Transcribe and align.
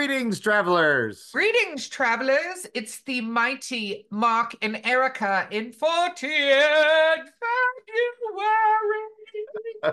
Greetings, 0.00 0.40
travelers. 0.40 1.28
Greetings, 1.30 1.86
travelers. 1.86 2.66
It's 2.72 3.02
the 3.02 3.20
mighty 3.20 4.06
Mark 4.10 4.56
and 4.62 4.80
Erika 4.82 5.46
in 5.50 5.74
Fortean 5.74 7.26
February. 9.82 9.92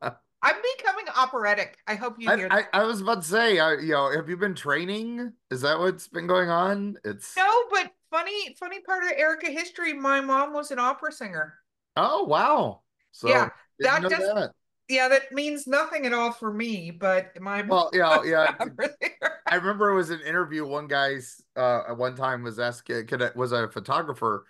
I'm 0.42 0.54
becoming 0.78 1.04
operatic. 1.14 1.76
I 1.86 1.96
hope 1.96 2.14
you 2.18 2.30
hear 2.34 2.48
I, 2.50 2.62
that. 2.62 2.68
I, 2.72 2.80
I 2.80 2.84
was 2.84 3.02
about 3.02 3.24
to 3.24 3.28
say, 3.28 3.58
uh, 3.58 3.72
you 3.72 3.92
know, 3.92 4.10
have 4.16 4.26
you 4.30 4.38
been 4.38 4.54
training? 4.54 5.34
Is 5.50 5.60
that 5.60 5.78
what's 5.78 6.08
been 6.08 6.26
going 6.26 6.48
on? 6.48 6.96
It's 7.04 7.36
No, 7.36 7.64
but 7.70 7.92
funny, 8.10 8.54
funny 8.58 8.80
part 8.80 9.04
of 9.04 9.10
Erika 9.18 9.50
history. 9.50 9.92
My 9.92 10.22
mom 10.22 10.54
was 10.54 10.70
an 10.70 10.78
opera 10.78 11.12
singer. 11.12 11.56
oh 11.98 12.24
wow. 12.24 12.80
So 13.10 13.28
Yeah, 13.28 13.50
that 13.80 14.00
just- 14.00 14.16
that. 14.16 14.52
Yeah, 14.92 15.08
that 15.08 15.32
means 15.32 15.66
nothing 15.66 16.04
at 16.04 16.12
all 16.12 16.32
for 16.32 16.52
me. 16.52 16.90
But 16.90 17.40
my 17.40 17.62
Well, 17.68 17.90
yeah, 17.94 18.22
yeah. 18.24 18.54
I 19.46 19.54
remember 19.54 19.88
it 19.88 19.94
was 19.94 20.10
an 20.10 20.20
interview. 20.20 20.66
One 20.66 20.86
guy's 20.86 21.40
uh, 21.56 21.84
at 21.88 21.96
one 21.96 22.14
time 22.14 22.42
was 22.42 22.58
asking, 22.58 23.06
"Could 23.06 23.22
I, 23.22 23.30
was 23.34 23.54
I 23.54 23.62
a 23.62 23.68
photographer?" 23.68 24.44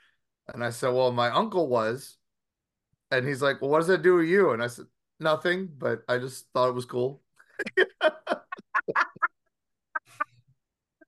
And 0.53 0.65
I 0.65 0.71
said, 0.71 0.89
"Well, 0.89 1.13
my 1.13 1.31
uncle 1.31 1.69
was." 1.69 2.17
And 3.13 3.27
he's 3.27 3.41
like, 3.41 3.63
"Well, 3.63 3.71
what 3.71 3.79
does 3.79 3.87
that 3.87 4.03
do 4.03 4.17
with 4.17 4.27
you?" 4.27 4.51
And 4.51 4.61
I 4.61 4.67
said, 4.67 4.87
"Nothing, 5.21 5.69
but 5.79 6.03
I 6.09 6.19
just 6.19 6.47
thought 6.53 6.69
it 6.69 6.75
was 6.75 6.87
cool." 6.87 7.23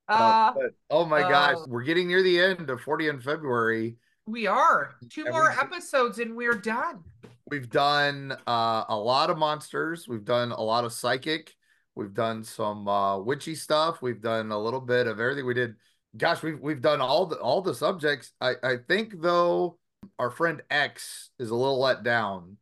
Uh, 0.06 0.52
but, 0.54 0.74
oh 0.90 1.06
my 1.06 1.22
gosh, 1.22 1.56
uh, 1.56 1.64
we're 1.66 1.82
getting 1.82 2.08
near 2.08 2.22
the 2.22 2.38
end 2.38 2.68
of 2.68 2.78
Fortean 2.82 3.22
February. 3.22 3.96
We 4.26 4.46
are 4.46 4.94
two 5.10 5.24
more 5.24 5.50
episodes 5.50 6.18
and 6.18 6.34
we're 6.36 6.54
done. 6.54 7.04
We've 7.50 7.68
done 7.68 8.36
uh, 8.46 8.84
a 8.88 8.96
lot 8.96 9.30
of 9.30 9.38
monsters. 9.38 10.08
We've 10.08 10.24
done 10.24 10.52
a 10.52 10.60
lot 10.60 10.84
of 10.84 10.92
psychic. 10.92 11.54
We've 11.94 12.14
done 12.14 12.42
some 12.42 12.88
uh, 12.88 13.18
witchy 13.18 13.54
stuff. 13.54 14.02
We've 14.02 14.20
done 14.20 14.50
a 14.50 14.58
little 14.58 14.80
bit 14.80 15.06
of 15.06 15.20
everything. 15.20 15.46
We 15.46 15.54
did. 15.54 15.76
Gosh, 16.16 16.42
we've 16.42 16.58
we've 16.60 16.80
done 16.80 17.00
all 17.00 17.26
the 17.26 17.36
all 17.36 17.60
the 17.60 17.74
subjects. 17.74 18.32
I 18.40 18.54
I 18.62 18.76
think 18.88 19.20
though 19.20 19.78
our 20.18 20.30
friend 20.30 20.62
X 20.70 21.30
is 21.38 21.50
a 21.50 21.54
little 21.54 21.80
let 21.80 22.02
down 22.02 22.56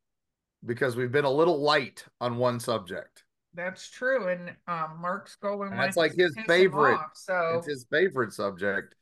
because 0.64 0.96
we've 0.96 1.12
been 1.12 1.24
a 1.24 1.30
little 1.30 1.60
light 1.60 2.04
on 2.20 2.36
one 2.36 2.60
subject. 2.60 3.24
That's 3.54 3.90
true. 3.90 4.28
And 4.28 4.54
um, 4.66 4.98
Mark's 5.00 5.36
going 5.36 5.70
that's 5.70 5.96
like 5.96 6.14
his 6.14 6.34
favorite. 6.46 6.94
off, 6.94 7.12
so 7.14 7.56
It's 7.58 7.66
his 7.66 7.86
favorite 7.90 8.32
subject. 8.32 8.94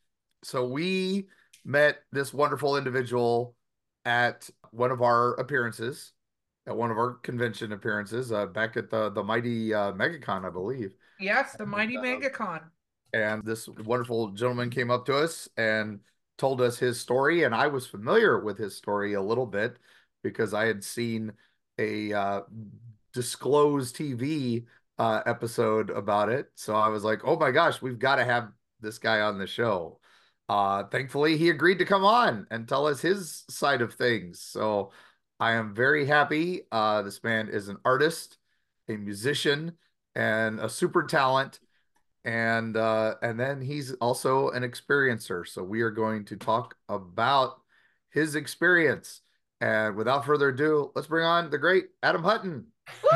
So 0.42 0.66
we 0.66 1.28
met 1.70 1.98
this 2.12 2.34
wonderful 2.34 2.76
individual 2.76 3.54
at 4.04 4.50
one 4.72 4.90
of 4.90 5.02
our 5.02 5.34
appearances, 5.34 6.12
at 6.66 6.76
one 6.76 6.90
of 6.90 6.98
our 6.98 7.14
convention 7.14 7.72
appearances, 7.72 8.32
uh, 8.32 8.46
back 8.46 8.76
at 8.76 8.90
the 8.90 9.10
the 9.10 9.22
mighty 9.22 9.72
uh, 9.72 9.92
MegaCon, 9.92 10.44
I 10.44 10.50
believe. 10.50 10.94
yes, 11.18 11.54
the 11.54 11.66
mighty 11.66 11.96
uh, 11.96 12.02
MegaCon. 12.02 12.62
And 13.12 13.44
this 13.44 13.68
wonderful 13.68 14.30
gentleman 14.30 14.70
came 14.70 14.90
up 14.90 15.06
to 15.06 15.16
us 15.16 15.48
and 15.56 16.00
told 16.38 16.60
us 16.60 16.78
his 16.78 17.00
story, 17.00 17.44
and 17.44 17.54
I 17.54 17.66
was 17.66 17.86
familiar 17.86 18.40
with 18.40 18.58
his 18.58 18.76
story 18.76 19.14
a 19.14 19.22
little 19.22 19.46
bit 19.46 19.76
because 20.22 20.54
I 20.54 20.66
had 20.66 20.82
seen 20.82 21.32
a 21.78 22.12
uh, 22.12 22.40
DiscloseTV 23.14 24.64
uh, 24.98 25.22
episode 25.26 25.90
about 25.90 26.28
it. 26.28 26.50
So 26.54 26.74
I 26.74 26.88
was 26.88 27.04
like, 27.04 27.20
"Oh 27.24 27.38
my 27.38 27.50
gosh, 27.50 27.80
we've 27.80 27.98
got 27.98 28.16
to 28.16 28.24
have 28.24 28.50
this 28.80 28.98
guy 28.98 29.20
on 29.20 29.38
the 29.38 29.46
show." 29.46 30.00
Uh, 30.50 30.82
thankfully, 30.82 31.36
he 31.36 31.48
agreed 31.48 31.78
to 31.78 31.84
come 31.84 32.04
on 32.04 32.44
and 32.50 32.66
tell 32.66 32.88
us 32.88 33.00
his 33.00 33.44
side 33.48 33.80
of 33.80 33.94
things. 33.94 34.40
So 34.40 34.90
I 35.38 35.52
am 35.52 35.76
very 35.76 36.06
happy. 36.06 36.62
Uh, 36.72 37.02
this 37.02 37.22
man 37.22 37.48
is 37.48 37.68
an 37.68 37.76
artist, 37.84 38.36
a 38.88 38.96
musician, 38.96 39.74
and 40.16 40.58
a 40.58 40.68
super 40.68 41.04
talent 41.04 41.60
and 42.24 42.76
uh 42.76 43.14
and 43.22 43.40
then 43.40 43.62
he's 43.62 43.92
also 43.94 44.50
an 44.50 44.62
experiencer 44.62 45.46
so 45.48 45.62
we 45.62 45.80
are 45.80 45.90
going 45.90 46.22
to 46.22 46.36
talk 46.36 46.74
about 46.90 47.62
his 48.10 48.34
experience 48.34 49.22
and 49.62 49.96
without 49.96 50.26
further 50.26 50.48
ado 50.50 50.90
let's 50.94 51.08
bring 51.08 51.24
on 51.24 51.48
the 51.48 51.56
great 51.56 51.86
adam 52.02 52.22
hutton 52.22 52.66
Woo! 53.02 53.08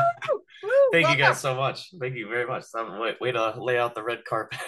Woo! 0.62 0.70
Thank 0.92 1.10
you 1.10 1.16
guys 1.16 1.40
so 1.40 1.54
much. 1.54 1.90
Thank 2.00 2.14
you 2.14 2.28
very 2.28 2.46
much. 2.46 2.62
Some 2.64 2.98
way, 3.00 3.14
way 3.20 3.32
to 3.32 3.60
lay 3.60 3.76
out 3.76 3.94
the 3.94 4.02
red 4.02 4.24
carpet. 4.24 4.58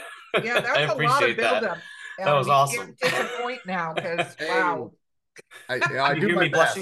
Yeah, 0.42 0.56
I 0.56 0.60
that's 0.60 0.68
a 0.68 0.80
lot 0.80 0.90
of 0.90 0.90
appreciate 0.90 1.36
that. 1.38 1.78
Buildup. 2.16 2.32
That 2.32 2.38
was 2.38 2.46
you 2.46 2.52
awesome. 2.52 2.96
can't 3.00 3.28
disappoint 3.28 3.60
now 3.66 3.92
because 3.94 4.36
wow. 4.40 4.92
i, 5.68 5.74
I 6.00 6.12
you 6.14 6.28
do 6.28 6.34
my 6.34 6.48
best? 6.48 6.78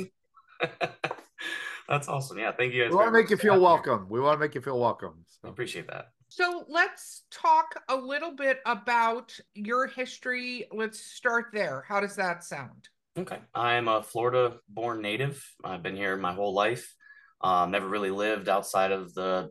That's 1.89 2.09
awesome. 2.09 2.39
Yeah, 2.39 2.53
thank 2.53 2.73
you 2.73 2.83
guys. 2.83 2.91
we 2.91 2.97
want 2.97 3.09
to 3.09 3.13
make 3.13 3.31
you 3.31 3.37
feel 3.37 3.55
Yeah, 3.55 3.61
welcome 3.61 4.07
we 4.09 4.21
want 4.21 4.37
to 4.37 4.41
make 4.41 4.55
you 4.55 4.61
feel 4.61 4.79
welcome 4.79 5.25
I 5.45 5.49
appreciate 5.49 5.87
that. 5.89 6.13
So 6.29 6.65
let's 6.69 7.23
talk 7.31 7.81
a 7.89 7.95
little 7.97 8.35
bit 8.35 8.61
about 8.67 9.39
your 9.55 9.87
history. 9.87 10.67
Let's 10.73 11.01
start 11.01 11.47
there. 11.53 11.85
How 11.87 12.01
does 12.01 12.17
that 12.17 12.43
sound? 12.43 12.89
Okay. 13.17 13.39
I'm 13.55 13.87
a 13.87 14.03
Florida 14.03 14.57
born 14.69 15.01
native. 15.01 15.45
I've 15.63 15.83
been 15.83 15.97
here 15.97 16.17
my 16.17 16.33
whole 16.33 16.53
life. 16.53 16.93
Um, 17.41 17.71
never 17.71 17.87
really 17.87 18.11
lived 18.11 18.49
outside 18.49 18.91
of 18.91 19.15
the, 19.15 19.51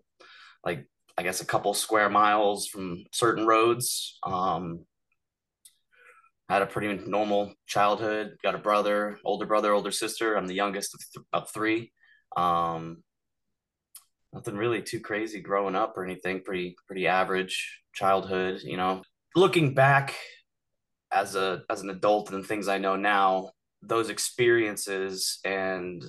like, 0.65 0.85
I 1.17 1.23
guess 1.23 1.41
a 1.41 1.45
couple 1.45 1.73
square 1.73 2.09
miles 2.09 2.67
from 2.67 3.03
certain 3.11 3.45
roads. 3.45 4.17
Um, 4.23 4.85
had 6.49 6.61
a 6.61 6.67
pretty 6.67 6.93
normal 7.05 7.53
childhood. 7.67 8.35
Got 8.43 8.55
a 8.55 8.59
brother, 8.59 9.17
older 9.23 9.45
brother, 9.45 9.73
older 9.73 9.91
sister. 9.91 10.35
I'm 10.35 10.47
the 10.47 10.53
youngest 10.53 10.93
of, 10.93 10.99
th- 11.13 11.25
of 11.33 11.49
three. 11.51 11.91
Um, 12.35 13.03
nothing 14.33 14.55
really 14.55 14.81
too 14.81 14.99
crazy 14.99 15.41
growing 15.41 15.75
up 15.75 15.97
or 15.97 16.03
anything. 16.03 16.41
Pretty 16.41 16.75
pretty 16.87 17.07
average 17.07 17.81
childhood. 17.93 18.61
You 18.63 18.77
know, 18.77 19.03
looking 19.35 19.73
back 19.73 20.15
as 21.11 21.35
a 21.35 21.63
as 21.69 21.81
an 21.81 21.89
adult 21.89 22.31
and 22.31 22.45
things 22.45 22.67
I 22.67 22.77
know 22.77 22.95
now, 22.95 23.51
those 23.81 24.09
experiences 24.09 25.39
and 25.45 26.03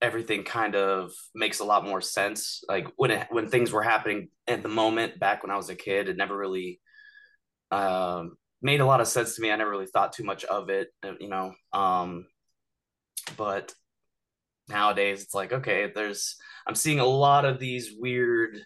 everything 0.00 0.44
kind 0.44 0.76
of 0.76 1.10
makes 1.34 1.58
a 1.58 1.64
lot 1.64 1.84
more 1.84 2.00
sense. 2.00 2.62
Like 2.68 2.86
when 2.96 3.10
it, 3.10 3.26
when 3.30 3.48
things 3.48 3.72
were 3.72 3.82
happening 3.82 4.28
at 4.46 4.62
the 4.62 4.68
moment 4.68 5.18
back 5.18 5.42
when 5.42 5.50
I 5.50 5.56
was 5.56 5.70
a 5.70 5.74
kid, 5.74 6.08
it 6.08 6.16
never 6.16 6.36
really 6.36 6.80
um, 7.70 8.36
made 8.60 8.80
a 8.80 8.86
lot 8.86 9.00
of 9.00 9.08
sense 9.08 9.36
to 9.36 9.42
me. 9.42 9.50
I 9.50 9.56
never 9.56 9.70
really 9.70 9.86
thought 9.86 10.12
too 10.12 10.24
much 10.24 10.44
of 10.44 10.70
it, 10.70 10.88
uh, 11.04 11.12
you 11.20 11.28
know. 11.28 11.52
Um, 11.72 12.26
but 13.36 13.72
nowadays, 14.68 15.22
it's 15.22 15.34
like 15.34 15.52
okay, 15.52 15.90
there's 15.94 16.36
I'm 16.66 16.74
seeing 16.74 17.00
a 17.00 17.06
lot 17.06 17.44
of 17.44 17.58
these 17.58 17.92
weird 17.98 18.58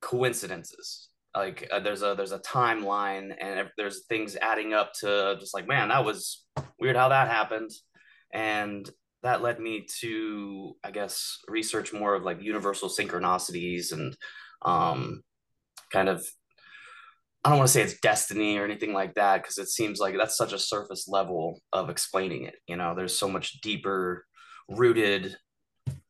coincidences 0.00 1.08
like 1.34 1.68
uh, 1.72 1.80
there's 1.80 2.02
a 2.02 2.14
there's 2.16 2.32
a 2.32 2.38
timeline 2.40 3.34
and 3.40 3.68
there's 3.76 4.04
things 4.06 4.36
adding 4.40 4.74
up 4.74 4.92
to 4.92 5.36
just 5.40 5.54
like 5.54 5.66
man 5.66 5.88
that 5.88 6.04
was 6.04 6.44
weird 6.78 6.96
how 6.96 7.08
that 7.08 7.28
happened 7.28 7.70
and 8.32 8.90
that 9.22 9.42
led 9.42 9.58
me 9.58 9.86
to 10.00 10.76
i 10.84 10.90
guess 10.90 11.38
research 11.48 11.92
more 11.92 12.14
of 12.14 12.22
like 12.22 12.42
universal 12.42 12.88
synchronicities 12.88 13.92
and 13.92 14.16
um 14.62 15.22
kind 15.90 16.08
of 16.08 16.26
i 17.44 17.48
don't 17.48 17.58
want 17.58 17.66
to 17.66 17.72
say 17.72 17.82
it's 17.82 18.00
destiny 18.00 18.56
or 18.58 18.64
anything 18.64 18.92
like 18.92 19.14
that 19.14 19.42
because 19.42 19.58
it 19.58 19.68
seems 19.68 19.98
like 19.98 20.14
that's 20.16 20.36
such 20.36 20.52
a 20.52 20.58
surface 20.58 21.08
level 21.08 21.60
of 21.72 21.90
explaining 21.90 22.44
it 22.44 22.54
you 22.66 22.76
know? 22.76 22.94
There's 22.94 23.18
so 23.18 23.28
much 23.28 23.60
deeper 23.60 24.24
rooted 24.68 25.36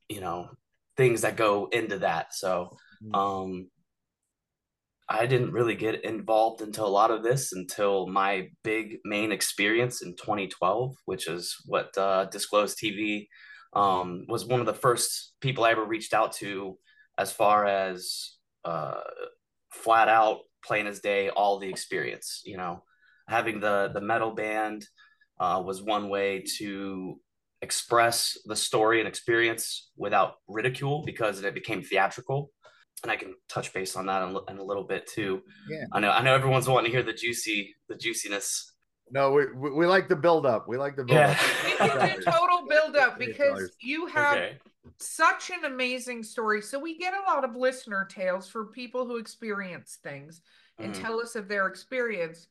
you 0.08 0.20
know 0.20 0.50
things 0.96 1.22
that 1.22 1.36
go 1.36 1.68
into 1.72 1.98
that 2.00 2.34
so 2.34 2.76
um 3.14 3.68
I 5.08 5.26
didn't 5.26 5.52
really 5.52 5.74
get 5.74 6.04
involved 6.04 6.62
into 6.62 6.82
a 6.82 6.86
lot 6.86 7.10
of 7.10 7.22
this 7.22 7.52
until 7.52 8.06
my 8.06 8.48
big 8.62 8.98
main 9.04 9.30
experience 9.30 10.00
in 10.00 10.16
2012, 10.16 10.94
which 11.04 11.28
is 11.28 11.54
what 11.66 11.90
uh, 11.98 12.28
DiscloseTV 12.32 13.26
um, 13.74 14.24
was 14.28 14.46
one 14.46 14.60
of 14.60 14.66
the 14.66 14.74
first 14.74 15.34
people 15.40 15.64
I 15.64 15.72
ever 15.72 15.84
reached 15.84 16.14
out 16.14 16.32
to 16.36 16.78
as 17.18 17.30
far 17.30 17.66
as 17.66 18.36
uh, 18.64 19.00
flat 19.70 20.08
out 20.08 20.38
plain 20.64 20.86
as 20.86 21.00
day 21.00 21.28
all 21.30 21.58
the 21.58 21.68
experience. 21.68 22.42
You 22.44 22.56
know, 22.56 22.84
having 23.28 23.60
the 23.60 23.90
the 23.92 24.00
metal 24.00 24.32
band 24.32 24.86
uh, 25.40 25.62
was 25.64 25.82
one 25.82 26.08
way 26.08 26.44
to 26.58 27.18
express 27.62 28.36
the 28.46 28.56
story 28.56 28.98
and 28.98 29.08
experience 29.08 29.90
without 29.96 30.34
ridicule 30.48 31.04
because 31.06 31.42
it 31.42 31.54
became 31.54 31.80
theatrical 31.82 32.50
and 33.04 33.12
I 33.12 33.16
can 33.16 33.34
touch 33.48 33.72
base 33.72 33.94
on 33.96 34.06
that 34.06 34.28
in, 34.28 34.36
in 34.48 34.58
a 34.58 34.64
little 34.64 34.82
bit 34.84 35.06
too. 35.06 35.42
Yeah. 35.68 35.84
I 35.92 36.00
know 36.00 36.10
I 36.10 36.22
know 36.22 36.34
everyone's 36.34 36.68
wanting 36.68 36.90
to 36.90 36.96
hear 36.96 37.04
the 37.04 37.12
juicy 37.12 37.74
the 37.88 37.96
juiciness. 37.96 38.72
no 39.10 39.32
we, 39.32 39.46
we, 39.52 39.70
we 39.72 39.86
like 39.86 40.08
the 40.08 40.16
build 40.16 40.44
up 40.46 40.66
we 40.68 40.76
like 40.76 40.96
the 40.96 41.04
build 41.04 41.18
Yeah. 41.20 41.30
up 41.30 41.38
We 41.64 41.88
can 41.88 42.18
do 42.18 42.24
total 42.24 42.66
build 42.68 42.96
up 42.96 43.18
because 43.26 43.76
you 43.80 44.06
have 44.06 44.36
Okay. 44.36 44.58
Such 44.98 45.50
an 45.50 45.64
amazing 45.64 46.22
story. 46.22 46.62
So 46.62 46.78
we 46.78 46.96
get 46.98 47.14
a 47.14 47.22
lot 47.30 47.44
of 47.44 47.56
listener 47.56 48.04
tales 48.04 48.48
for 48.48 48.66
people 48.66 49.06
who 49.06 49.16
experience 49.16 49.96
things 49.96 50.42
and 50.80 50.94
Mhm. 50.94 51.00
tell 51.00 51.20
us 51.20 51.36
of 51.36 51.48
their 51.48 51.66
experience. 51.68 52.48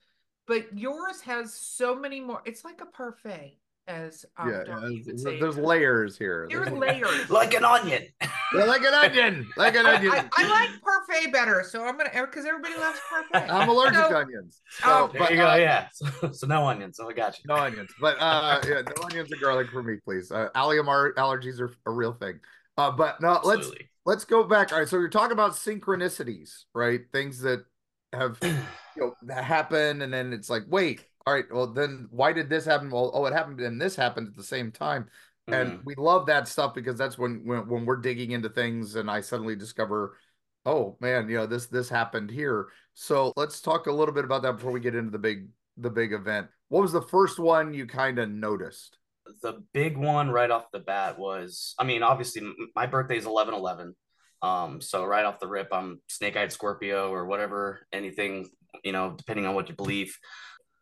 But 0.48 0.78
yours 0.78 1.22
has 1.22 1.54
so 1.54 1.96
many 1.96 2.20
more. 2.20 2.42
It's 2.46 2.66
like 2.66 2.82
a 2.82 2.86
parfait. 2.88 3.61
As 3.88 4.26
um, 4.38 4.50
yeah, 4.50 4.64
yeah, 4.68 5.16
say. 5.18 5.40
there's 5.40 5.58
layers 5.58 6.18
here. 6.18 6.48
There's 6.50 6.66
There's- 6.66 6.80
layers. 6.80 7.30
like 7.30 7.54
an 7.54 7.66
onion. 7.66 8.04
Yeah, 8.54 8.66
like 8.66 8.82
an 8.82 8.94
onion, 8.94 9.50
like 9.56 9.78
an 9.78 9.86
onion. 9.86 10.12
I, 10.12 10.28
I 10.36 10.50
like 10.50 10.70
parfait 10.82 11.32
better, 11.32 11.64
so 11.66 11.86
I'm 11.86 11.96
gonna 11.98 12.10
because 12.14 12.46
everybody 12.46 12.76
loves 12.76 13.00
parfait. 13.10 13.50
I'm 13.50 13.70
allergic 13.70 13.96
So- 13.96 14.10
to 14.10 14.18
onions. 14.18 14.62
Oh, 14.84 15.08
So, 15.08 15.14
there 15.14 15.20
but, 15.22 15.32
you 15.32 15.38
go. 15.38 15.50
uh, 15.50 15.56
yeah. 15.56 15.88
So, 15.94 16.32
so 16.34 16.48
no 16.48 16.68
onions. 16.68 16.98
So 16.98 17.10
I 17.10 17.14
got 17.14 17.38
you. 17.38 17.46
No 17.48 17.56
onions, 17.56 17.92
but 18.02 18.18
uh, 18.20 18.60
yeah, 18.68 18.82
no 18.82 19.04
onions 19.06 19.32
and 19.32 19.40
garlic 19.40 19.70
for 19.72 19.82
me, 19.82 20.00
please. 20.04 20.34
Uh, 20.34 20.50
allium 20.54 20.88
allergies 20.88 21.62
are 21.62 21.74
a 21.86 21.92
real 21.92 22.12
thing. 22.12 22.42
Uh, 22.78 22.92
but 22.92 23.22
no, 23.22 23.40
let's 23.46 23.72
let's 24.06 24.26
go 24.26 24.44
back. 24.44 24.74
All 24.74 24.80
right, 24.80 24.88
so 24.90 24.98
you're 25.00 25.08
talking 25.08 25.32
about 25.32 25.54
synchronicities, 25.54 26.64
right? 26.76 27.00
Things 27.14 27.40
that 27.44 27.64
have 28.12 28.38
you 28.42 28.54
know 28.98 29.14
that 29.28 29.46
happen, 29.46 30.02
and 30.02 30.12
then 30.12 30.34
it's 30.34 30.50
like, 30.50 30.64
wait, 30.68 31.06
all 31.26 31.34
right, 31.34 31.46
well 31.52 31.68
then 31.68 32.08
why 32.12 32.34
did 32.34 32.50
this 32.50 32.66
happen? 32.66 32.90
Well, 32.90 33.12
oh, 33.14 33.26
it 33.26 33.34
happened, 33.34 33.60
and 33.62 33.80
this 33.82 33.96
happened 33.96 34.28
at 34.30 34.36
the 34.36 34.44
same 34.44 34.72
time, 34.72 35.10
and 35.48 35.74
Mhm. 35.74 35.82
we 35.86 35.96
love 35.96 36.26
that 36.28 36.48
stuff 36.48 36.74
because 36.74 36.98
that's 36.98 37.18
when 37.18 37.46
when 37.46 37.68
when 37.68 37.86
we're 37.86 37.98
digging 37.98 38.32
into 38.32 38.50
things, 38.50 38.96
and 38.96 39.10
I 39.10 39.22
suddenly 39.22 39.56
discover. 39.56 40.18
Oh 40.64 40.96
man, 41.00 41.28
you 41.28 41.38
know 41.38 41.48
this 41.48 41.66
this 41.68 41.90
happened 41.90 42.30
here. 42.30 42.70
So 42.94 43.34
let's 43.36 43.62
talk 43.62 43.88
a 43.88 43.92
little 43.92 44.14
bit 44.14 44.26
about 44.26 44.44
that 44.44 44.58
before 44.58 44.72
we 44.72 44.80
get 44.80 44.94
into 44.94 45.10
the 45.10 45.18
big 45.18 45.48
the 45.78 45.90
big 45.90 46.14
event. 46.14 46.50
What 46.70 46.82
was 46.84 46.92
the 46.92 47.02
first 47.02 47.40
one 47.40 47.74
you 47.74 47.86
kind 47.88 48.20
of 48.20 48.30
noticed? 48.30 48.98
the 49.44 49.64
big 49.72 49.98
one 49.98 50.30
right 50.30 50.52
off 50.52 50.70
the 50.72 50.80
bat 50.80 51.18
was 51.18 51.74
I 51.80 51.84
mean, 51.84 52.04
obviously 52.04 52.42
m- 52.42 52.56
my 52.76 52.86
birthday 52.86 53.18
is 53.18 53.26
11 53.26 53.54
11. 53.54 53.96
Um, 54.42 54.82
so 54.82 55.06
right 55.06 55.24
off 55.26 55.40
the 55.40 55.48
rip, 55.48 55.70
I'm 55.72 56.02
snake 56.08 56.36
eyed 56.36 56.52
Scorpio 56.52 57.12
or 57.14 57.26
whatever, 57.26 57.88
anything, 57.92 58.50
you 58.84 58.92
know, 58.92 59.14
depending 59.16 59.46
on 59.46 59.54
what 59.56 59.70
you 59.70 59.76
believe. 59.76 60.18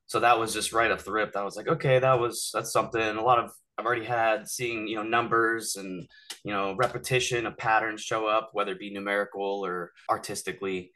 So 0.10 0.20
that 0.22 0.40
was 0.40 0.54
just 0.54 0.74
right 0.74 0.90
off 0.90 1.06
the 1.06 1.12
rip. 1.12 1.36
I 1.36 1.44
was 1.44 1.56
like, 1.56 1.68
okay, 1.68 2.00
that 2.00 2.20
was 2.20 2.50
that's 2.52 2.74
something. 2.74 3.00
A 3.00 3.22
lot 3.22 3.38
of 3.38 3.52
I've 3.78 3.86
already 3.86 4.06
had 4.06 4.50
seeing, 4.50 4.88
you 4.88 4.96
know, 4.96 5.04
numbers 5.04 5.76
and 5.76 6.08
you 6.44 6.52
know, 6.52 6.76
repetition 6.76 7.46
of 7.46 7.58
patterns 7.58 8.02
show 8.02 8.26
up, 8.26 8.50
whether 8.54 8.72
it 8.72 8.80
be 8.80 8.92
numerical 8.92 9.64
or 9.64 9.92
artistically. 10.10 10.92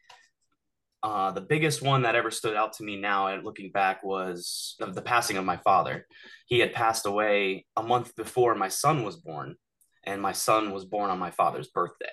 Uh, 1.03 1.31
the 1.31 1.41
biggest 1.41 1.83
one 1.83 2.01
that 2.03 2.15
ever 2.15 2.31
stood 2.31 2.55
out 2.55 2.73
to 2.73 2.83
me 2.83 2.99
now 2.99 3.27
and 3.27 3.43
looking 3.43 3.71
back 3.71 4.03
was 4.03 4.75
the, 4.79 4.87
the 4.87 5.01
passing 5.01 5.37
of 5.37 5.45
my 5.45 5.57
father. 5.57 6.07
He 6.47 6.59
had 6.59 6.73
passed 6.73 7.05
away 7.05 7.65
a 7.75 7.83
month 7.83 8.15
before 8.15 8.55
my 8.55 8.69
son 8.69 9.03
was 9.03 9.17
born, 9.17 9.57
and 10.05 10.21
my 10.21 10.31
son 10.31 10.71
was 10.71 10.85
born 10.85 11.11
on 11.11 11.19
my 11.19 11.29
father's 11.29 11.67
birthday, 11.67 12.05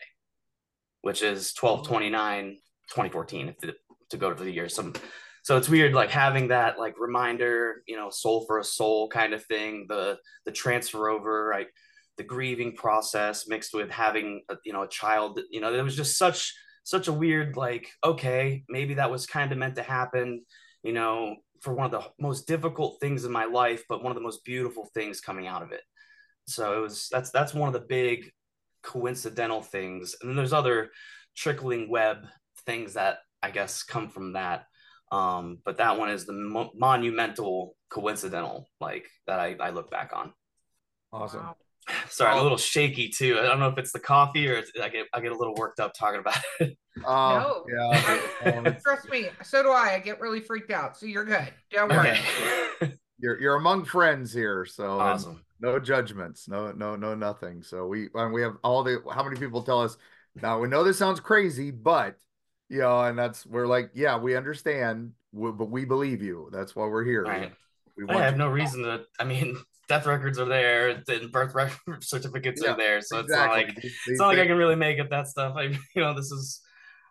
which 1.00 1.22
is 1.22 1.54
12 1.54 1.86
29 1.86 2.56
2014, 2.90 3.48
if 3.48 3.58
the, 3.58 3.74
to 4.10 4.16
go 4.18 4.34
to 4.34 4.44
the 4.44 4.50
year. 4.50 4.68
Some, 4.68 4.92
so 5.42 5.56
it's 5.56 5.68
weird, 5.68 5.94
like 5.94 6.10
having 6.10 6.48
that 6.48 6.78
like 6.78 6.98
reminder, 6.98 7.82
you 7.86 7.96
know, 7.96 8.10
soul 8.10 8.44
for 8.46 8.58
a 8.58 8.64
soul 8.64 9.08
kind 9.08 9.32
of 9.32 9.44
thing, 9.44 9.86
the 9.88 10.18
the 10.44 10.52
transfer 10.52 11.08
over, 11.08 11.46
right? 11.46 11.68
The 12.16 12.24
grieving 12.24 12.76
process 12.76 13.48
mixed 13.48 13.72
with 13.72 13.90
having 13.90 14.42
a, 14.48 14.56
you 14.64 14.72
know 14.72 14.82
a 14.82 14.88
child, 14.88 15.40
you 15.50 15.60
know, 15.60 15.72
there 15.72 15.84
was 15.84 15.96
just 15.96 16.18
such 16.18 16.52
such 16.84 17.08
a 17.08 17.12
weird 17.12 17.56
like 17.56 17.88
okay 18.04 18.64
maybe 18.68 18.94
that 18.94 19.10
was 19.10 19.26
kind 19.26 19.52
of 19.52 19.58
meant 19.58 19.76
to 19.76 19.82
happen 19.82 20.42
you 20.82 20.92
know 20.92 21.36
for 21.60 21.74
one 21.74 21.86
of 21.86 21.92
the 21.92 22.02
most 22.18 22.46
difficult 22.46 22.98
things 23.00 23.24
in 23.24 23.32
my 23.32 23.44
life 23.44 23.84
but 23.88 24.02
one 24.02 24.10
of 24.10 24.16
the 24.16 24.22
most 24.22 24.44
beautiful 24.44 24.88
things 24.94 25.20
coming 25.20 25.46
out 25.46 25.62
of 25.62 25.72
it 25.72 25.82
so 26.46 26.78
it 26.78 26.80
was 26.80 27.08
that's 27.10 27.30
that's 27.30 27.54
one 27.54 27.68
of 27.68 27.74
the 27.74 27.86
big 27.88 28.30
coincidental 28.82 29.62
things 29.62 30.16
and 30.20 30.30
then 30.30 30.36
there's 30.36 30.52
other 30.52 30.90
trickling 31.36 31.88
web 31.90 32.26
things 32.64 32.94
that 32.94 33.18
i 33.42 33.50
guess 33.50 33.82
come 33.82 34.08
from 34.08 34.32
that 34.32 34.64
um 35.10 35.58
but 35.64 35.78
that 35.78 35.98
one 35.98 36.10
is 36.10 36.24
the 36.26 36.32
mo- 36.32 36.70
monumental 36.74 37.74
coincidental 37.88 38.68
like 38.80 39.08
that 39.26 39.40
I, 39.40 39.56
I 39.60 39.70
look 39.70 39.90
back 39.90 40.12
on 40.14 40.32
Awesome. 41.12 41.40
Wow. 41.40 41.56
sorry 42.08 42.30
i'm 42.32 42.36
a 42.36 42.40
Oh. 42.40 42.42
little 42.44 42.58
shaky 42.58 43.08
too 43.08 43.38
i 43.38 43.42
don't 43.42 43.58
know 43.58 43.68
if 43.68 43.78
it's 43.78 43.92
the 43.92 43.98
coffee 44.00 44.48
or 44.48 44.54
it's, 44.54 44.70
i 44.80 44.88
get 44.88 45.06
i 45.12 45.20
get 45.20 45.32
a 45.32 45.36
little 45.36 45.54
worked 45.54 45.80
up 45.80 45.92
talking 45.94 46.20
about 46.20 46.38
it 46.60 46.76
Oh, 47.06 47.64
No. 47.68 47.92
yeah. 48.44 48.52
Um, 48.58 48.76
Trust 48.84 49.08
me, 49.08 49.28
so 49.44 49.62
do 49.62 49.70
I. 49.70 49.94
I 49.94 49.98
get 50.00 50.20
really 50.20 50.40
freaked 50.40 50.70
out. 50.72 50.98
So 50.98 51.06
you're 51.06 51.24
good. 51.24 51.48
Don't 51.70 51.88
worry. 51.88 52.18
okay 52.82 52.92
you're 53.18 53.40
you're 53.40 53.54
among 53.54 53.84
friends 53.84 54.32
here, 54.34 54.66
so 54.66 54.98
awesome 55.00 55.40
no 55.60 55.78
judgments, 55.78 56.48
no 56.48 56.72
no 56.72 56.96
no 56.96 57.14
nothing. 57.14 57.62
So 57.62 57.86
we 57.86 58.08
and 58.14 58.32
we 58.34 58.42
have 58.42 58.56
all 58.64 58.82
the 58.82 59.02
how 59.14 59.22
many 59.22 59.36
people 59.38 59.62
tell 59.62 59.80
us 59.80 59.96
now 60.42 60.58
we 60.58 60.68
know 60.68 60.82
this 60.84 60.98
sounds 60.98 61.20
crazy, 61.20 61.70
but 61.70 62.16
you 62.70 62.78
know, 62.78 63.00
and 63.02 63.18
that's 63.18 63.44
we're 63.44 63.66
like, 63.66 63.90
yeah, 63.94 64.16
we 64.16 64.36
understand, 64.36 65.12
we, 65.32 65.50
but 65.50 65.68
we 65.70 65.84
believe 65.84 66.22
you. 66.22 66.48
That's 66.52 66.74
why 66.74 66.86
we're 66.86 67.04
here. 67.04 67.24
Right. 67.24 67.52
We 67.96 68.06
I 68.08 68.22
have 68.22 68.36
no 68.36 68.48
reason 68.48 68.84
to. 68.84 69.02
I 69.18 69.24
mean, 69.24 69.58
death 69.88 70.06
records 70.06 70.38
are 70.38 70.46
there, 70.46 71.02
and 71.08 71.32
birth 71.32 71.54
record 71.54 71.78
certificates 72.02 72.62
Yeah, 72.64 72.72
are 72.72 72.76
there, 72.76 73.00
so 73.02 73.18
it's 73.18 73.28
not 73.30 73.50
like 73.50 73.74
These- 73.74 73.84
it's 73.84 74.06
these 74.06 74.18
not 74.18 74.28
like 74.28 74.38
I 74.38 74.46
can 74.46 74.56
really 74.56 74.76
make 74.76 74.98
up 75.00 75.10
that 75.10 75.26
stuff. 75.28 75.54
I, 75.58 75.64
you 75.64 75.78
know, 75.96 76.14
this 76.14 76.30
is 76.30 76.62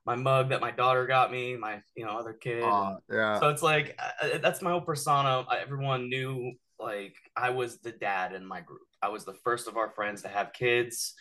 my 0.05 0.15
mug 0.15 0.49
that 0.49 0.61
my 0.61 0.71
daughter 0.71 1.05
got 1.05 1.31
me, 1.31 1.57
my 1.57 1.81
you 1.95 2.05
know 2.05 2.17
other 2.17 2.33
kid. 2.33 2.63
uh, 2.63 2.95
yeah. 3.11 3.39
so 3.39 3.49
it's 3.49 3.61
like 3.61 3.99
uh, 4.23 4.37
that's 4.41 4.61
my 4.61 4.71
whole 4.71 4.81
persona. 4.81 5.45
I- 5.47 5.59
Everyone 5.59 6.09
knew 6.09 6.53
like 6.79 7.15
I 7.35 7.49
was 7.49 7.79
the 7.79 7.91
dad 7.91 8.33
in 8.33 8.45
my 8.45 8.61
group. 8.61 8.79
I 9.01 9.09
was 9.09 9.25
the 9.25 9.33
first 9.43 9.67
of 9.67 9.75
our 9.75 9.91
friends 9.91 10.21
to 10.21 10.29
have 10.29 10.53
kids. 10.53 11.13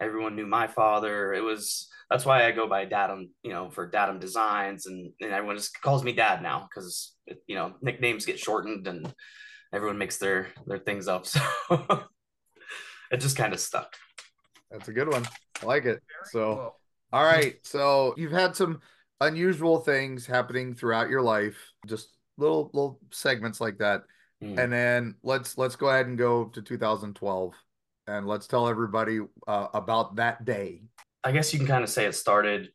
Everyone 0.00 0.36
knew 0.36 0.46
my 0.46 0.66
father. 0.66 1.32
It 1.34 1.42
was 1.42 1.88
that's 2.10 2.26
why 2.26 2.46
I 2.46 2.52
go 2.52 2.68
by 2.68 2.86
Dadam, 2.86 3.30
you 3.42 3.50
know, 3.50 3.70
for 3.70 3.90
Dadam 3.90 4.20
Designs, 4.20 4.86
and, 4.86 5.12
and 5.20 5.32
everyone 5.32 5.56
just 5.56 5.80
calls 5.80 6.04
me 6.04 6.12
Dad 6.12 6.42
now 6.42 6.68
because 6.68 7.14
you 7.46 7.54
know 7.54 7.74
nicknames 7.80 8.26
get 8.26 8.38
shortened 8.38 8.86
and 8.86 9.12
everyone 9.72 9.98
makes 9.98 10.18
their 10.18 10.48
their 10.66 10.78
things 10.78 11.08
up. 11.08 11.26
So 13.10 13.18
it 13.18 13.20
just 13.20 13.36
kind 13.36 13.52
of 13.52 13.60
stuck. 13.60 13.94
That's 14.70 14.88
a 14.88 14.92
good 14.92 15.08
one. 15.08 15.24
I 15.62 15.66
like 15.66 15.84
it. 15.84 16.02
Very 16.02 16.24
So 16.24 16.54
cool. 16.54 16.80
All 17.12 17.24
right. 17.24 17.56
So 17.62 18.14
you've 18.16 18.32
had 18.32 18.56
some 18.56 18.80
unusual 19.20 19.80
things 19.80 20.26
happening 20.26 20.74
throughout 20.74 21.10
your 21.10 21.22
life, 21.22 21.56
just 21.86 22.08
little 22.38 22.70
little 22.72 22.98
segments 23.12 23.60
like 23.60 23.78
that. 23.78 24.02
Mm. 24.42 24.58
And 24.58 24.72
then 24.72 25.14
let's 25.22 25.56
let's 25.56 25.76
go 25.76 25.88
ahead 25.88 26.06
and 26.06 26.18
go 26.18 26.46
to 26.46 26.62
2012 26.62 27.54
and 28.06 28.26
let's 28.26 28.46
tell 28.46 28.68
everybody 28.68 29.20
uh, 29.46 29.68
about 29.74 30.16
that 30.16 30.44
day. 30.44 30.82
I 31.22 31.32
guess 31.32 31.52
you 31.52 31.58
can 31.58 31.68
kind 31.68 31.84
of 31.84 31.90
say 31.90 32.04
it 32.04 32.14
started, 32.14 32.68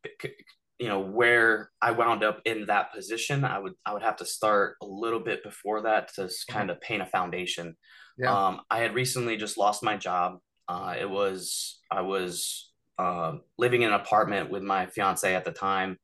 you 0.79 0.87
know, 0.87 0.99
where 0.99 1.69
I 1.81 1.91
wound 1.91 2.23
up 2.23 2.41
in 2.45 2.65
that 2.65 2.93
position. 2.93 3.43
I 3.43 3.59
would 3.59 3.73
I 3.85 3.93
would 3.93 4.01
have 4.01 4.17
to 4.17 4.25
start 4.25 4.75
a 4.81 4.85
little 4.85 5.19
bit 5.19 5.43
before 5.43 5.81
that 5.81 6.13
to 6.15 6.29
kind 6.49 6.71
of 6.71 6.81
paint 6.81 7.01
a 7.01 7.05
foundation. 7.05 7.75
Yeah. 8.17 8.33
Um, 8.33 8.61
I 8.69 8.79
had 8.79 8.95
recently 8.95 9.37
just 9.37 9.57
lost 9.57 9.83
my 9.83 9.97
job. 9.97 10.39
Uh, 10.67 10.95
it 10.99 11.09
was 11.09 11.79
I 11.91 12.01
was 12.01 12.71
um 12.97 13.41
living 13.57 13.83
in 13.83 13.89
an 13.89 13.99
apartment 13.99 14.49
with 14.49 14.63
my 14.63 14.87
fiance 14.87 15.33
at 15.33 15.45
the 15.45 15.51
time, 15.51 15.97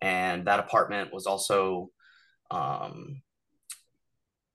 and 0.00 0.46
that 0.46 0.58
apartment 0.58 1.12
was 1.12 1.26
also 1.26 1.90
um, 2.50 3.22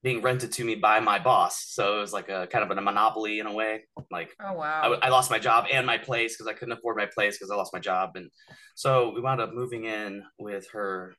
being 0.07 0.21
rented 0.21 0.53
to 0.53 0.63
me 0.63 0.73
by 0.75 1.01
my 1.01 1.19
boss. 1.19 1.65
So 1.67 1.97
it 1.97 1.99
was 1.99 2.13
like 2.13 2.29
a 2.29 2.47
kind 2.47 2.63
of 2.63 2.71
a 2.71 2.81
monopoly 2.81 3.39
in 3.39 3.45
a 3.45 3.51
way. 3.51 3.83
Like 4.09 4.33
Oh 4.41 4.53
wow. 4.53 4.97
I, 5.01 5.07
I 5.07 5.09
lost 5.09 5.29
my 5.29 5.37
job 5.37 5.65
and 5.69 5.85
my 5.85 5.97
place 5.97 6.37
because 6.37 6.47
I 6.47 6.53
couldn't 6.53 6.77
afford 6.77 6.95
my 6.95 7.07
place 7.13 7.37
because 7.37 7.51
I 7.51 7.55
lost 7.55 7.73
my 7.73 7.79
job, 7.81 8.11
and 8.15 8.29
so 8.75 9.11
we 9.13 9.19
wound 9.19 9.41
up 9.41 9.53
moving 9.53 9.83
in 9.83 10.23
with 10.39 10.69
her 10.71 11.13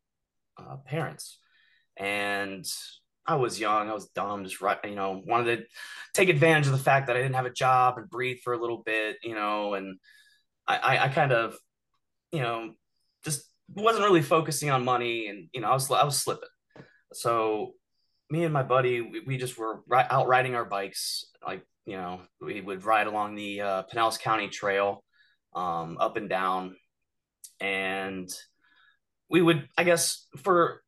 uh, 0.57 0.76
parents. 0.87 1.38
And 1.99 2.64
I 3.26 3.35
was 3.35 3.61
young, 3.61 3.90
I 3.90 3.92
was 3.92 4.09
dumb, 4.09 4.45
just 4.45 4.62
right, 4.62 4.78
you 4.85 4.95
know, 4.95 5.21
wanted 5.26 5.57
to 5.57 5.64
take 6.14 6.30
advantage 6.30 6.64
of 6.66 6.73
the 6.73 6.78
fact 6.78 7.09
that 7.09 7.16
I 7.16 7.21
didn't 7.21 7.35
have 7.35 7.45
a 7.45 7.50
job 7.50 7.99
and 7.99 8.09
breathe 8.09 8.38
for 8.42 8.54
a 8.54 8.59
little 8.59 8.78
bit, 8.78 9.18
you 9.23 9.35
know, 9.35 9.75
and 9.75 9.99
I, 10.66 10.76
I, 10.78 11.04
I 11.04 11.09
kind 11.09 11.33
of, 11.33 11.59
you 12.33 12.40
know, 12.40 12.73
just 13.23 13.42
wasn't 13.75 14.04
really 14.04 14.23
focusing 14.23 14.71
on 14.71 14.83
money, 14.83 15.26
and 15.26 15.50
you 15.52 15.61
know, 15.61 15.68
I 15.68 15.75
was 15.75 15.90
I 15.90 16.04
was 16.04 16.18
slipping. 16.18 16.49
So 17.12 17.73
me 18.30 18.44
and 18.44 18.52
my 18.52 18.62
buddy, 18.62 19.00
we, 19.00 19.20
we 19.20 19.37
just 19.37 19.58
were 19.58 19.82
ri- 19.87 20.04
out 20.11 20.28
riding 20.28 20.54
our 20.54 20.64
bikes, 20.64 21.25
like 21.47 21.62
you 21.87 21.97
know, 21.97 22.20
we 22.40 22.61
would 22.61 22.85
ride 22.85 23.06
along 23.06 23.35
the 23.35 23.62
uh, 23.62 23.82
Pinellas 23.85 24.20
County 24.20 24.49
Trail, 24.49 25.02
um, 25.54 25.97
up 25.99 26.16
and 26.16 26.28
down, 26.28 26.76
and 27.61 28.28
we 29.30 29.40
would, 29.40 29.66
I 29.76 29.85
guess, 29.85 30.26
for 30.37 30.82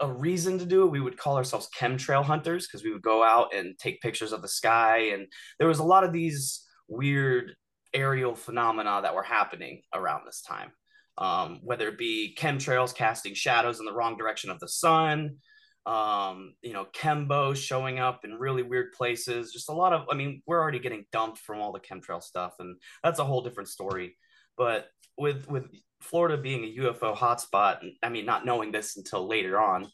a 0.00 0.10
reason 0.10 0.58
to 0.58 0.66
do 0.66 0.82
it, 0.82 0.90
we 0.90 1.00
would 1.00 1.16
call 1.16 1.36
ourselves 1.36 1.68
chemtrail 1.78 2.24
hunters 2.24 2.66
because 2.66 2.84
we 2.84 2.92
would 2.92 3.02
go 3.02 3.22
out 3.22 3.54
and 3.54 3.78
take 3.78 4.00
pictures 4.00 4.32
of 4.32 4.42
the 4.42 4.48
sky, 4.48 5.10
and 5.12 5.26
there 5.58 5.68
was 5.68 5.78
a 5.78 5.84
lot 5.84 6.04
of 6.04 6.12
these 6.12 6.66
weird 6.88 7.54
aerial 7.94 8.34
phenomena 8.34 9.00
that 9.02 9.14
were 9.14 9.22
happening 9.22 9.82
around 9.94 10.22
this 10.26 10.42
time. 10.42 10.70
Um, 11.18 11.60
whether 11.62 11.88
it 11.88 11.96
be 11.96 12.36
chemtrails 12.38 12.94
casting 12.94 13.32
shadows 13.32 13.80
in 13.80 13.86
the 13.86 13.94
wrong 13.94 14.18
direction 14.18 14.50
of 14.50 14.60
the 14.60 14.68
sun, 14.68 15.36
um, 15.86 16.54
you 16.62 16.72
know, 16.72 16.86
Kembo 16.92 17.56
showing 17.56 17.98
up 18.00 18.24
in 18.24 18.34
really 18.34 18.62
weird 18.62 18.92
places. 18.92 19.52
Just 19.52 19.68
a 19.68 19.72
lot 19.72 19.92
of, 19.92 20.06
I 20.10 20.14
mean, 20.14 20.42
we're 20.46 20.60
already 20.60 20.80
getting 20.80 21.06
dumped 21.12 21.38
from 21.38 21.60
all 21.60 21.72
the 21.72 21.80
chemtrail 21.80 22.22
stuff, 22.22 22.54
and 22.58 22.76
that's 23.04 23.20
a 23.20 23.24
whole 23.24 23.42
different 23.42 23.68
story. 23.68 24.16
But 24.56 24.88
with 25.16 25.48
with 25.48 25.66
Florida 26.00 26.36
being 26.36 26.64
a 26.64 26.76
UFO 26.82 27.16
hotspot, 27.16 27.78
I 28.02 28.08
mean, 28.08 28.26
not 28.26 28.44
knowing 28.44 28.72
this 28.72 28.96
until 28.96 29.26
later 29.28 29.60
on, 29.60 29.88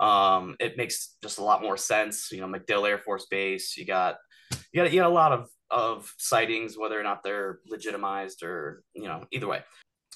Um, 0.00 0.56
it 0.60 0.76
makes 0.76 1.16
just 1.22 1.38
a 1.38 1.44
lot 1.44 1.62
more 1.62 1.76
sense. 1.76 2.30
You 2.32 2.40
know, 2.40 2.46
MacDill 2.48 2.88
Air 2.88 2.98
Force 2.98 3.26
Base. 3.30 3.76
You 3.76 3.86
got 3.86 4.16
you 4.72 4.82
got 4.82 4.92
you 4.92 5.00
got 5.00 5.10
a 5.10 5.14
lot 5.14 5.32
of 5.32 5.48
of 5.70 6.12
sightings, 6.18 6.76
whether 6.76 6.98
or 6.98 7.02
not 7.02 7.22
they're 7.22 7.60
legitimized 7.66 8.42
or 8.42 8.82
you 8.94 9.04
know 9.04 9.24
either 9.30 9.46
way. 9.46 9.62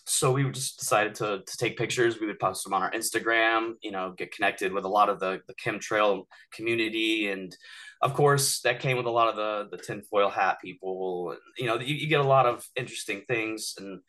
So 0.05 0.33
we 0.33 0.51
just 0.51 0.79
decided 0.79 1.15
to 1.17 1.43
to 1.47 1.57
take 1.57 1.79
pictures. 1.79 2.19
We 2.19 2.27
would 2.27 2.41
post 2.41 2.65
them 2.65 2.75
on 2.75 2.83
our 2.83 2.91
Instagram. 2.91 3.75
You 3.83 3.93
know, 3.93 4.15
get 4.17 4.33
connected 4.33 4.73
with 4.73 4.85
a 4.85 4.89
lot 4.89 5.09
of 5.09 5.21
the 5.21 5.41
the 5.47 5.55
chemtrail 5.55 6.27
community, 6.53 7.29
and 7.29 7.57
of 8.01 8.15
course 8.15 8.61
that 8.63 8.81
came 8.81 8.97
with 8.97 9.07
a 9.07 9.11
lot 9.11 9.29
of 9.29 9.37
the 9.37 9.69
the 9.77 9.83
tinfoil 9.83 10.29
hat 10.29 10.59
people. 10.61 11.37
You 11.57 11.67
know, 11.67 11.79
you, 11.79 11.95
you 11.95 12.09
get 12.09 12.21
a 12.21 12.25
lot 12.25 12.47
of 12.47 12.67
interesting 12.75 13.23
things, 13.29 13.75
and 13.79 14.01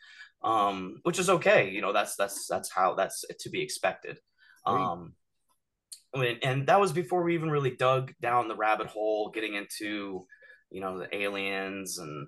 um, 0.44 1.00
which 1.04 1.20
is 1.20 1.30
okay. 1.30 1.70
You 1.70 1.82
know, 1.82 1.94
that's 1.94 2.16
that's 2.16 2.48
that's 2.48 2.72
how 2.72 2.96
that's 2.96 3.24
to 3.40 3.50
be 3.50 3.62
expected. 3.62 4.20
Um, 4.66 5.14
and 6.14 6.68
that 6.68 6.80
was 6.80 6.92
before 6.92 7.24
we 7.24 7.34
even 7.34 7.50
really 7.50 7.76
dug 7.76 8.14
down 8.22 8.48
the 8.48 8.56
rabbit 8.56 8.88
hole, 8.88 9.30
getting 9.30 9.56
into 9.56 10.26
you 10.70 10.82
know 10.82 10.98
the 10.98 11.16
aliens 11.16 12.00
and 12.00 12.28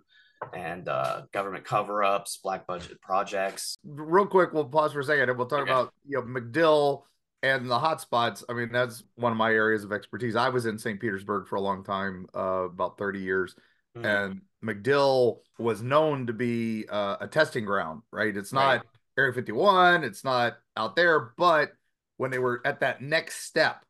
and 0.53 0.87
uh, 0.87 1.23
government 1.31 1.65
cover-ups, 1.65 2.39
black 2.43 2.67
budget 2.67 3.01
projects. 3.01 3.77
Real 3.83 4.25
quick, 4.25 4.53
we'll 4.53 4.65
pause 4.65 4.93
for 4.93 4.99
a 4.99 5.03
second 5.03 5.29
and 5.29 5.37
we'll 5.37 5.47
talk 5.47 5.61
okay. 5.61 5.71
about 5.71 5.93
you 6.07 6.17
know 6.17 6.23
MacDill 6.23 7.03
and 7.43 7.69
the 7.69 7.77
hotspots. 7.77 8.43
I 8.49 8.53
mean, 8.53 8.71
that's 8.71 9.03
one 9.15 9.31
of 9.31 9.37
my 9.37 9.51
areas 9.51 9.83
of 9.83 9.91
expertise. 9.91 10.35
I 10.35 10.49
was 10.49 10.65
in 10.65 10.77
St. 10.77 10.99
Petersburg 10.99 11.47
for 11.47 11.55
a 11.55 11.61
long 11.61 11.83
time, 11.83 12.27
uh, 12.35 12.65
about 12.65 12.97
thirty 12.97 13.19
years, 13.19 13.55
mm-hmm. 13.97 14.05
and 14.05 14.41
MacDill 14.63 15.39
was 15.57 15.81
known 15.81 16.27
to 16.27 16.33
be 16.33 16.85
uh, 16.89 17.17
a 17.21 17.27
testing 17.27 17.65
ground. 17.65 18.01
Right? 18.11 18.35
It's 18.35 18.53
not 18.53 18.67
right. 18.67 18.81
Area 19.17 19.33
51. 19.33 20.03
It's 20.03 20.23
not 20.23 20.57
out 20.75 20.95
there, 20.95 21.31
but 21.37 21.71
when 22.17 22.31
they 22.31 22.39
were 22.39 22.61
at 22.65 22.81
that 22.81 23.01
next 23.01 23.45
step, 23.45 23.85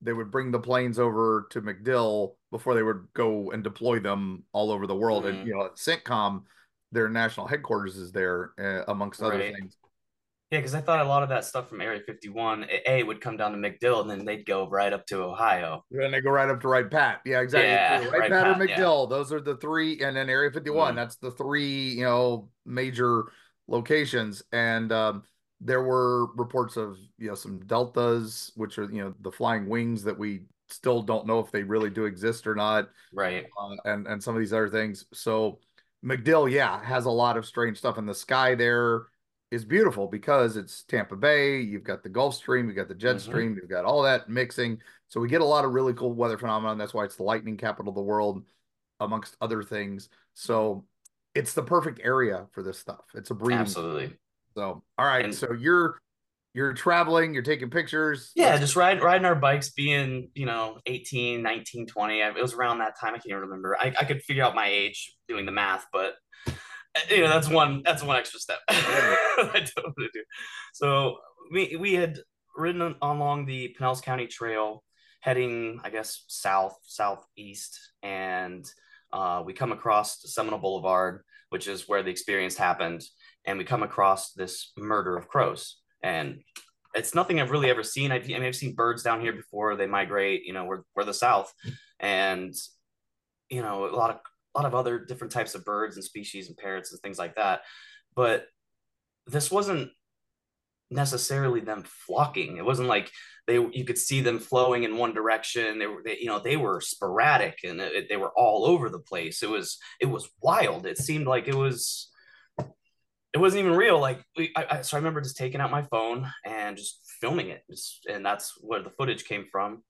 they 0.00 0.12
would 0.12 0.30
bring 0.30 0.50
the 0.50 0.58
planes 0.58 0.98
over 0.98 1.46
to 1.50 1.62
MacDill 1.62 2.34
before 2.54 2.74
they 2.74 2.84
would 2.84 3.08
go 3.14 3.50
and 3.50 3.64
deploy 3.64 3.98
them 3.98 4.44
all 4.52 4.70
over 4.70 4.86
the 4.86 4.94
world. 4.94 5.24
Mm-hmm. 5.24 5.38
And 5.38 5.48
you 5.48 5.54
know, 5.56 5.64
at 5.64 5.74
CENTCOM, 5.74 6.44
their 6.92 7.08
national 7.08 7.48
headquarters 7.48 7.96
is 7.96 8.12
there, 8.12 8.52
uh, 8.60 8.84
amongst 8.86 9.20
other 9.20 9.40
things. 9.40 9.76
Yeah, 10.52 10.60
because 10.60 10.72
I 10.72 10.80
thought 10.80 11.04
a 11.04 11.08
lot 11.08 11.24
of 11.24 11.28
that 11.30 11.44
stuff 11.44 11.68
from 11.68 11.80
Area 11.80 12.00
51 12.06 12.66
A 12.86 13.02
would 13.02 13.20
come 13.20 13.36
down 13.36 13.50
to 13.50 13.58
MacDill, 13.58 14.02
and 14.02 14.08
then 14.08 14.24
they'd 14.24 14.46
go 14.46 14.68
right 14.68 14.92
up 14.92 15.04
to 15.06 15.24
Ohio. 15.24 15.84
And 15.90 16.14
they 16.14 16.20
go 16.20 16.30
right 16.30 16.48
up 16.48 16.60
to 16.60 16.68
Wright 16.68 16.88
Pat. 16.88 17.22
Yeah, 17.26 17.40
exactly. 17.40 17.70
Yeah, 17.70 18.08
Wright, 18.16 18.30
Pat, 18.30 18.44
Pat, 18.44 18.46
or 18.46 18.64
MacDill. 18.64 19.10
Yeah. 19.10 19.16
Those 19.16 19.32
are 19.32 19.40
the 19.40 19.56
three, 19.56 20.00
and 20.00 20.16
then 20.16 20.30
Area 20.30 20.52
51. 20.52 20.86
Mm-hmm. 20.86 20.96
That's 20.96 21.16
the 21.16 21.32
three, 21.32 21.94
you 21.94 22.04
know, 22.04 22.50
major 22.64 23.24
locations. 23.66 24.44
And 24.52 24.92
um, 24.92 25.24
there 25.60 25.82
were 25.82 26.26
reports 26.36 26.76
of 26.76 26.98
you 27.18 27.28
know 27.28 27.34
some 27.34 27.58
deltas 27.66 28.52
which 28.54 28.78
are 28.78 28.84
you 28.84 29.02
know 29.02 29.14
the 29.22 29.32
flying 29.32 29.68
wings 29.68 30.04
that 30.04 30.16
we 30.16 30.42
still 30.68 31.02
don't 31.02 31.26
know 31.26 31.40
if 31.40 31.50
they 31.50 31.62
really 31.62 31.90
do 31.90 32.04
exist 32.04 32.46
or 32.46 32.54
not 32.54 32.88
right. 33.12 33.46
uh, 33.60 33.76
and 33.84 34.06
and 34.06 34.22
some 34.22 34.34
of 34.34 34.40
these 34.40 34.52
other 34.52 34.68
things. 34.68 35.06
So 35.12 35.58
macdill 36.04 36.50
yeah 36.50 36.82
has 36.84 37.06
a 37.06 37.10
lot 37.10 37.36
of 37.36 37.46
strange 37.46 37.78
stuff 37.78 37.98
in 37.98 38.06
the 38.06 38.14
sky 38.14 38.54
there. 38.54 39.06
Is 39.50 39.64
beautiful 39.64 40.08
because 40.08 40.56
it's 40.56 40.82
tampa 40.82 41.14
bay. 41.14 41.60
You've 41.60 41.84
got 41.84 42.02
the 42.02 42.08
gulf 42.08 42.34
stream 42.34 42.66
you've 42.66 42.76
got 42.76 42.88
the 42.88 42.94
jet 42.94 43.16
mm-hmm. 43.16 43.30
stream 43.30 43.58
you've 43.60 43.70
got 43.70 43.84
all 43.84 44.02
that 44.02 44.28
mixing. 44.28 44.80
So 45.08 45.20
we 45.20 45.28
get 45.28 45.42
a 45.42 45.44
lot 45.44 45.64
of 45.64 45.72
really 45.72 45.92
cool 45.94 46.12
weather 46.12 46.38
phenomenon. 46.38 46.76
That's 46.76 46.92
why 46.92 47.04
it's 47.04 47.14
the 47.16 47.22
lightning 47.22 47.56
capital 47.56 47.90
of 47.90 47.94
the 47.94 48.02
world 48.02 48.42
amongst 48.98 49.36
other 49.40 49.62
things. 49.62 50.08
So 50.32 50.84
it's 51.34 51.52
the 51.52 51.62
perfect 51.62 52.00
area 52.02 52.46
for 52.52 52.64
this 52.64 52.78
stuff. 52.78 53.04
It's 53.14 53.30
a 53.30 53.34
breeding 53.34 53.60
absolutely. 53.60 54.16
so, 54.56 54.82
all 54.98 55.06
right. 55.06 55.26
And, 55.26 55.34
so 55.34 55.52
you're 55.52 56.00
you're 56.54 56.72
traveling, 56.72 57.34
you're 57.34 57.42
taking 57.42 57.68
pictures. 57.68 58.30
Yeah, 58.36 58.56
just 58.58 58.76
riding 58.76 59.02
riding 59.02 59.24
our 59.24 59.34
bikes, 59.34 59.70
being, 59.70 60.30
you 60.34 60.46
know, 60.46 60.78
18, 60.86 61.42
19, 61.42 61.86
20. 61.86 62.20
It 62.20 62.34
was 62.40 62.54
around 62.54 62.78
that 62.78 62.94
time. 62.98 63.14
I 63.14 63.18
can't 63.18 63.40
remember. 63.40 63.76
I, 63.78 63.92
I 64.00 64.04
could 64.04 64.22
figure 64.22 64.44
out 64.44 64.54
my 64.54 64.68
age 64.68 65.16
doing 65.28 65.46
the 65.46 65.52
math, 65.52 65.86
but 65.92 66.14
you 67.10 67.22
know, 67.22 67.28
that's 67.28 67.48
one 67.48 67.82
that's 67.84 68.04
one 68.04 68.16
extra 68.16 68.38
step 68.38 68.58
I 68.68 69.66
don't 69.76 69.84
want 69.84 69.96
to 69.98 70.08
do. 70.14 70.22
So 70.72 71.16
we 71.50 71.76
we 71.76 71.94
had 71.94 72.20
ridden 72.56 72.94
along 73.02 73.46
the 73.46 73.74
Pinellas 73.78 74.00
County 74.00 74.28
Trail, 74.28 74.84
heading, 75.20 75.80
I 75.82 75.90
guess, 75.90 76.24
south, 76.28 76.78
southeast, 76.84 77.78
and 78.04 78.64
uh, 79.12 79.42
we 79.44 79.54
come 79.54 79.72
across 79.72 80.20
Seminole 80.32 80.60
Boulevard, 80.60 81.22
which 81.50 81.66
is 81.66 81.88
where 81.88 82.04
the 82.04 82.10
experience 82.10 82.56
happened 82.56 83.02
and 83.44 83.58
we 83.58 83.64
come 83.64 83.82
across 83.82 84.32
this 84.32 84.72
murder 84.76 85.16
of 85.16 85.28
crows 85.28 85.80
and 86.04 86.40
it's 86.94 87.14
nothing 87.14 87.40
I've 87.40 87.50
really 87.50 87.70
ever 87.70 87.82
seen. 87.82 88.12
I've, 88.12 88.24
I 88.24 88.28
mean, 88.28 88.42
I've 88.42 88.54
seen 88.54 88.74
birds 88.74 89.02
down 89.02 89.22
here 89.22 89.32
before 89.32 89.74
they 89.74 89.86
migrate, 89.86 90.44
you 90.44 90.52
know, 90.52 90.64
we're, 90.66 90.82
we're 90.94 91.04
the 91.04 91.14
South 91.14 91.52
and, 91.98 92.54
you 93.48 93.62
know, 93.62 93.86
a 93.86 93.96
lot 93.96 94.10
of, 94.10 94.16
a 94.54 94.58
lot 94.60 94.66
of 94.66 94.74
other 94.74 94.98
different 94.98 95.32
types 95.32 95.54
of 95.54 95.64
birds 95.64 95.96
and 95.96 96.04
species 96.04 96.46
and 96.46 96.56
parrots 96.56 96.92
and 96.92 97.00
things 97.00 97.18
like 97.18 97.34
that. 97.36 97.62
But 98.14 98.46
this 99.26 99.50
wasn't 99.50 99.90
necessarily 100.90 101.60
them 101.60 101.84
flocking. 101.86 102.58
It 102.58 102.64
wasn't 102.64 102.88
like 102.88 103.10
they, 103.48 103.54
you 103.54 103.84
could 103.84 103.98
see 103.98 104.20
them 104.20 104.38
flowing 104.38 104.84
in 104.84 104.98
one 104.98 105.14
direction. 105.14 105.78
They 105.78 105.86
were, 105.86 106.02
they, 106.04 106.18
you 106.20 106.26
know, 106.26 106.38
they 106.38 106.56
were 106.56 106.80
sporadic 106.80 107.60
and 107.64 107.80
it, 107.80 108.08
they 108.08 108.18
were 108.18 108.32
all 108.36 108.66
over 108.66 108.90
the 108.90 109.00
place. 109.00 109.42
It 109.42 109.50
was, 109.50 109.78
it 110.00 110.06
was 110.06 110.28
wild. 110.42 110.86
It 110.86 110.98
seemed 110.98 111.26
like 111.26 111.48
it 111.48 111.56
was, 111.56 112.10
it 113.34 113.38
wasn't 113.38 113.64
even 113.64 113.76
real. 113.76 113.98
Like 113.98 114.22
we, 114.36 114.52
I, 114.56 114.66
I, 114.70 114.80
so 114.82 114.96
I 114.96 115.00
remember 115.00 115.20
just 115.20 115.36
taking 115.36 115.60
out 115.60 115.72
my 115.72 115.82
phone 115.82 116.30
and 116.46 116.76
just 116.76 117.00
filming 117.20 117.48
it, 117.48 117.62
just, 117.68 118.06
and 118.08 118.24
that's 118.24 118.54
where 118.60 118.82
the 118.82 118.90
footage 118.90 119.24
came 119.24 119.46
from. 119.50 119.82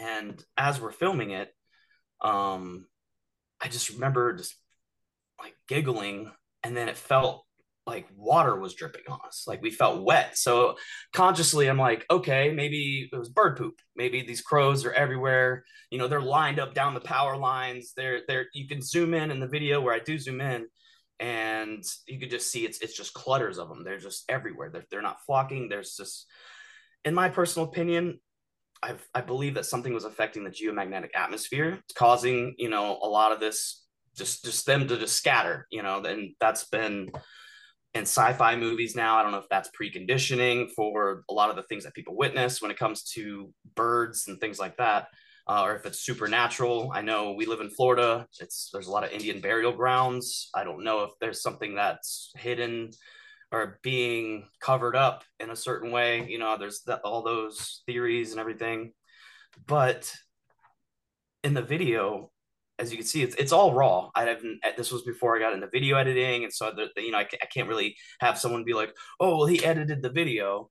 And 0.00 0.40
as 0.56 0.80
we're 0.80 0.92
filming 0.92 1.30
it, 1.30 1.50
um, 2.20 2.86
I 3.60 3.68
just 3.68 3.90
remember 3.90 4.34
just 4.34 4.54
like 5.40 5.54
giggling, 5.66 6.30
and 6.62 6.76
then 6.76 6.88
it 6.88 6.96
felt 6.96 7.44
like 7.86 8.06
water 8.14 8.54
was 8.54 8.74
dripping 8.74 9.04
on 9.08 9.18
us, 9.26 9.44
like 9.46 9.62
we 9.62 9.70
felt 9.70 10.04
wet. 10.04 10.36
So 10.36 10.76
consciously, 11.14 11.68
I'm 11.68 11.78
like, 11.78 12.04
okay, 12.10 12.52
maybe 12.52 13.08
it 13.10 13.16
was 13.16 13.30
bird 13.30 13.56
poop. 13.56 13.80
Maybe 13.96 14.20
these 14.20 14.42
crows 14.42 14.84
are 14.84 14.92
everywhere. 14.92 15.64
You 15.90 15.98
know, 15.98 16.06
they're 16.06 16.20
lined 16.20 16.60
up 16.60 16.74
down 16.74 16.92
the 16.92 17.00
power 17.00 17.36
lines. 17.36 17.94
They're 17.96 18.20
they're. 18.28 18.46
You 18.52 18.68
can 18.68 18.82
zoom 18.82 19.14
in 19.14 19.30
in 19.30 19.40
the 19.40 19.48
video 19.48 19.80
where 19.80 19.94
I 19.94 20.00
do 20.00 20.18
zoom 20.18 20.42
in 20.42 20.66
and 21.20 21.84
you 22.06 22.18
could 22.18 22.30
just 22.30 22.50
see 22.50 22.64
it's 22.64 22.78
it's 22.80 22.96
just 22.96 23.14
clutters 23.14 23.58
of 23.58 23.68
them. 23.68 23.84
They're 23.84 23.98
just 23.98 24.24
everywhere. 24.28 24.70
They're, 24.70 24.84
they're 24.90 25.02
not 25.02 25.24
flocking. 25.26 25.68
There's 25.68 25.96
just, 25.96 26.26
in 27.04 27.14
my 27.14 27.28
personal 27.28 27.68
opinion, 27.68 28.20
I 28.82 28.94
I 29.14 29.20
believe 29.20 29.54
that 29.54 29.66
something 29.66 29.92
was 29.92 30.04
affecting 30.04 30.44
the 30.44 30.50
geomagnetic 30.50 31.10
atmosphere, 31.14 31.80
causing 31.94 32.54
you 32.58 32.70
know 32.70 32.98
a 33.02 33.08
lot 33.08 33.32
of 33.32 33.40
this 33.40 33.84
just 34.16 34.44
just 34.44 34.66
them 34.66 34.86
to 34.88 34.96
just 34.96 35.16
scatter. 35.16 35.66
You 35.70 35.82
know, 35.82 36.02
and 36.04 36.34
that's 36.40 36.64
been 36.64 37.10
in 37.94 38.02
sci-fi 38.02 38.54
movies 38.54 38.94
now. 38.94 39.16
I 39.16 39.22
don't 39.22 39.32
know 39.32 39.38
if 39.38 39.48
that's 39.48 39.70
preconditioning 39.70 40.70
for 40.76 41.24
a 41.28 41.32
lot 41.32 41.50
of 41.50 41.56
the 41.56 41.62
things 41.64 41.84
that 41.84 41.94
people 41.94 42.16
witness 42.16 42.60
when 42.60 42.70
it 42.70 42.78
comes 42.78 43.02
to 43.14 43.52
birds 43.74 44.28
and 44.28 44.38
things 44.38 44.58
like 44.58 44.76
that 44.76 45.08
uh, 45.48 45.62
or 45.64 45.76
if 45.76 45.86
it's 45.86 46.00
supernatural. 46.00 46.92
I 46.94 47.00
know 47.00 47.32
we 47.32 47.46
live 47.46 47.60
in 47.60 47.70
Florida. 47.70 48.26
It's 48.40 48.70
there's 48.72 48.86
a 48.86 48.90
lot 48.90 49.04
of 49.04 49.12
Indian 49.12 49.40
burial 49.40 49.72
grounds. 49.72 50.50
I 50.54 50.64
don't 50.64 50.84
know 50.84 51.04
if 51.04 51.10
there's 51.20 51.42
something 51.42 51.74
that's 51.74 52.30
hidden 52.36 52.90
or 53.50 53.78
being 53.82 54.46
covered 54.60 54.94
up 54.94 55.24
in 55.40 55.50
a 55.50 55.56
certain 55.56 55.90
way. 55.90 56.26
You 56.28 56.38
know, 56.38 56.56
there's 56.58 56.82
that, 56.82 57.00
all 57.02 57.22
those 57.22 57.82
theories 57.86 58.32
and 58.32 58.40
everything. 58.40 58.92
But 59.66 60.12
in 61.42 61.54
the 61.54 61.62
video, 61.62 62.30
as 62.78 62.90
you 62.90 62.98
can 62.98 63.06
see, 63.06 63.22
it's 63.22 63.34
it's 63.36 63.52
all 63.52 63.72
raw. 63.72 64.10
I 64.14 64.24
haven't. 64.24 64.60
This 64.76 64.92
was 64.92 65.02
before 65.02 65.34
I 65.34 65.40
got 65.40 65.54
into 65.54 65.68
video 65.72 65.96
editing, 65.96 66.44
and 66.44 66.52
so 66.52 66.70
the, 66.70 66.88
the, 66.94 67.02
you 67.02 67.10
know 67.10 67.18
I, 67.18 67.26
I 67.42 67.46
can't 67.46 67.68
really 67.68 67.96
have 68.20 68.38
someone 68.38 68.64
be 68.64 68.74
like, 68.74 68.92
"Oh, 69.18 69.38
well, 69.38 69.46
he 69.46 69.64
edited 69.64 70.02
the 70.02 70.10
video." 70.10 70.70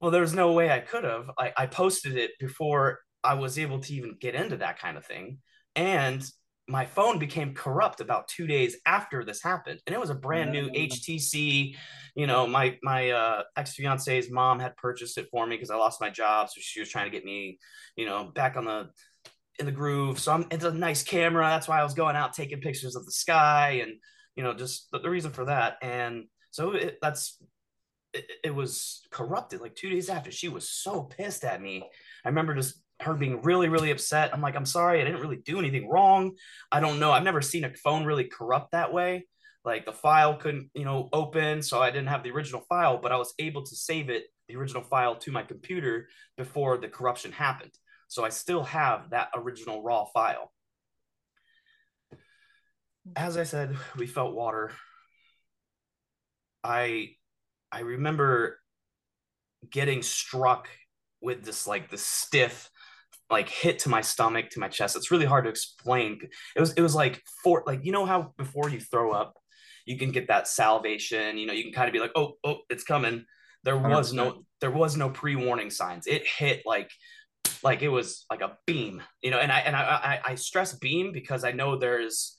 Well, 0.00 0.10
there's 0.10 0.32
no 0.34 0.52
way 0.52 0.70
I 0.70 0.80
could 0.80 1.04
have. 1.04 1.30
I, 1.38 1.52
I 1.56 1.66
posted 1.66 2.16
it 2.16 2.30
before 2.40 3.00
I 3.22 3.34
was 3.34 3.58
able 3.58 3.80
to 3.80 3.94
even 3.94 4.16
get 4.20 4.34
into 4.34 4.58
that 4.58 4.78
kind 4.78 4.96
of 4.96 5.04
thing. 5.04 5.38
And 5.76 6.24
my 6.68 6.86
phone 6.86 7.18
became 7.18 7.54
corrupt 7.54 8.00
about 8.00 8.28
two 8.28 8.46
days 8.46 8.76
after 8.86 9.24
this 9.24 9.42
happened. 9.42 9.80
And 9.86 9.94
it 9.94 9.98
was 9.98 10.10
a 10.10 10.14
brand 10.14 10.52
new 10.52 10.70
htc 10.70 11.74
you 12.14 12.26
know 12.26 12.46
my 12.46 12.78
my 12.82 13.10
uh, 13.10 13.42
ex-fiance's 13.56 14.30
mom 14.30 14.60
had 14.60 14.76
purchased 14.76 15.18
it 15.18 15.26
for 15.30 15.46
me 15.46 15.56
because 15.56 15.70
i 15.70 15.76
lost 15.76 16.00
my 16.00 16.10
job. 16.10 16.48
So 16.48 16.60
she 16.60 16.80
was 16.80 16.88
trying 16.88 17.06
to 17.06 17.10
get 17.10 17.24
me 17.24 17.58
you 17.96 18.06
know 18.06 18.30
back 18.34 18.56
on 18.56 18.64
the 18.64 18.90
in 19.58 19.66
the 19.66 19.72
groove. 19.72 20.18
So 20.18 20.32
I'm, 20.32 20.46
it's 20.50 20.64
a 20.64 20.72
nice 20.72 21.02
camera. 21.02 21.46
That's 21.46 21.68
why 21.68 21.80
i 21.80 21.84
was 21.84 21.94
going 21.94 22.16
out 22.16 22.32
taking 22.32 22.60
pictures 22.60 22.96
of 22.96 23.04
the 23.04 23.12
sky 23.12 23.80
and 23.82 23.92
you 24.36 24.42
know 24.42 24.54
just 24.54 24.90
the, 24.90 25.00
the 25.00 25.10
reason 25.10 25.32
for 25.32 25.44
that. 25.46 25.76
And 25.82 26.24
so 26.50 26.72
it, 26.72 26.98
that's 27.02 27.38
it, 28.12 28.24
it 28.44 28.54
was 28.54 29.02
corrupted 29.10 29.60
like 29.60 29.74
two 29.74 29.90
days 29.90 30.08
after. 30.08 30.30
She 30.30 30.48
was 30.48 30.70
so 30.70 31.02
pissed 31.02 31.44
at 31.44 31.60
me. 31.60 31.88
I 32.24 32.28
remember 32.28 32.54
just 32.54 32.80
her 33.00 33.14
being 33.14 33.42
really, 33.42 33.68
really 33.68 33.90
upset. 33.90 34.30
I'm 34.32 34.40
like, 34.40 34.56
I'm 34.56 34.66
sorry, 34.66 35.00
I 35.00 35.04
didn't 35.04 35.20
really 35.20 35.36
do 35.44 35.58
anything 35.58 35.88
wrong. 35.88 36.32
I 36.70 36.80
don't 36.80 37.00
know. 37.00 37.12
I've 37.12 37.22
never 37.22 37.42
seen 37.42 37.64
a 37.64 37.74
phone 37.74 38.04
really 38.04 38.24
corrupt 38.24 38.72
that 38.72 38.92
way. 38.92 39.26
Like 39.64 39.84
the 39.84 39.92
file 39.92 40.36
couldn't, 40.36 40.70
you 40.74 40.84
know, 40.84 41.08
open, 41.12 41.62
so 41.62 41.82
I 41.82 41.90
didn't 41.90 42.08
have 42.08 42.22
the 42.22 42.30
original 42.30 42.62
file, 42.68 42.98
but 42.98 43.12
I 43.12 43.16
was 43.16 43.34
able 43.38 43.64
to 43.64 43.76
save 43.76 44.08
it, 44.08 44.24
the 44.48 44.56
original 44.56 44.82
file 44.82 45.16
to 45.16 45.32
my 45.32 45.42
computer 45.42 46.08
before 46.36 46.78
the 46.78 46.88
corruption 46.88 47.32
happened. 47.32 47.72
So 48.08 48.24
I 48.24 48.30
still 48.30 48.64
have 48.64 49.10
that 49.10 49.28
original 49.34 49.82
raw 49.82 50.06
file. 50.06 50.52
As 53.16 53.36
I 53.36 53.44
said, 53.44 53.76
we 53.96 54.06
felt 54.06 54.34
water. 54.34 54.72
I 56.62 57.10
I 57.72 57.80
remember 57.80 58.58
getting 59.70 60.02
struck 60.02 60.68
with 61.20 61.44
this 61.44 61.66
like 61.66 61.90
the 61.90 61.98
stiff 61.98 62.70
like 63.30 63.48
hit 63.48 63.80
to 63.80 63.88
my 63.88 64.00
stomach 64.00 64.50
to 64.50 64.60
my 64.60 64.68
chest. 64.68 64.96
It's 64.96 65.10
really 65.10 65.26
hard 65.26 65.44
to 65.44 65.50
explain. 65.50 66.20
It 66.56 66.60
was 66.60 66.72
it 66.72 66.82
was 66.82 66.94
like 66.94 67.22
for 67.42 67.62
like 67.66 67.84
you 67.84 67.92
know 67.92 68.06
how 68.06 68.32
before 68.36 68.68
you 68.68 68.80
throw 68.80 69.12
up 69.12 69.36
you 69.86 69.96
can 69.96 70.10
get 70.10 70.28
that 70.28 70.46
salivation 70.46 71.38
you 71.38 71.46
know 71.46 71.54
you 71.54 71.64
can 71.64 71.72
kind 71.72 71.88
of 71.88 71.92
be 71.92 72.00
like 72.00 72.12
oh 72.16 72.34
oh 72.44 72.58
it's 72.68 72.84
coming. 72.84 73.24
There 73.62 73.76
was 73.76 74.12
100%. 74.12 74.16
no 74.16 74.44
there 74.60 74.70
was 74.70 74.96
no 74.96 75.10
pre-warning 75.10 75.70
signs. 75.70 76.06
It 76.06 76.26
hit 76.26 76.62
like 76.64 76.90
like 77.62 77.82
it 77.82 77.88
was 77.88 78.24
like 78.30 78.40
a 78.40 78.56
beam 78.66 79.02
you 79.22 79.30
know 79.30 79.38
and 79.38 79.52
i 79.52 79.60
and 79.60 79.76
i 79.76 79.80
i, 79.80 80.32
I 80.32 80.34
stress 80.34 80.74
beam 80.74 81.12
because 81.12 81.44
i 81.44 81.52
know 81.52 81.76
there's 81.76 82.36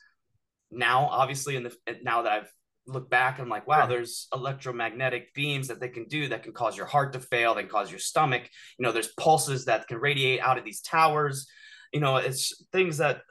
now 0.71 1.07
obviously 1.07 1.55
in 1.55 1.63
the 1.63 1.75
now 2.03 2.23
that 2.23 2.31
i've 2.31 2.51
look 2.91 3.09
back 3.09 3.37
and 3.37 3.45
I'm 3.45 3.49
like, 3.49 3.67
wow, 3.67 3.85
there's 3.85 4.27
electromagnetic 4.33 5.33
beams 5.33 5.67
that 5.67 5.79
they 5.79 5.89
can 5.89 6.05
do 6.05 6.27
that 6.29 6.43
can 6.43 6.53
cause 6.53 6.77
your 6.77 6.85
heart 6.85 7.13
to 7.13 7.19
fail, 7.19 7.55
can 7.55 7.67
cause 7.67 7.89
your 7.89 7.99
stomach. 7.99 8.43
You 8.77 8.85
know, 8.85 8.91
there's 8.91 9.13
pulses 9.19 9.65
that 9.65 9.87
can 9.87 9.97
radiate 9.97 10.41
out 10.41 10.57
of 10.57 10.65
these 10.65 10.81
towers. 10.81 11.47
You 11.93 11.99
know, 11.99 12.17
it's 12.17 12.65
things 12.71 12.97
that 12.97 13.21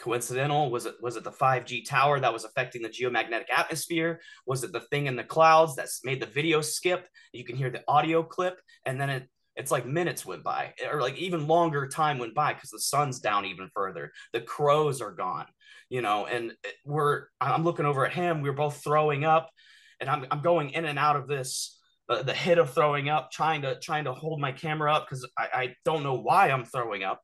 coincidental 0.00 0.70
was 0.70 0.86
it 0.86 0.96
was 1.00 1.16
it 1.16 1.24
the 1.24 1.30
5g 1.30 1.88
tower 1.88 2.18
that 2.18 2.32
was 2.32 2.44
affecting 2.44 2.82
the 2.82 2.88
geomagnetic 2.88 3.48
atmosphere 3.56 4.20
was 4.44 4.64
it 4.64 4.72
the 4.72 4.80
thing 4.80 5.06
in 5.06 5.14
the 5.14 5.22
clouds 5.22 5.76
that 5.76 5.86
made 6.02 6.20
the 6.20 6.26
video 6.26 6.60
skip 6.60 7.06
you 7.32 7.44
can 7.44 7.54
hear 7.54 7.70
the 7.70 7.82
audio 7.86 8.22
clip 8.22 8.60
and 8.84 9.00
then 9.00 9.08
it 9.08 9.28
it's 9.56 9.70
like 9.70 9.86
minutes 9.86 10.26
went 10.26 10.42
by 10.42 10.74
or 10.90 11.00
like 11.00 11.16
even 11.16 11.46
longer 11.46 11.86
time 11.86 12.18
went 12.18 12.34
by 12.34 12.52
because 12.52 12.70
the 12.70 12.80
sun's 12.80 13.20
down 13.20 13.44
even 13.44 13.68
further 13.74 14.12
the 14.32 14.40
crows 14.40 15.00
are 15.00 15.12
gone 15.12 15.46
you 15.88 16.02
know, 16.02 16.26
and 16.26 16.52
we're 16.84 17.26
I'm 17.40 17.64
looking 17.64 17.86
over 17.86 18.06
at 18.06 18.12
him. 18.12 18.42
We 18.42 18.48
are 18.48 18.54
both 18.54 18.82
throwing 18.82 19.24
up, 19.24 19.50
and 20.00 20.08
I'm 20.08 20.26
I'm 20.30 20.40
going 20.40 20.70
in 20.70 20.84
and 20.84 20.98
out 20.98 21.16
of 21.16 21.28
this 21.28 21.78
uh, 22.08 22.22
the 22.22 22.34
hit 22.34 22.58
of 22.58 22.70
throwing 22.70 23.08
up, 23.08 23.30
trying 23.30 23.62
to 23.62 23.78
trying 23.78 24.04
to 24.04 24.12
hold 24.12 24.40
my 24.40 24.52
camera 24.52 24.92
up 24.92 25.06
because 25.06 25.28
I, 25.38 25.48
I 25.54 25.74
don't 25.84 26.02
know 26.02 26.14
why 26.14 26.50
I'm 26.50 26.64
throwing 26.64 27.04
up. 27.04 27.20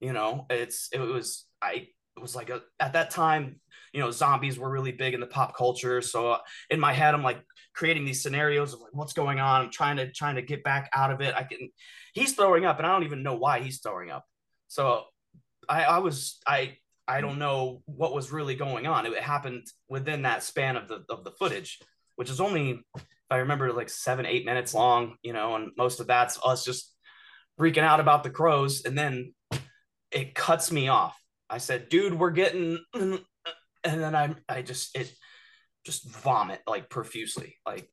You 0.00 0.12
know, 0.12 0.46
it's 0.50 0.88
it 0.92 1.00
was 1.00 1.46
I 1.60 1.88
it 2.16 2.20
was 2.20 2.36
like 2.36 2.50
a, 2.50 2.62
at 2.78 2.92
that 2.92 3.10
time, 3.10 3.60
you 3.92 4.00
know, 4.00 4.10
zombies 4.10 4.58
were 4.58 4.70
really 4.70 4.92
big 4.92 5.14
in 5.14 5.20
the 5.20 5.26
pop 5.26 5.56
culture. 5.56 6.02
So 6.02 6.32
uh, 6.32 6.38
in 6.70 6.78
my 6.78 6.92
head, 6.92 7.14
I'm 7.14 7.22
like 7.22 7.42
creating 7.74 8.04
these 8.04 8.22
scenarios 8.22 8.74
of 8.74 8.80
like 8.80 8.94
what's 8.94 9.12
going 9.12 9.40
on. 9.40 9.62
I'm 9.62 9.70
trying 9.70 9.96
to 9.96 10.10
trying 10.10 10.36
to 10.36 10.42
get 10.42 10.64
back 10.64 10.90
out 10.94 11.10
of 11.10 11.20
it. 11.20 11.34
I 11.36 11.44
can. 11.44 11.70
He's 12.14 12.34
throwing 12.34 12.64
up, 12.64 12.78
and 12.78 12.86
I 12.86 12.92
don't 12.92 13.04
even 13.04 13.22
know 13.22 13.34
why 13.34 13.60
he's 13.60 13.80
throwing 13.80 14.10
up. 14.10 14.24
So 14.68 15.04
I, 15.68 15.84
I 15.84 15.98
was 15.98 16.38
I 16.46 16.76
I 17.06 17.20
don't 17.20 17.38
know 17.38 17.82
what 17.86 18.14
was 18.14 18.32
really 18.32 18.54
going 18.54 18.86
on. 18.86 19.06
It 19.06 19.18
happened 19.18 19.66
within 19.88 20.22
that 20.22 20.42
span 20.42 20.76
of 20.76 20.88
the 20.88 21.04
of 21.08 21.24
the 21.24 21.32
footage, 21.32 21.80
which 22.16 22.30
is 22.30 22.40
only, 22.40 22.82
if 22.94 23.04
I 23.30 23.38
remember, 23.38 23.72
like 23.72 23.90
seven 23.90 24.26
eight 24.26 24.44
minutes 24.44 24.74
long. 24.74 25.16
You 25.22 25.32
know, 25.32 25.56
and 25.56 25.72
most 25.76 26.00
of 26.00 26.06
that's 26.06 26.38
us 26.44 26.64
just 26.64 26.94
freaking 27.58 27.82
out 27.82 28.00
about 28.00 28.22
the 28.22 28.30
crows, 28.30 28.84
and 28.84 28.96
then 28.96 29.34
it 30.10 30.34
cuts 30.34 30.70
me 30.70 30.88
off. 30.88 31.18
I 31.48 31.58
said, 31.58 31.88
"Dude, 31.88 32.14
we're 32.14 32.30
getting," 32.30 32.78
and 32.94 33.20
then 33.82 34.14
I 34.14 34.34
I 34.48 34.62
just 34.62 34.96
it 34.96 35.12
just 35.84 36.08
vomit 36.08 36.60
like 36.66 36.90
profusely, 36.90 37.56
like. 37.66 37.88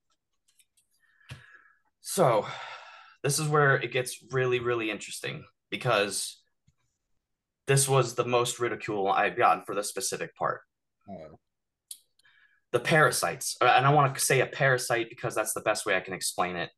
So, 2.01 2.47
this 3.23 3.39
is 3.39 3.47
where 3.47 3.75
it 3.75 3.91
gets 3.91 4.23
really 4.31 4.59
really 4.59 4.89
interesting 4.89 5.43
because 5.69 6.39
this 7.69 7.87
was 7.87 8.15
the 8.15 8.25
most 8.25 8.59
ridicule 8.59 9.07
I've 9.07 9.37
gotten 9.37 9.63
for 9.63 9.75
this 9.75 9.87
specific 9.87 10.35
part. 10.35 10.61
Oh. 11.07 11.39
The 12.71 12.79
parasites, 12.79 13.57
uh, 13.61 13.65
and 13.65 13.85
I 13.85 13.93
want 13.93 14.15
to 14.15 14.19
say 14.19 14.41
a 14.41 14.47
parasite 14.47 15.07
because 15.09 15.35
that's 15.35 15.53
the 15.53 15.61
best 15.61 15.85
way 15.85 15.95
I 15.95 15.99
can 15.99 16.15
explain 16.15 16.55
it. 16.55 16.71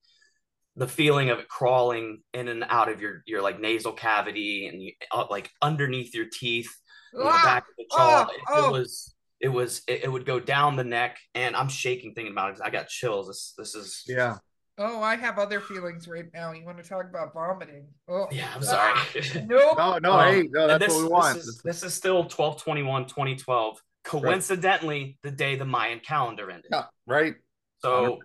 The 0.75 0.87
feeling 0.87 1.29
of 1.29 1.39
it 1.39 1.47
crawling 1.47 2.23
in 2.33 2.49
and 2.49 2.65
out 2.67 2.89
of 2.89 3.01
your 3.01 3.23
your 3.25 3.41
like 3.41 3.59
nasal 3.59 3.93
cavity 3.93 4.67
and 4.67 4.81
you, 4.81 4.91
uh, 5.11 5.25
like 5.29 5.49
underneath 5.61 6.13
your 6.13 6.27
teeth, 6.31 6.69
ah, 7.17 7.23
the 7.23 7.45
back 7.45 7.63
of 7.63 7.75
the 7.77 7.85
jaw. 7.91 8.27
Oh, 8.29 8.33
it, 8.33 8.41
oh. 8.49 8.67
it, 8.67 8.79
was 8.79 9.15
it 9.41 9.49
was 9.49 9.81
it, 9.87 10.03
it, 10.03 10.11
would 10.11 10.25
go 10.25 10.39
down 10.39 10.75
the 10.75 10.83
neck, 10.83 11.17
and 11.33 11.55
I'm 11.55 11.67
shaking 11.67 12.13
thinking 12.13 12.31
about 12.31 12.51
it. 12.51 12.59
I 12.63 12.69
got 12.69 12.87
chills. 12.87 13.27
This 13.27 13.53
this 13.57 13.75
is 13.75 14.03
yeah. 14.07 14.37
Oh, 14.77 15.01
I 15.01 15.15
have 15.15 15.37
other 15.37 15.59
feelings 15.59 16.07
right 16.07 16.25
now. 16.33 16.53
You 16.53 16.65
want 16.65 16.81
to 16.81 16.87
talk 16.87 17.05
about 17.07 17.33
vomiting? 17.33 17.87
Oh, 18.07 18.27
yeah, 18.31 18.47
I'm 18.55 18.63
sorry. 18.63 18.99
nope. 19.45 19.77
No, 19.77 19.97
no, 19.99 20.13
um, 20.13 20.33
hey, 20.33 20.49
no, 20.49 20.67
that's 20.67 20.85
this, 20.85 20.95
what 20.95 21.03
we 21.03 21.09
want. 21.09 21.35
This 21.35 21.45
is, 21.45 21.61
this 21.63 21.83
is 21.83 21.93
still 21.93 22.25
12 22.25 22.63
21 22.63 23.05
2012. 23.05 23.79
Coincidentally, 24.03 25.03
right. 25.03 25.15
the 25.23 25.31
day 25.31 25.55
the 25.55 25.65
Mayan 25.65 25.99
calendar 25.99 26.49
ended. 26.49 26.71
Yeah, 26.71 26.85
right. 27.05 27.35
So 27.79 28.19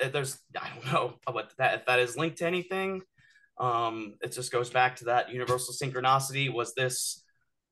100%. 0.00 0.12
there's, 0.12 0.38
I 0.58 0.68
don't 0.74 0.92
know 0.92 1.14
what 1.30 1.52
that, 1.58 1.80
if 1.80 1.86
that 1.86 1.98
is 1.98 2.16
linked 2.16 2.38
to 2.38 2.46
anything. 2.46 3.02
Um, 3.58 4.14
it 4.22 4.32
just 4.32 4.50
goes 4.50 4.70
back 4.70 4.96
to 4.96 5.06
that 5.06 5.30
universal 5.30 5.74
synchronicity. 5.74 6.50
Was 6.50 6.74
this, 6.74 7.21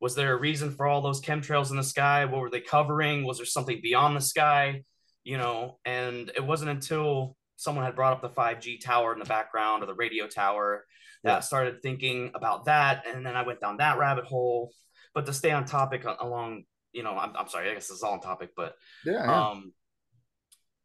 was 0.01 0.15
there 0.15 0.33
a 0.33 0.39
reason 0.39 0.71
for 0.71 0.87
all 0.87 1.03
those 1.03 1.21
chemtrails 1.21 1.71
in 1.71 1.77
the 1.77 1.83
sky? 1.83 2.25
What 2.25 2.41
were 2.41 2.51
they 2.51 2.61
covering? 2.61 3.25
Was 3.25 3.37
there 3.37 3.47
something 3.47 3.81
beyond 3.83 4.17
the 4.17 4.21
sky? 4.21 4.85
You 5.25 5.37
know, 5.37 5.79
and 5.85 6.31
it 6.35 6.45
wasn't 6.45 6.71
until 6.71 7.37
someone 7.57 7.85
had 7.85 7.95
brought 7.95 8.15
up 8.15 8.23
the 8.23 8.31
5G 8.31 8.81
tower 8.81 9.13
in 9.13 9.19
the 9.19 9.27
background 9.27 9.83
or 9.83 9.87
the 9.87 9.95
radio 9.95 10.27
tower 10.27 10.87
that 11.25 11.35
yeah. 11.35 11.41
started 11.41 11.83
thinking 11.83 12.31
about 12.35 12.65
that. 12.65 13.05
And 13.07 13.25
then 13.25 13.37
I 13.37 13.43
went 13.43 13.61
down 13.61 13.77
that 13.77 13.99
rabbit 13.99 14.25
hole. 14.25 14.73
But 15.15 15.27
to 15.27 15.35
stay 15.35 15.51
on 15.51 15.67
topic 15.67 16.05
along, 16.05 16.65
you 16.93 17.03
know, 17.03 17.19
I'm, 17.19 17.37
I'm 17.37 17.49
sorry, 17.49 17.71
I 17.71 17.75
guess 17.75 17.91
it's 17.91 18.03
all 18.03 18.15
on 18.15 18.21
topic, 18.21 18.51
but 18.57 18.75
yeah, 19.05 19.25
yeah. 19.25 19.49
um, 19.49 19.73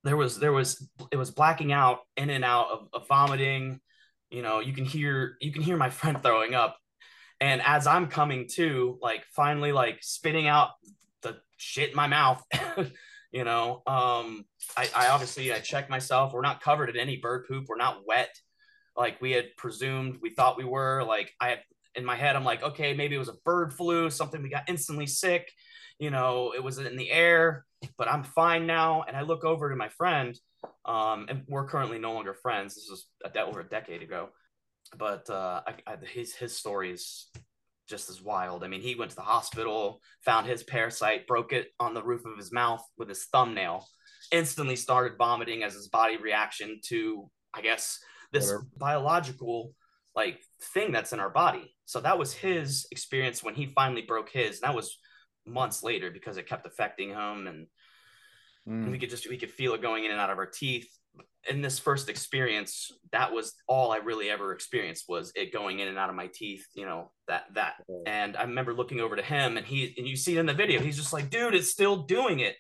there 0.04 0.18
was, 0.18 0.40
there 0.40 0.52
was, 0.52 0.90
it 1.12 1.16
was 1.16 1.32
blacking 1.32 1.72
out 1.72 2.00
in 2.18 2.30
and 2.30 2.44
out 2.44 2.68
of, 2.72 2.88
of 2.94 3.08
vomiting. 3.08 3.80
You 4.30 4.42
know, 4.42 4.60
you 4.60 4.74
can 4.74 4.84
hear, 4.84 5.38
you 5.40 5.54
can 5.54 5.62
hear 5.62 5.78
my 5.78 5.90
friend 5.92 6.22
throwing 6.22 6.56
up. 6.56 6.78
And 7.46 7.62
as 7.62 7.86
I'm 7.86 8.08
coming 8.08 8.48
to, 8.54 8.98
like, 9.04 9.24
finally, 9.36 9.72
like, 9.72 10.00
spitting 10.02 10.48
out 10.48 10.72
the 11.22 11.38
shit 11.58 11.92
in 11.92 11.96
my 11.96 12.08
mouth, 12.08 12.44
you 13.32 13.44
know 13.44 13.84
um 13.86 14.46
I, 14.78 14.90
I 14.96 15.08
obviously 15.10 15.54
i 15.54 15.60
checked 15.60 15.90
myself. 15.90 16.34
We're 16.34 16.42
not 16.42 16.62
covered 16.62 16.90
in 16.90 16.96
any 16.96 17.18
bird 17.18 17.46
poop. 17.48 17.66
We're 17.68 17.76
not 17.76 18.08
wet. 18.08 18.34
Like 18.96 19.22
we 19.22 19.32
had 19.32 19.58
presumed 19.58 20.20
we 20.22 20.30
thought 20.30 20.58
we 20.58 20.64
were. 20.64 21.04
Like 21.04 21.34
i 21.40 21.60
in 21.96 22.04
my 22.04 22.16
head 22.16 22.36
i'm 22.36 22.44
like 22.44 22.62
okay 22.62 22.94
maybe 22.94 23.16
it 23.16 23.20
was 23.20 23.30
a 23.30 23.42
bird 23.46 23.72
flu 23.72 24.10
something 24.10 24.44
we 24.44 24.50
got 24.50 24.68
instantly 24.68 25.08
sick 25.08 25.50
you 25.98 26.10
know 26.10 26.54
it 26.54 26.62
was 26.62 26.78
in 26.78 26.98
the 26.98 27.10
air 27.10 27.66
but 27.98 28.10
i'm 28.10 28.22
fine 28.24 28.66
now. 28.68 29.04
And 29.08 29.16
i 29.16 29.22
look 29.22 29.46
over 29.46 29.70
to 29.70 29.78
my 29.78 29.88
friend 29.90 30.38
um 30.84 31.28
and 31.30 31.44
we're 31.48 31.68
currently 31.68 32.00
no 32.00 32.14
longer 32.14 32.34
friends. 32.34 32.76
This 32.76 32.88
was 32.90 33.08
a 33.24 33.30
de- 33.30 33.46
over 33.46 33.62
a 33.62 33.70
decade 33.70 34.02
ago 34.02 34.30
but 34.98 35.30
uh 35.30 35.62
I, 35.68 35.74
I, 35.88 35.96
his 36.06 36.36
his 36.36 36.58
story 36.58 36.92
is 36.92 37.30
just 37.88 38.10
as 38.10 38.22
wild. 38.22 38.64
I 38.64 38.68
mean, 38.68 38.82
he 38.82 38.96
went 38.96 39.12
to 39.12 39.16
the 39.16 39.22
hospital, 39.22 40.02
found 40.24 40.48
his 40.48 40.64
parasite, 40.64 41.28
broke 41.28 41.54
it 41.54 41.68
on 41.80 41.94
the 41.94 42.04
roof 42.04 42.26
of 42.26 42.38
his 42.38 42.52
mouth 42.52 42.84
with 42.98 43.10
his 43.10 43.26
thumbnail, 43.26 43.86
instantly 44.32 44.76
started 44.76 45.18
vomiting 45.18 45.64
as 45.64 45.74
his 45.74 45.88
body 45.88 46.18
reaction 46.18 46.80
to, 46.86 47.30
I 47.54 47.62
guess, 47.62 48.00
this 48.32 48.46
Whatever. 48.46 48.68
biological 48.78 49.74
like 50.16 50.40
thing 50.74 50.92
that's 50.92 51.14
in 51.14 51.20
our 51.20 51.30
body. 51.30 51.76
So 51.86 52.00
that 52.00 52.18
was 52.18 52.34
his 52.34 52.88
experience 52.92 53.44
when 53.44 53.54
he 53.54 53.68
finally 53.68 54.02
broke 54.02 54.30
his. 54.30 54.62
And 54.62 54.70
That 54.70 54.76
was 54.76 54.98
months 55.46 55.84
later 55.84 56.10
because 56.10 56.38
it 56.38 56.48
kept 56.48 56.66
affecting 56.66 57.10
him 57.10 57.48
and, 57.48 57.68
mm. 58.68 58.84
and 58.84 58.92
we 58.92 58.98
could 58.98 59.10
just 59.12 59.30
we 59.30 59.38
could 59.38 59.52
feel 59.52 59.74
it 59.74 59.82
going 59.82 60.06
in 60.06 60.12
and 60.12 60.20
out 60.20 60.32
of 60.32 60.40
our 60.40 60.48
teeth 60.48 60.90
in 61.48 61.62
this 61.62 61.80
first 61.80 62.10
experience, 62.10 62.92
that 63.12 63.32
was 63.32 63.54
all 63.68 63.92
I 63.92 63.98
really 63.98 64.30
ever 64.30 64.52
experienced 64.52 65.06
was 65.08 65.32
it 65.36 65.54
going 65.54 65.80
in 65.80 65.88
and 65.88 65.98
out 65.98 66.10
of 66.10 66.16
my 66.16 66.30
teeth, 66.34 66.66
you 66.74 66.86
know, 66.86 67.12
that, 67.28 67.46
that. 67.54 67.76
And 68.06 68.36
I 68.36 68.44
remember 68.44 68.74
looking 68.74 69.00
over 69.00 69.16
to 69.16 69.22
him 69.22 69.58
and 69.58 69.66
he, 69.66 69.94
and 69.98 70.08
you 70.08 70.16
see 70.16 70.36
it 70.36 70.40
in 70.40 70.46
the 70.46 70.54
video, 70.54 70.82
he's 70.82 70.98
just 70.98 71.14
like, 71.14 71.30
dude, 71.30 71.56
it's 71.56 71.70
still 71.70 72.04
doing 72.04 72.40
it. 72.40 72.56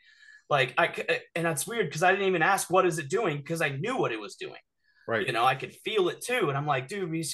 Like 0.50 0.74
I, 0.78 1.22
and 1.34 1.46
that's 1.46 1.66
weird 1.66 1.88
because 1.88 2.04
I 2.04 2.12
didn't 2.12 2.28
even 2.28 2.44
ask 2.44 2.70
what 2.70 2.86
is 2.86 3.00
it 3.00 3.10
doing 3.10 3.38
because 3.38 3.62
I 3.62 3.70
knew 3.70 3.98
what 3.98 4.12
it 4.12 4.20
was 4.20 4.36
doing. 4.36 4.60
Right. 5.08 5.26
You 5.26 5.34
know, 5.34 5.46
I 5.46 5.56
could 5.56 5.74
feel 5.74 6.10
it 6.10 6.22
too. 6.22 6.50
And 6.50 6.58
I'm 6.58 6.68
like, 6.68 6.88
dude, 6.88 7.10
we, 7.10 7.26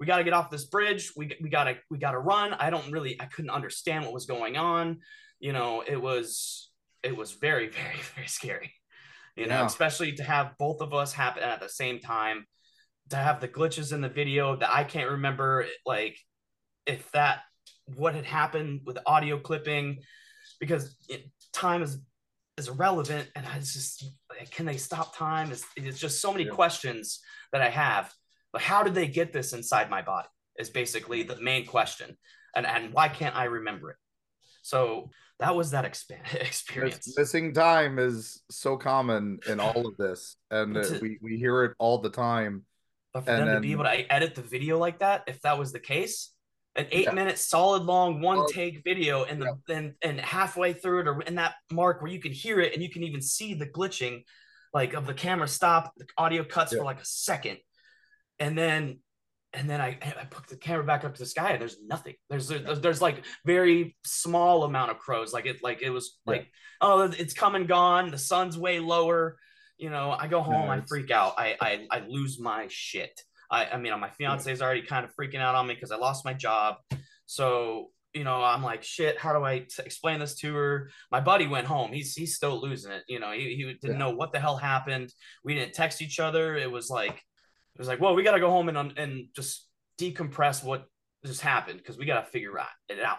we 0.00 0.06
got 0.06 0.18
to 0.18 0.24
get 0.24 0.32
off 0.32 0.50
this 0.50 0.64
bridge. 0.64 1.12
We, 1.16 1.36
we 1.40 1.48
gotta, 1.48 1.76
we 1.90 1.98
gotta 1.98 2.18
run. 2.18 2.54
I 2.54 2.70
don't 2.70 2.90
really, 2.90 3.20
I 3.20 3.26
couldn't 3.26 3.50
understand 3.50 4.04
what 4.04 4.12
was 4.12 4.26
going 4.26 4.56
on. 4.56 4.98
You 5.38 5.52
know, 5.52 5.82
it 5.86 6.00
was, 6.00 6.70
it 7.02 7.16
was 7.16 7.32
very, 7.32 7.68
very, 7.70 8.00
very 8.14 8.26
scary 8.26 8.72
you 9.36 9.46
know, 9.46 9.60
yeah. 9.60 9.66
especially 9.66 10.12
to 10.12 10.22
have 10.22 10.52
both 10.58 10.80
of 10.80 10.92
us 10.94 11.12
happen 11.12 11.42
at 11.42 11.60
the 11.60 11.68
same 11.68 12.00
time, 12.00 12.46
to 13.10 13.16
have 13.16 13.40
the 13.40 13.48
glitches 13.48 13.92
in 13.92 14.00
the 14.00 14.08
video 14.08 14.56
that 14.56 14.70
I 14.70 14.84
can't 14.84 15.10
remember, 15.10 15.66
like 15.84 16.18
if 16.86 17.10
that 17.12 17.40
what 17.94 18.14
had 18.14 18.24
happened 18.24 18.80
with 18.84 18.98
audio 19.06 19.38
clipping, 19.38 20.02
because 20.58 20.96
it, 21.08 21.30
time 21.52 21.82
is 21.82 21.98
is 22.56 22.68
irrelevant. 22.68 23.30
And 23.36 23.46
I 23.46 23.58
just, 23.58 24.02
can 24.50 24.64
they 24.64 24.78
stop 24.78 25.14
time? 25.16 25.50
It's, 25.52 25.64
it's 25.76 26.00
just 26.00 26.22
so 26.22 26.32
many 26.32 26.44
Yeah. 26.44 26.52
questions 26.52 27.20
that 27.52 27.60
I 27.60 27.68
have. 27.68 28.12
But 28.52 28.62
how 28.62 28.82
did 28.82 28.94
they 28.94 29.08
get 29.08 29.32
this 29.32 29.52
inside 29.52 29.90
my 29.90 30.00
body? 30.00 30.28
Is 30.58 30.70
basically 30.70 31.22
the 31.22 31.38
main 31.40 31.66
question. 31.66 32.16
And, 32.54 32.66
and 32.66 32.94
why 32.94 33.08
can't 33.08 33.36
I 33.36 33.44
remember 33.44 33.90
it? 33.90 33.96
So 34.66 35.10
that 35.38 35.54
was 35.54 35.70
that 35.70 35.84
Miss- 35.88 36.34
experience. 36.34 37.16
Missing 37.16 37.54
time 37.54 37.98
is 38.00 38.42
so 38.50 38.76
common 38.76 39.38
in 39.48 39.60
all 39.60 39.86
of 39.86 39.96
this, 39.96 40.36
and 40.50 40.76
a- 40.76 40.98
we 41.00 41.18
we 41.22 41.36
hear 41.36 41.64
it 41.64 41.74
all 41.78 41.98
the 41.98 42.10
time. 42.10 42.64
But 43.14 43.24
for 43.24 43.30
And 43.30 43.46
them 43.48 43.54
to 43.54 43.60
be 43.60 43.72
able 43.72 43.84
to 43.84 44.12
edit 44.12 44.34
the 44.34 44.42
video 44.42 44.78
like 44.78 44.98
that, 44.98 45.22
if 45.28 45.40
that 45.42 45.56
was 45.56 45.72
the 45.72 45.78
case, 45.78 46.32
an 46.74 46.86
eight 46.90 47.04
Yeah. 47.04 47.12
minute 47.12 47.38
solid 47.38 47.84
long 47.84 48.20
one 48.20 48.38
Well, 48.38 48.48
take 48.48 48.82
video 48.82 49.22
and 49.24 49.40
the 49.40 49.56
and, 49.68 49.94
and 50.02 50.20
halfway 50.20 50.72
through 50.72 51.00
it 51.02 51.08
or 51.08 51.22
in 51.22 51.36
that 51.36 51.54
mark 51.70 52.02
where 52.02 52.10
you 52.10 52.20
can 52.20 52.32
hear 52.32 52.60
it 52.60 52.74
and 52.74 52.82
you 52.82 52.90
can 52.90 53.04
even 53.04 53.22
see 53.22 53.54
the 53.54 53.66
glitching 53.66 54.24
like 54.74 54.94
of 54.94 55.06
the 55.06 55.14
camera 55.14 55.46
stop, 55.48 55.92
the 55.96 56.06
audio 56.18 56.42
cuts 56.44 56.72
Yeah. 56.72 56.78
for 56.80 56.84
like 56.84 57.00
a 57.00 57.04
second. 57.06 57.58
And 58.40 58.58
then 58.58 58.98
and 59.56 59.68
then 59.68 59.80
I, 59.80 59.98
I 60.02 60.24
put 60.26 60.46
the 60.46 60.56
camera 60.56 60.84
back 60.84 61.04
up 61.04 61.14
to 61.14 61.18
the 61.18 61.26
sky 61.26 61.50
and 61.52 61.60
there's 61.60 61.78
nothing. 61.84 62.14
There's 62.30 62.48
there's, 62.48 62.80
there's 62.80 63.02
like 63.02 63.24
very 63.44 63.96
small 64.04 64.62
amount 64.64 64.90
of 64.92 64.98
crows. 64.98 65.32
Like 65.32 65.46
it 65.46 65.62
like 65.62 65.82
it 65.82 65.90
was 65.90 66.18
Yeah. 66.26 66.32
like, 66.32 66.46
oh, 66.80 67.00
it's 67.02 67.34
come 67.34 67.54
and 67.56 67.66
gone. 67.66 68.10
The 68.10 68.18
sun's 68.18 68.56
way 68.56 68.78
lower. 68.78 69.38
You 69.78 69.90
know, 69.90 70.10
I 70.18 70.26
go 70.28 70.40
home, 70.40 70.70
I 70.70 70.80
freak 70.86 71.10
out. 71.10 71.34
I, 71.38 71.56
I 71.60 71.86
I 71.90 71.98
lose 72.06 72.38
my 72.38 72.66
shit. 72.70 73.20
I 73.50 73.66
I 73.66 73.76
mean, 73.78 73.98
my 73.98 74.10
fiance 74.10 74.50
is 74.50 74.62
already 74.62 74.82
kind 74.82 75.04
of 75.04 75.10
freaking 75.18 75.40
out 75.40 75.54
on 75.54 75.66
me 75.66 75.74
because 75.74 75.90
I 75.90 75.96
lost 75.96 76.24
my 76.24 76.34
job. 76.34 76.76
So 77.26 77.90
you 78.14 78.24
know, 78.24 78.42
I'm 78.42 78.62
like, 78.62 78.82
shit. 78.82 79.18
How 79.18 79.34
do 79.38 79.44
I 79.44 79.58
t- 79.58 79.82
explain 79.84 80.20
this 80.20 80.36
to 80.36 80.54
her? 80.54 80.90
My 81.12 81.20
buddy 81.20 81.46
went 81.46 81.66
home. 81.66 81.92
He's 81.92 82.14
he's 82.14 82.34
still 82.34 82.58
losing 82.62 82.92
it. 82.92 83.02
You 83.08 83.20
know, 83.20 83.32
he, 83.32 83.54
he 83.56 83.64
didn't 83.64 83.90
Yeah. 83.90 83.98
know 83.98 84.10
what 84.10 84.32
the 84.32 84.40
hell 84.40 84.56
happened. 84.56 85.12
We 85.44 85.54
didn't 85.54 85.74
text 85.74 86.00
each 86.00 86.18
other. 86.18 86.56
It 86.56 86.70
was 86.70 86.88
like 86.88 87.20
it 87.76 87.78
was 87.78 87.88
like, 87.88 88.00
well, 88.00 88.14
we 88.14 88.22
got 88.22 88.32
to 88.32 88.40
go 88.40 88.48
home 88.50 88.70
and 88.70 88.98
and 88.98 89.26
just 89.34 89.68
decompress 90.00 90.64
what 90.64 90.86
just 91.24 91.42
happened 91.42 91.78
because 91.78 91.98
we 91.98 92.06
got 92.06 92.24
to 92.24 92.30
figure 92.30 92.58
out 92.58 92.68
it 92.88 93.00
out. 93.00 93.18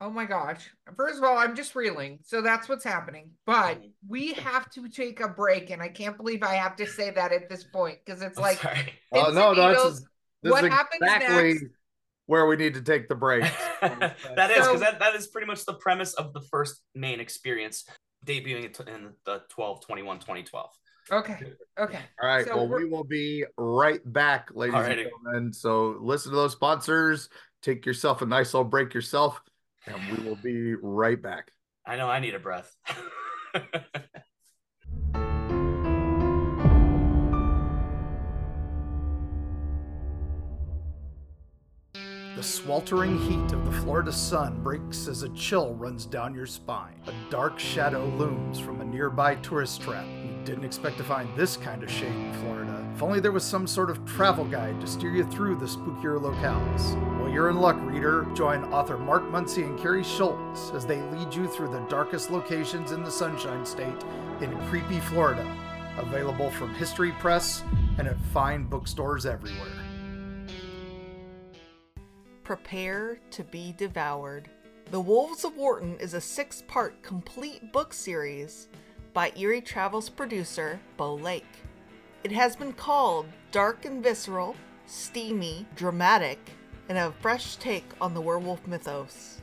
Oh 0.00 0.10
my 0.10 0.26
gosh. 0.26 0.68
First 0.96 1.16
of 1.18 1.24
all, 1.24 1.38
I'm 1.38 1.56
just 1.56 1.74
reeling. 1.74 2.18
So 2.24 2.42
that's 2.42 2.68
what's 2.68 2.84
happening. 2.84 3.30
But 3.46 3.80
Mhm. 3.80 3.92
we 4.06 4.32
have 4.34 4.68
to 4.72 4.88
take 4.90 5.20
a 5.20 5.28
break. 5.28 5.70
And 5.70 5.80
I 5.80 5.88
can't 5.88 6.16
believe 6.18 6.42
I 6.42 6.56
have 6.56 6.76
to 6.76 6.86
say 6.86 7.10
that 7.12 7.32
at 7.32 7.48
this 7.48 7.64
point 7.64 8.00
because 8.04 8.20
it's 8.20 8.36
I'm 8.36 8.42
like, 8.42 8.58
sorry. 8.58 8.92
Oh 9.12 9.30
no, 9.30 9.48
and 9.50 9.56
no, 9.58 9.68
needles. 9.68 9.84
this 9.84 9.94
is, 10.00 10.08
this 10.42 10.52
What 10.52 10.64
is 10.64 10.70
happens 10.72 11.00
exactly 11.02 11.52
next? 11.54 11.64
where 12.26 12.44
we 12.46 12.56
need 12.56 12.74
to 12.74 12.82
take 12.82 13.08
the 13.08 13.14
break. 13.14 13.42
that 13.80 14.16
is 14.50 14.56
So- 14.64 14.72
because 14.74 14.80
that, 14.80 14.98
that 14.98 15.14
is 15.14 15.28
pretty 15.28 15.46
much 15.46 15.64
the 15.64 15.74
premise 15.74 16.12
of 16.14 16.34
the 16.34 16.40
first 16.42 16.82
main 16.94 17.20
experience 17.20 17.84
debuting 18.26 18.64
in 18.88 19.12
the 19.24 19.42
12 19.50 19.80
21 19.86 20.18
2012 20.18 20.70
okay. 21.10 21.38
Okay. 21.78 22.00
All 22.22 22.28
right. 22.28 22.46
So 22.46 22.56
well, 22.56 22.68
we're- 22.68 22.84
we 22.84 22.90
will 22.90 23.04
be 23.04 23.44
right 23.56 24.00
back, 24.12 24.50
ladies 24.54 24.74
and 24.76 24.98
gentlemen. 25.04 25.52
So 25.52 25.98
listen 26.00 26.30
to 26.32 26.36
those 26.36 26.52
sponsors. 26.52 27.28
Take 27.62 27.84
yourself 27.86 28.22
a 28.22 28.26
nice 28.26 28.52
little 28.54 28.68
break 28.68 28.94
yourself, 28.94 29.40
and 29.86 29.96
we 30.18 30.24
will 30.28 30.36
be 30.36 30.74
right 30.74 31.20
back. 31.20 31.50
i 31.86 31.96
know 31.96 32.08
i 32.08 32.18
need 32.18 32.34
a 32.34 32.38
breath 32.38 32.74
The 42.36 42.42
sweltering 42.42 43.16
heat 43.18 43.52
of 43.52 43.64
the 43.64 43.72
Florida 43.80 44.10
sun 44.12 44.60
breaks 44.62 45.06
as 45.06 45.22
a 45.22 45.28
chill 45.30 45.74
runs 45.74 46.04
down 46.04 46.34
your 46.34 46.46
spine. 46.46 47.00
A 47.06 47.12
dark 47.30 47.60
shadow 47.60 48.06
looms 48.16 48.58
from 48.58 48.80
a 48.80 48.84
nearby 48.84 49.36
tourist 49.36 49.80
trap. 49.82 50.04
Didn't 50.44 50.64
expect 50.64 50.98
to 50.98 51.04
find 51.04 51.26
this 51.34 51.56
kind 51.56 51.82
of 51.82 51.90
shade 51.90 52.14
in 52.14 52.32
Florida. 52.34 52.86
If 52.94 53.02
only 53.02 53.18
there 53.18 53.32
was 53.32 53.44
some 53.44 53.66
sort 53.66 53.88
of 53.88 54.04
travel 54.04 54.44
guide 54.44 54.78
to 54.82 54.86
steer 54.86 55.10
you 55.10 55.24
through 55.24 55.56
the 55.56 55.64
spookier 55.64 56.20
locales. 56.20 56.94
Well, 57.18 57.30
you're 57.30 57.48
in 57.48 57.56
luck, 57.56 57.78
reader. 57.80 58.26
Join 58.34 58.62
author 58.64 58.98
Mark 58.98 59.22
Muncy 59.24 59.64
and 59.64 59.78
Kari 59.78 60.04
Schultz 60.04 60.70
as 60.74 60.84
they 60.84 61.00
lead 61.00 61.34
you 61.34 61.48
through 61.48 61.68
the 61.68 61.80
darkest 61.88 62.30
locations 62.30 62.92
in 62.92 63.02
the 63.02 63.10
Sunshine 63.10 63.64
State 63.64 64.04
in 64.42 64.54
creepy 64.68 65.00
Florida. 65.00 65.46
Available 65.96 66.50
from 66.50 66.74
History 66.74 67.12
Press 67.12 67.62
and 67.96 68.06
at 68.06 68.20
fine 68.34 68.64
bookstores 68.64 69.24
everywhere. 69.24 69.72
Prepare 72.42 73.18
to 73.30 73.44
be 73.44 73.74
devoured. 73.78 74.50
The 74.90 75.00
Wolves 75.00 75.46
of 75.46 75.56
Wharton 75.56 75.96
is 76.00 76.12
a 76.12 76.20
six 76.20 76.62
part 76.68 77.02
complete 77.02 77.72
book 77.72 77.94
series 77.94 78.68
by 79.14 79.30
Eerie 79.36 79.60
Travels 79.60 80.10
producer 80.10 80.80
Beau 80.96 81.14
Lake. 81.14 81.62
It 82.24 82.32
has 82.32 82.56
been 82.56 82.72
called 82.72 83.26
dark 83.52 83.84
and 83.84 84.02
visceral, 84.02 84.56
steamy, 84.86 85.66
dramatic, 85.76 86.40
and 86.88 86.98
a 86.98 87.14
fresh 87.20 87.54
take 87.54 87.88
on 88.00 88.12
the 88.12 88.20
werewolf 88.20 88.66
mythos. 88.66 89.40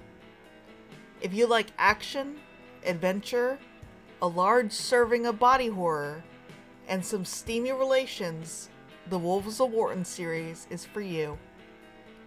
If 1.21 1.34
you 1.34 1.47
like 1.47 1.67
action, 1.77 2.38
adventure, 2.86 3.60
a 4.21 4.27
large 4.27 4.73
serving 4.73 5.25
of 5.25 5.39
body 5.39 5.69
horror, 5.69 6.21
and 6.89 7.05
some 7.05 7.23
steamy 7.23 7.71
relations, 7.71 8.69
the 9.10 9.17
Wolves 9.17 9.62
of 9.62 9.71
Wharton 9.71 10.03
series 10.03 10.67
is 10.69 10.84
for 10.84 10.99
you. 10.99 11.38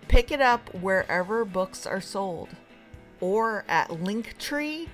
Pick 0.08 0.32
it 0.32 0.40
up 0.40 0.72
wherever 0.74 1.44
books 1.44 1.86
are 1.86 2.00
sold 2.00 2.48
or 3.24 3.64
at 3.68 3.88
linktree.com 3.88 4.88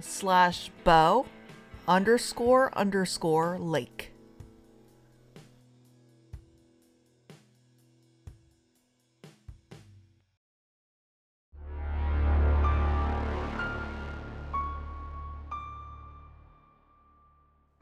slash 0.00 0.70
beau 0.82 1.26
underscore 1.86 2.72
underscore 2.74 3.58
lake. 3.58 4.12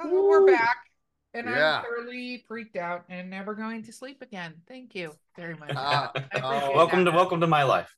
We're 0.04 0.44
back. 0.44 0.78
And 1.34 1.48
Yeah. 1.48 1.78
I'm 1.78 1.84
thoroughly 1.84 2.44
freaked 2.46 2.76
out 2.76 3.04
and 3.08 3.28
never 3.28 3.54
going 3.54 3.82
to 3.82 3.92
sleep 3.92 4.22
again. 4.22 4.54
Thank 4.68 4.94
you 4.94 5.12
very 5.36 5.56
much. 5.56 5.72
Ah, 5.74 6.12
I 6.16 6.18
oh, 6.18 6.22
appreciate 6.22 6.42
oh, 6.72 6.76
welcome 6.76 6.98
to 7.04 7.10
that. 7.10 7.16
welcome 7.16 7.40
to 7.40 7.46
my 7.48 7.64
life 7.64 7.92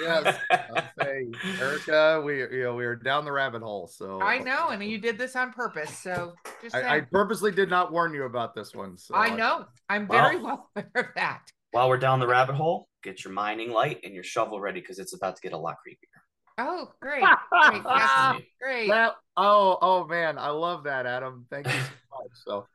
Yes, 0.00 0.38
I'll 0.50 0.90
say, 1.00 1.26
Erika, 1.58 2.22
we 2.24 2.40
you 2.40 2.62
know 2.64 2.74
we 2.74 2.84
are 2.84 2.94
down 2.96 3.24
the 3.24 3.32
rabbit 3.32 3.62
hole. 3.62 3.86
So 3.86 4.20
I 4.22 4.38
know, 4.38 4.68
and 4.68 4.82
you 4.84 4.98
did 4.98 5.16
this 5.18 5.36
on 5.36 5.52
purpose. 5.52 5.96
So 5.96 6.34
just 6.62 6.74
I, 6.74 6.78
I 6.80 6.82
saying. 6.82 7.06
purposely 7.10 7.50
did 7.52 7.70
not 7.70 7.92
warn 7.92 8.12
you 8.14 8.24
about 8.24 8.54
this 8.54 8.74
one. 8.74 8.96
So 8.98 9.14
I 9.14 9.34
know. 9.34 9.66
I'm 9.88 10.06
Wow. 10.06 10.22
very 10.22 10.36
well 10.42 10.70
aware 10.76 10.90
of 10.94 11.14
that. 11.16 11.42
while 11.72 11.88
we're 11.88 11.98
down 11.98 12.20
the 12.20 12.26
rabbit 12.26 12.54
hole 12.54 12.88
get 13.02 13.24
your 13.24 13.32
mining 13.32 13.70
light 13.72 13.98
and 14.04 14.14
your 14.14 14.22
shovel 14.22 14.60
ready 14.60 14.80
because 14.80 14.98
it's 15.00 15.12
about 15.14 15.34
to 15.34 15.42
get 15.42 15.52
a 15.52 15.58
lot 15.58 15.74
creepier 15.86 16.20
Oh, 16.58 16.92
great. 17.00 17.24
Great. 17.50 17.82
Yes, 17.84 18.36
great. 18.60 18.88
That, 18.90 19.14
oh, 19.38 19.78
oh 19.80 20.06
man, 20.06 20.36
I 20.38 20.50
love 20.50 20.84
that, 20.84 21.06
Adam. 21.06 21.46
Thank 21.50 21.66
you 21.66 21.72
so 21.72 21.78
much. 21.78 22.30
So, 22.46 22.66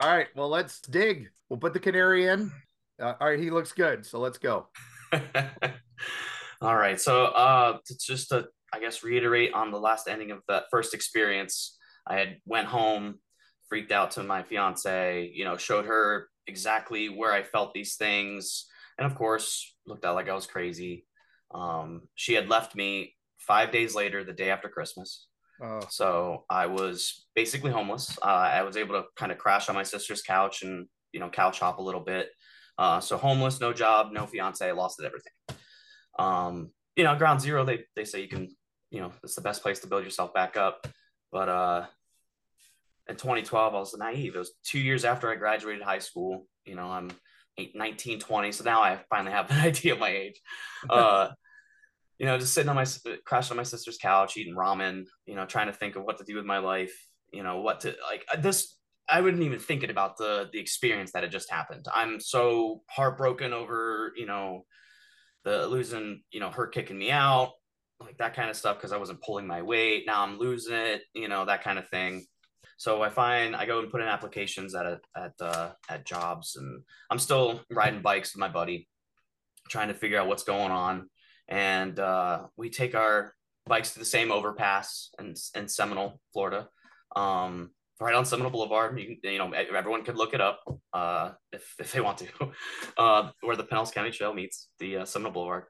all 0.00 0.14
right, 0.14 0.28
well, 0.34 0.48
let's 0.48 0.80
dig. 0.80 1.28
We'll 1.48 1.58
put 1.58 1.72
the 1.72 1.80
canary 1.80 2.26
in. 2.28 2.52
Uh, 3.00 3.14
all 3.20 3.28
right, 3.28 3.38
he 3.38 3.50
looks 3.50 3.72
good. 3.72 4.04
So 4.04 4.18
let's 4.18 4.38
go. 4.38 4.68
All 6.62 6.76
right. 6.76 7.00
So 7.00 7.26
uh 7.26 7.78
just 8.00 8.30
to 8.30 8.46
I 8.72 8.80
guess 8.80 9.04
reiterate 9.04 9.52
on 9.54 9.70
the 9.70 9.78
last 9.78 10.08
ending 10.08 10.30
of 10.30 10.40
that 10.48 10.64
first 10.70 10.94
experience, 10.94 11.76
I 12.06 12.16
had 12.16 12.36
went 12.46 12.66
home, 12.66 13.20
freaked 13.68 13.92
out 13.92 14.12
to 14.12 14.22
my 14.22 14.42
fiance, 14.42 15.30
you 15.34 15.44
know, 15.44 15.56
showed 15.56 15.86
her 15.86 16.28
exactly 16.46 17.08
where 17.08 17.32
I 17.32 17.42
felt 17.42 17.74
these 17.74 17.96
things, 17.96 18.66
and 18.98 19.06
of 19.06 19.14
course, 19.14 19.74
looked 19.86 20.04
out 20.04 20.14
like 20.14 20.28
I 20.28 20.34
was 20.34 20.46
crazy. 20.46 21.06
Um, 21.54 22.02
she 22.14 22.34
had 22.34 22.48
left 22.48 22.74
me 22.74 23.14
five 23.38 23.70
days 23.70 23.94
later, 23.94 24.24
the 24.24 24.32
day 24.32 24.50
after 24.50 24.68
Christmas. 24.68 25.26
Oh, 25.62 25.80
So 25.88 26.44
I 26.50 26.66
was 26.66 27.26
basically 27.34 27.70
homeless. 27.70 28.18
Uh, 28.22 28.26
I 28.26 28.62
was 28.62 28.76
able 28.76 28.94
to 28.94 29.04
kind 29.16 29.32
of 29.32 29.38
crash 29.38 29.68
on 29.68 29.74
my 29.74 29.82
sister's 29.82 30.22
couch 30.22 30.62
and 30.62 30.86
you 31.12 31.20
know 31.20 31.30
couch 31.30 31.60
hop 31.60 31.78
a 31.78 31.82
little 31.82 32.00
bit. 32.00 32.28
Uh, 32.78 33.00
so 33.00 33.16
homeless, 33.16 33.60
no 33.60 33.72
job, 33.72 34.12
no 34.12 34.26
fiance, 34.26 34.70
lost 34.72 35.00
it 35.00 35.06
everything. 35.06 35.32
Um, 36.18 36.70
you 36.94 37.04
know, 37.04 37.16
ground 37.16 37.40
zero. 37.40 37.64
They 37.64 37.84
they 37.94 38.04
say 38.04 38.20
you 38.22 38.28
can, 38.28 38.48
you 38.90 39.00
know, 39.00 39.12
it's 39.22 39.34
the 39.34 39.40
best 39.40 39.62
place 39.62 39.80
to 39.80 39.86
build 39.86 40.04
yourself 40.04 40.34
back 40.34 40.56
up. 40.56 40.86
But 41.32 41.48
uh, 41.48 41.86
in 43.08 43.16
2012, 43.16 43.74
I 43.74 43.78
was 43.78 43.96
naive. 43.96 44.34
It 44.34 44.38
was 44.38 44.52
two 44.64 44.78
years 44.78 45.04
after 45.04 45.30
I 45.30 45.36
graduated 45.36 45.82
high 45.82 45.98
school. 45.98 46.46
You 46.64 46.74
know, 46.74 46.88
I'm 46.88 47.10
eight, 47.58 47.74
19, 47.74 48.20
20. 48.20 48.52
So 48.52 48.64
now 48.64 48.82
I 48.82 49.00
finally 49.08 49.32
have 49.32 49.50
an 49.50 49.60
idea 49.66 49.94
of 49.94 49.98
my 49.98 50.10
age. 50.10 50.40
Uh, 50.88 51.28
you 52.18 52.26
know, 52.26 52.38
just 52.38 52.54
sitting 52.54 52.68
on 52.68 52.76
my 52.76 52.86
crashing 53.24 53.52
on 53.52 53.56
my 53.58 53.62
sister's 53.62 53.98
couch, 53.98 54.36
eating 54.36 54.54
ramen. 54.54 55.04
You 55.26 55.34
know, 55.34 55.46
trying 55.46 55.66
to 55.66 55.72
think 55.72 55.96
of 55.96 56.04
what 56.04 56.18
to 56.18 56.24
do 56.24 56.36
with 56.36 56.46
my 56.46 56.58
life. 56.58 56.94
You 57.32 57.42
know, 57.42 57.60
what 57.60 57.80
to 57.80 57.94
like 58.10 58.26
this. 58.42 58.74
I 59.08 59.20
wouldn't 59.20 59.42
even 59.42 59.58
thinking 59.58 59.90
about 59.90 60.16
the 60.16 60.48
the 60.52 60.58
experience 60.58 61.12
that 61.12 61.22
had 61.22 61.32
just 61.32 61.50
happened. 61.50 61.86
I'm 61.92 62.20
so 62.20 62.82
heartbroken 62.88 63.52
over 63.52 64.12
you 64.16 64.26
know 64.26 64.64
the 65.44 65.66
losing 65.68 66.22
you 66.32 66.40
know 66.40 66.50
her 66.50 66.66
kicking 66.66 66.98
me 66.98 67.10
out. 67.10 67.52
like 68.00 68.18
that 68.18 68.34
kind 68.34 68.50
of 68.50 68.56
stuff 68.56 68.76
because 68.76 68.92
I 68.92 68.98
wasn't 68.98 69.22
pulling 69.22 69.46
my 69.46 69.62
weight. 69.62 70.04
Now 70.06 70.22
I'm 70.22 70.38
losing 70.38 70.74
it, 70.74 71.02
you 71.14 71.28
know, 71.28 71.44
that 71.44 71.62
kind 71.62 71.78
of 71.78 71.88
thing. 71.88 72.26
So 72.78 73.02
I 73.02 73.08
find 73.08 73.56
I 73.56 73.64
go 73.64 73.78
and 73.78 73.90
put 73.90 74.02
in 74.02 74.06
applications 74.08 74.74
at 74.74 74.86
a, 74.86 75.00
at 75.16 75.32
uh, 75.40 75.70
at 75.88 76.04
jobs, 76.04 76.56
and 76.56 76.82
I'm 77.10 77.18
still 77.18 77.62
riding 77.70 78.02
bikes 78.02 78.34
with 78.34 78.40
my 78.40 78.48
buddy, 78.48 78.88
trying 79.70 79.88
to 79.88 79.94
figure 79.94 80.18
out 80.20 80.28
what's 80.28 80.44
going 80.44 80.70
on. 80.70 81.08
And 81.48 81.98
uh, 81.98 82.46
we 82.56 82.70
take 82.70 82.94
our 82.94 83.34
bikes 83.66 83.92
to 83.92 83.98
the 83.98 84.04
same 84.04 84.30
overpass 84.30 85.10
in, 85.18 85.34
in 85.54 85.68
Seminole, 85.68 86.20
Florida, 86.32 86.68
um, 87.14 87.70
right 88.00 88.14
on 88.14 88.24
Seminole 88.24 88.50
Boulevard. 88.50 88.98
You, 88.98 89.16
you 89.22 89.38
know, 89.38 89.52
everyone 89.52 90.04
could 90.04 90.16
look 90.16 90.34
it 90.34 90.40
up 90.40 90.60
uh, 90.92 91.32
if, 91.52 91.74
if 91.78 91.92
they 91.92 92.00
want 92.00 92.18
to, 92.18 92.28
uh, 92.98 93.30
where 93.42 93.56
the 93.56 93.64
Pinellas 93.64 93.92
County 93.92 94.10
Trail 94.10 94.34
meets 94.34 94.68
the 94.78 94.98
uh, 94.98 95.04
Seminole 95.04 95.32
Boulevard. 95.32 95.64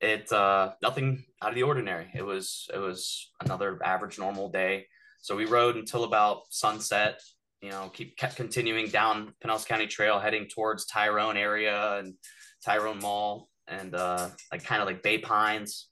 It 0.00 0.30
uh, 0.32 0.72
nothing 0.82 1.24
out 1.40 1.50
of 1.50 1.54
the 1.54 1.62
ordinary. 1.62 2.10
It 2.14 2.22
was 2.22 2.68
it 2.74 2.78
was 2.78 3.30
another 3.42 3.78
average 3.82 4.18
normal 4.18 4.50
day. 4.50 4.86
So 5.22 5.36
we 5.36 5.46
rode 5.46 5.76
until 5.76 6.04
about 6.04 6.42
sunset. 6.50 7.20
You 7.62 7.70
know, 7.70 7.90
keep 7.94 8.16
kept 8.18 8.36
continuing 8.36 8.88
down 8.88 9.32
Pinellas 9.42 9.64
County 9.64 9.86
Trail, 9.86 10.18
heading 10.18 10.48
towards 10.48 10.84
Tyrone 10.84 11.38
area 11.38 11.98
and 11.98 12.14
Tyrone 12.62 12.98
Mall, 12.98 13.48
and 13.68 13.94
uh, 13.94 14.28
like 14.52 14.64
kind 14.64 14.82
of 14.82 14.86
like 14.86 15.02
Bay 15.02 15.18
Pines. 15.18 15.88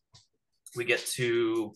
We 0.77 0.85
get 0.85 1.05
to 1.15 1.75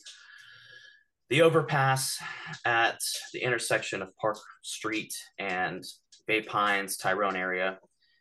the 1.29 1.43
overpass 1.43 2.19
at 2.65 3.01
the 3.33 3.43
intersection 3.43 4.03
of 4.03 4.17
Park 4.17 4.39
Street 4.63 5.13
and 5.39 5.85
Bay 6.27 6.43
Pines, 6.43 6.97
Tyrone 6.97 7.37
area. 7.37 7.79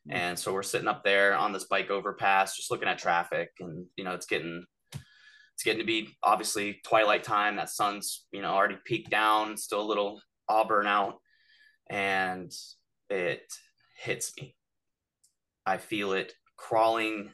And 0.10 0.38
so 0.38 0.54
we're 0.54 0.64
sitting 0.64 0.88
up 0.88 1.04
there 1.04 1.36
on 1.36 1.52
this 1.52 1.66
bike 1.66 1.90
overpass, 1.90 2.56
just 2.56 2.70
looking 2.70 2.88
at 2.88 3.00
traffic, 3.00 3.50
and 3.60 3.86
you 3.96 4.04
know 4.04 4.14
it's 4.14 4.28
getting 4.28 4.64
it's 4.94 5.64
getting 5.64 5.80
to 5.80 5.86
be 5.86 6.16
obviously 6.22 6.80
twilight 6.86 7.24
time. 7.24 7.56
That 7.56 7.70
sun's 7.70 8.26
you 8.32 8.42
know 8.42 8.52
already 8.52 8.78
peaked 8.86 9.10
down, 9.10 9.58
still 9.58 9.82
a 9.82 9.84
little 9.84 10.22
auburn 10.48 10.86
out, 10.86 11.16
and 11.90 12.52
it 13.10 13.42
hits 13.98 14.32
me. 14.40 14.56
I 15.66 15.78
feel 15.78 16.14
it 16.14 16.34
crawling 16.56 17.32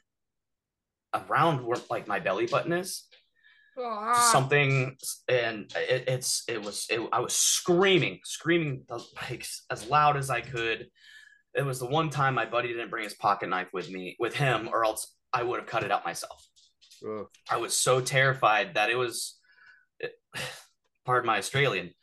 around 1.13 1.65
where 1.65 1.78
like 1.89 2.08
my 2.08 2.19
belly 2.19 2.47
button 2.47 2.74
is. 2.74 3.06
Something, 4.32 4.97
and 5.30 5.71
it, 5.76 6.04
it's 6.08 6.43
it 6.47 6.62
was 6.62 6.88
it, 6.89 7.02
I 7.13 7.21
was 7.21 7.34
screaming, 7.34 8.19
screaming 8.24 8.84
like 8.89 9.45
as 9.69 9.89
loud 9.89 10.17
as 10.17 10.30
I 10.30 10.41
could. 10.41 10.88
It 11.54 11.65
was 11.65 11.80
the 11.80 11.86
one 11.86 12.10
time 12.10 12.36
my 12.36 12.45
buddy 12.45 12.69
didn't 12.69 12.89
bring 12.89 13.06
his 13.06 13.13
pocket 13.13 13.50
knife 13.50 13.69
with 13.74 13.89
me 13.89 14.17
with 14.19 14.36
him, 14.36 14.69
or 14.71 14.84
else 14.84 15.15
I 15.32 15.43
would 15.43 15.60
have 15.60 15.69
cut 15.69 15.84
it 15.84 15.91
out 15.91 16.06
myself. 16.06 16.45
Ugh. 17.08 17.28
I 17.50 17.58
was 17.58 17.76
so 17.76 18.02
terrified 18.02 18.76
that 18.76 18.89
it 18.89 18.95
was, 18.95 19.39
it, 20.00 20.13
pardon 21.06 21.28
my 21.28 21.38
Australian, 21.38 21.93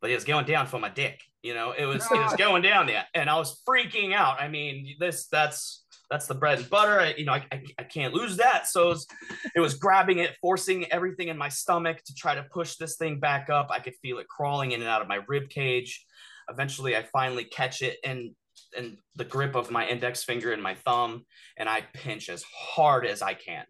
but 0.00 0.10
it 0.10 0.14
was 0.14 0.24
going 0.24 0.46
down 0.46 0.66
for 0.66 0.78
my 0.78 0.90
dick. 0.90 1.20
You 1.42 1.54
know, 1.54 1.74
it 1.76 1.84
was 1.84 2.04
it 2.10 2.18
was 2.18 2.34
going 2.36 2.62
down 2.62 2.86
there, 2.86 3.04
and 3.14 3.28
I 3.28 3.36
was 3.36 3.62
freaking 3.68 4.14
out. 4.14 4.40
I 4.40 4.48
mean, 4.48 4.96
this 4.98 5.28
that's 5.28 5.83
that's 6.10 6.26
the 6.26 6.34
bread 6.34 6.58
and 6.58 6.70
butter. 6.70 7.00
I, 7.00 7.14
you 7.16 7.24
know, 7.24 7.32
I, 7.32 7.44
I, 7.50 7.62
I 7.78 7.82
can't 7.84 8.14
lose 8.14 8.36
that. 8.36 8.66
So 8.66 8.84
it 8.84 8.88
was, 8.88 9.06
it 9.56 9.60
was 9.60 9.74
grabbing 9.74 10.18
it, 10.18 10.36
forcing 10.40 10.90
everything 10.92 11.28
in 11.28 11.38
my 11.38 11.48
stomach 11.48 12.02
to 12.04 12.14
try 12.14 12.34
to 12.34 12.44
push 12.52 12.76
this 12.76 12.96
thing 12.96 13.20
back 13.20 13.50
up. 13.50 13.68
I 13.70 13.80
could 13.80 13.94
feel 14.02 14.18
it 14.18 14.28
crawling 14.28 14.72
in 14.72 14.80
and 14.80 14.88
out 14.88 15.02
of 15.02 15.08
my 15.08 15.20
rib 15.28 15.48
cage. 15.48 16.04
Eventually, 16.48 16.96
I 16.96 17.04
finally 17.04 17.44
catch 17.44 17.82
it 17.82 17.98
and 18.04 18.32
in 18.76 18.98
the 19.16 19.24
grip 19.24 19.54
of 19.54 19.70
my 19.70 19.86
index 19.86 20.24
finger 20.24 20.52
and 20.52 20.62
my 20.62 20.74
thumb, 20.74 21.24
and 21.56 21.68
I 21.68 21.82
pinch 21.94 22.28
as 22.28 22.44
hard 22.44 23.06
as 23.06 23.22
I 23.22 23.34
can 23.34 23.64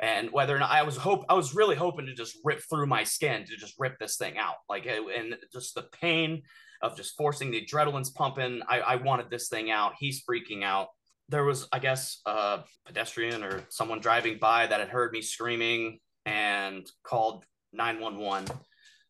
and 0.00 0.30
whether 0.32 0.54
or 0.54 0.58
not 0.58 0.70
I 0.70 0.82
was 0.82 0.96
hope 0.96 1.24
I 1.28 1.34
was 1.34 1.54
really 1.54 1.76
hoping 1.76 2.06
to 2.06 2.14
just 2.14 2.36
rip 2.44 2.60
through 2.68 2.86
my 2.86 3.04
skin 3.04 3.44
to 3.44 3.56
just 3.56 3.74
rip 3.78 3.98
this 3.98 4.16
thing 4.16 4.38
out, 4.38 4.56
like 4.68 4.86
and 4.86 5.36
just 5.52 5.74
the 5.74 5.86
pain 6.00 6.42
of 6.82 6.96
just 6.96 7.16
forcing 7.16 7.50
the 7.50 7.64
adrenaline's 7.64 8.10
pumping. 8.10 8.60
I, 8.68 8.80
I 8.80 8.96
wanted 8.96 9.30
this 9.30 9.48
thing 9.48 9.70
out. 9.70 9.94
He's 9.98 10.22
freaking 10.28 10.64
out. 10.64 10.88
There 11.28 11.44
was, 11.44 11.68
I 11.72 11.78
guess, 11.78 12.20
a 12.26 12.60
pedestrian 12.84 13.42
or 13.42 13.62
someone 13.70 14.00
driving 14.00 14.38
by 14.38 14.66
that 14.66 14.80
had 14.80 14.88
heard 14.88 15.12
me 15.12 15.22
screaming 15.22 16.00
and 16.26 16.86
called 17.02 17.44
911. 17.72 18.48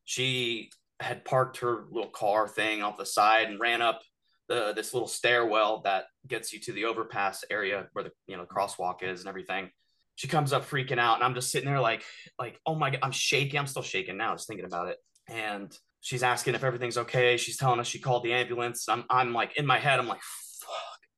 She 0.05 0.71
had 1.01 1.25
parked 1.25 1.59
her 1.59 1.85
little 1.91 2.11
car 2.11 2.49
thing 2.49 2.83
off 2.83 2.97
the 2.97 3.07
side 3.07 3.49
and 3.49 3.61
ran 3.61 3.83
up 3.83 4.03
the 4.49 4.73
this 4.75 4.93
little 4.93 5.09
stairwell 5.09 5.81
that 5.83 6.05
gets 6.27 6.53
you 6.53 6.61
to 6.61 6.73
the 6.73 6.85
overpass 6.85 7.45
area 7.51 7.89
where 7.93 8.05
the 8.05 8.11
you 8.27 8.37
know 8.37 8.45
crosswalk 8.45 9.03
is 9.03 9.21
and 9.21 9.29
everything. 9.29 9.71
She 10.17 10.29
comes 10.29 10.53
up 10.53 10.69
freaking 10.69 10.99
out 10.99 11.17
and 11.17 11.25
i'm 11.25 11.35
just 11.35 11.51
sitting 11.51 11.69
there 11.69 11.81
like 11.81 12.05
like 12.39 12.61
oh 12.67 12.75
my 12.75 12.91
god 12.91 13.01
i'm 13.03 13.11
shaking. 13.11 13.59
I'm 13.59 13.67
still 13.67 13.83
shaking 13.83 14.17
now 14.17 14.35
just 14.35 14.47
thinking 14.47 14.67
about 14.67 14.89
it. 14.89 14.99
And 15.29 15.77
she's 16.01 16.23
asking 16.23 16.55
if 16.55 16.65
everything's 16.65 16.99
okay. 16.99 17.37
She's 17.37 17.57
telling 17.57 17.81
us 17.81 17.87
she 17.87 17.99
called 17.99 18.25
the 18.25 18.35
ambulance. 18.35 18.89
I'm, 18.89 19.05
I'm 19.09 19.33
like 19.33 19.57
in 19.57 19.67
my 19.67 19.79
head 19.79 19.99
i'm 19.99 20.09
like 20.09 20.21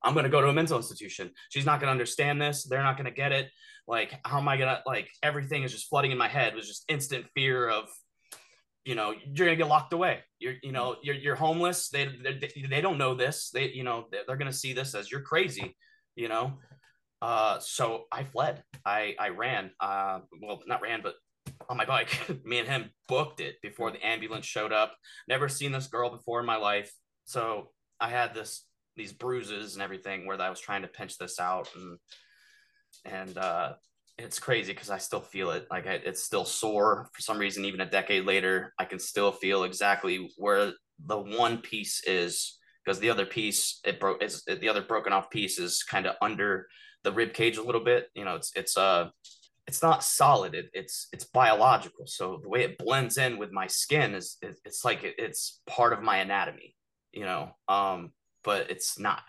i'm 0.06 0.14
gonna 0.14 0.28
go 0.28 0.40
to 0.40 0.48
a 0.48 0.52
mental 0.52 0.76
institution 0.76 1.30
she's 1.50 1.66
not 1.66 1.80
gonna 1.80 1.92
understand 1.92 2.40
this 2.40 2.64
they're 2.64 2.82
not 2.82 2.96
gonna 2.96 3.10
get 3.10 3.32
it 3.32 3.50
like 3.86 4.18
how 4.24 4.38
am 4.38 4.48
i 4.48 4.56
gonna 4.56 4.80
like 4.86 5.08
everything 5.22 5.62
is 5.62 5.72
just 5.72 5.88
flooding 5.88 6.10
in 6.10 6.18
my 6.18 6.28
head 6.28 6.54
was 6.54 6.66
just 6.66 6.84
instant 6.88 7.26
fear 7.34 7.68
of 7.68 7.88
you 8.84 8.94
know 8.94 9.12
you're 9.24 9.46
gonna 9.46 9.56
get 9.56 9.68
locked 9.68 9.92
away 9.92 10.20
you're 10.38 10.54
you 10.62 10.72
know 10.72 10.96
you're, 11.02 11.14
you're 11.14 11.34
homeless 11.34 11.88
they, 11.90 12.08
they 12.22 12.66
they 12.68 12.80
don't 12.80 12.98
know 12.98 13.14
this 13.14 13.50
they 13.52 13.70
you 13.70 13.82
know 13.82 14.06
they're, 14.10 14.22
they're 14.26 14.36
gonna 14.36 14.52
see 14.52 14.72
this 14.72 14.94
as 14.94 15.10
you're 15.10 15.20
crazy 15.20 15.76
you 16.14 16.28
know 16.28 16.54
uh, 17.22 17.58
so 17.60 18.04
I 18.12 18.24
fled. 18.24 18.62
I 18.84 19.14
I 19.18 19.30
ran. 19.30 19.70
Uh, 19.80 20.20
well, 20.40 20.62
not 20.66 20.82
ran, 20.82 21.00
but 21.02 21.14
on 21.68 21.76
my 21.76 21.84
bike. 21.84 22.08
Me 22.44 22.58
and 22.58 22.68
him 22.68 22.90
booked 23.08 23.40
it 23.40 23.56
before 23.62 23.90
the 23.90 24.04
ambulance 24.04 24.46
showed 24.46 24.72
up. 24.72 24.94
Never 25.28 25.48
seen 25.48 25.72
this 25.72 25.86
girl 25.86 26.10
before 26.10 26.40
in 26.40 26.46
my 26.46 26.56
life, 26.56 26.92
so 27.24 27.70
I 28.00 28.10
had 28.10 28.34
this 28.34 28.64
these 28.96 29.12
bruises 29.12 29.74
and 29.74 29.82
everything 29.82 30.26
where 30.26 30.40
I 30.40 30.50
was 30.50 30.60
trying 30.60 30.82
to 30.82 30.88
pinch 30.88 31.18
this 31.18 31.38
out, 31.38 31.68
and 31.74 31.98
and 33.04 33.38
uh, 33.38 33.72
it's 34.18 34.38
crazy 34.38 34.72
because 34.72 34.90
I 34.90 34.98
still 34.98 35.20
feel 35.20 35.50
it. 35.50 35.66
Like 35.70 35.86
I, 35.86 35.94
it's 35.94 36.22
still 36.22 36.44
sore 36.44 37.08
for 37.12 37.22
some 37.22 37.38
reason. 37.38 37.64
Even 37.64 37.80
a 37.80 37.90
decade 37.90 38.24
later, 38.24 38.72
I 38.78 38.84
can 38.84 38.98
still 38.98 39.32
feel 39.32 39.64
exactly 39.64 40.30
where 40.36 40.72
the 41.04 41.18
one 41.18 41.58
piece 41.58 42.02
is 42.06 42.58
because 42.84 42.98
the 43.00 43.10
other 43.10 43.26
piece 43.26 43.80
it 43.84 44.00
broke 44.00 44.22
is 44.22 44.44
the 44.44 44.68
other 44.68 44.82
broken 44.82 45.12
off 45.12 45.30
piece 45.30 45.58
is 45.58 45.82
kind 45.82 46.06
of 46.06 46.16
under 46.22 46.66
the 47.04 47.12
rib 47.12 47.34
cage 47.34 47.56
a 47.56 47.62
little 47.62 47.84
bit. 47.84 48.08
You 48.14 48.24
know, 48.24 48.36
it's 48.36 48.52
it's 48.56 48.76
uh 48.76 49.10
it's 49.66 49.82
not 49.82 50.04
solid. 50.04 50.54
It, 50.54 50.70
it's 50.72 51.08
it's 51.12 51.24
biological. 51.24 52.06
So 52.06 52.38
the 52.42 52.48
way 52.48 52.62
it 52.62 52.78
blends 52.78 53.18
in 53.18 53.36
with 53.36 53.50
my 53.52 53.66
skin 53.66 54.14
is 54.14 54.36
it, 54.40 54.56
it's 54.64 54.84
like 54.84 55.02
it, 55.04 55.16
it's 55.18 55.60
part 55.66 55.92
of 55.92 56.02
my 56.02 56.18
anatomy. 56.18 56.74
You 57.12 57.24
know, 57.24 57.50
um, 57.68 58.12
but 58.46 58.70
it's 58.70 58.98
not. 58.98 59.24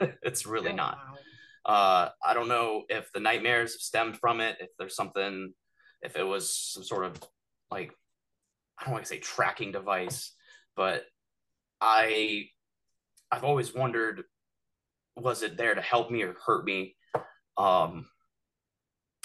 it's 0.22 0.46
really 0.46 0.70
Oh, 0.72 0.76
not. 0.76 0.98
wow. 0.98 1.72
Uh, 1.72 2.08
I 2.26 2.34
don't 2.34 2.48
know 2.48 2.82
if 2.88 3.12
the 3.12 3.20
nightmares 3.20 3.84
stemmed 3.84 4.16
from 4.18 4.40
it. 4.40 4.56
If 4.58 4.70
there's 4.78 4.96
something, 4.96 5.52
if 6.00 6.16
it 6.16 6.24
was 6.24 6.52
some 6.56 6.82
sort 6.82 7.04
of 7.04 7.22
like 7.70 7.92
I 8.78 8.84
don't 8.84 8.94
want 8.94 9.04
to 9.04 9.08
say 9.08 9.18
tracking 9.20 9.70
device, 9.70 10.34
but 10.74 11.04
I 11.80 12.46
I've 13.30 13.44
always 13.44 13.72
wondered 13.72 14.24
was 15.14 15.42
it 15.42 15.56
there 15.56 15.74
to 15.74 15.80
help 15.82 16.10
me 16.10 16.22
or 16.22 16.34
hurt 16.44 16.64
me 16.64 16.96
um 17.58 18.06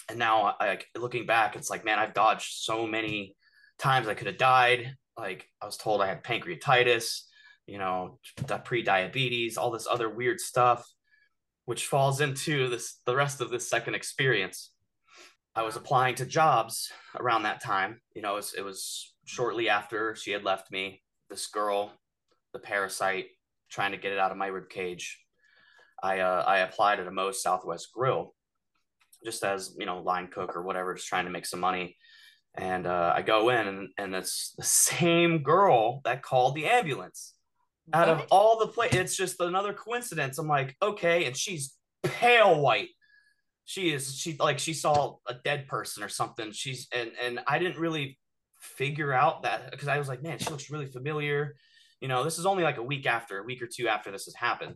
and 0.10 0.20
now 0.20 0.54
I, 0.60 0.68
I 0.72 0.80
looking 0.98 1.26
back 1.26 1.56
it's 1.56 1.70
like 1.70 1.86
man 1.86 1.98
i've 1.98 2.14
dodged 2.14 2.58
so 2.62 2.86
many 2.86 3.38
times 3.80 4.10
i 4.10 4.14
could 4.14 4.28
have 4.28 4.38
died 4.38 4.94
like 5.18 5.48
i 5.62 5.66
was 5.66 5.78
told 5.78 6.02
i 6.02 6.08
had 6.08 6.26
pancreatitis 6.26 7.22
you 7.68 7.78
know 7.78 8.20
pre-diabetes 8.64 9.58
all 9.58 9.72
this 9.72 9.88
other 9.90 10.10
weird 10.10 10.40
stuff 10.40 10.88
which 11.66 11.86
falls 11.86 12.22
into 12.22 12.70
this 12.70 13.00
the 13.06 13.16
rest 13.16 13.42
of 13.42 13.50
this 13.50 13.70
second 13.70 13.94
experience 13.94 14.72
i 15.56 15.62
was 15.62 15.76
applying 15.76 16.16
to 16.16 16.26
jobs 16.26 16.92
around 17.20 17.44
that 17.44 17.62
time 17.62 18.02
you 18.16 18.22
know 18.22 18.34
it 18.34 18.38
was, 18.38 18.54
it 18.58 18.64
was 18.64 19.14
shortly 19.26 19.70
after 19.70 20.16
she 20.16 20.32
had 20.32 20.44
left 20.44 20.72
me 20.72 21.02
this 21.30 21.48
girl 21.48 21.92
the 22.54 22.60
parasite 22.60 23.28
trying 23.70 23.92
to 23.92 23.98
get 23.98 24.14
it 24.14 24.20
out 24.20 24.32
of 24.32 24.38
my 24.38 24.48
rib 24.48 24.70
cage 24.70 25.20
I 26.02 26.20
uh, 26.20 26.44
I 26.46 26.60
applied 26.60 27.00
at 27.00 27.08
a 27.08 27.12
Moe's 27.12 27.42
Southwest 27.42 27.92
Grill, 27.94 28.34
just 29.26 29.44
as 29.44 29.76
you 29.78 29.86
know, 29.86 30.00
line 30.00 30.28
cook 30.28 30.56
or 30.56 30.64
whatever, 30.64 30.94
just 30.94 31.08
trying 31.08 31.26
to 31.26 31.32
make 31.32 31.46
some 31.46 31.60
money. 31.60 31.98
And 32.56 32.88
uh, 32.88 33.14
I 33.16 33.22
go 33.22 33.50
in, 33.50 33.68
and, 33.68 33.90
and 33.98 34.16
it's 34.16 34.54
the 34.58 34.64
same 34.64 35.44
girl 35.44 36.02
that 36.06 36.24
called 36.24 36.56
the 36.56 36.66
ambulance. 36.66 37.34
Out 37.94 38.10
of 38.10 38.26
all 38.32 38.60
the 38.60 38.68
play, 38.68 38.90
it's 38.92 39.16
just 39.16 39.40
another 39.40 39.74
coincidence. 39.74 40.38
I'm 40.38 40.48
like, 40.48 40.76
okay, 40.82 41.26
and 41.26 41.36
she's 41.36 41.74
pale 42.04 42.60
white. 42.60 42.90
She 43.66 43.94
is 43.94 44.16
she 44.18 44.36
like 44.40 44.60
she 44.60 44.74
saw 44.74 45.18
a 45.28 45.34
dead 45.34 45.68
person 45.68 46.04
or 46.04 46.10
something. 46.10 46.52
She's 46.52 46.88
and 46.94 47.12
and 47.22 47.40
I 47.48 47.60
didn't 47.60 47.80
really 47.80 48.18
figure 48.60 49.14
out 49.14 49.44
that 49.44 49.72
because 49.72 49.88
I 49.88 49.98
was 50.00 50.08
like, 50.08 50.24
man, 50.24 50.38
she 50.38 50.50
looks 50.50 50.70
really 50.70 50.86
familiar. 50.88 51.56
You 52.02 52.08
know, 52.08 52.24
this 52.24 52.38
is 52.40 52.46
only 52.46 52.64
like 52.64 52.78
a 52.78 52.84
week 52.84 53.06
after, 53.06 53.40
a 53.40 53.44
week 53.44 53.62
or 53.62 53.68
two 53.68 53.88
after 53.88 54.12
this 54.12 54.26
has 54.26 54.36
happened. 54.36 54.76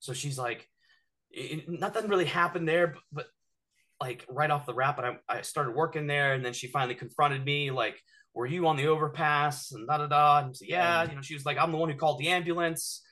So 0.00 0.12
she's 0.12 0.38
like, 0.38 0.68
it- 1.30 1.68
nothing 1.68 2.08
really 2.08 2.26
happened 2.26 2.68
there, 2.68 2.88
but, 2.88 3.02
but 3.12 3.26
like 4.00 4.24
right 4.28 4.50
off 4.50 4.66
the 4.66 4.74
rap, 4.74 4.96
but 4.96 5.04
I, 5.04 5.18
I 5.28 5.40
started 5.42 5.74
working 5.74 6.06
there, 6.06 6.34
and 6.34 6.44
then 6.44 6.52
she 6.52 6.66
finally 6.66 6.94
confronted 6.94 7.44
me 7.44 7.70
like, 7.70 8.00
"Were 8.34 8.46
you 8.46 8.66
on 8.66 8.76
the 8.76 8.88
overpass?" 8.88 9.72
and 9.72 9.86
da 9.86 9.98
da 9.98 10.06
da. 10.06 10.38
And 10.44 10.56
so, 10.56 10.64
yeah, 10.68 11.08
you 11.08 11.14
know, 11.14 11.22
she 11.22 11.34
was 11.34 11.46
like, 11.46 11.58
"I'm 11.58 11.72
the 11.72 11.78
one 11.78 11.90
who 11.90 11.96
called 11.96 12.18
the 12.18 12.28
ambulance." 12.28 13.02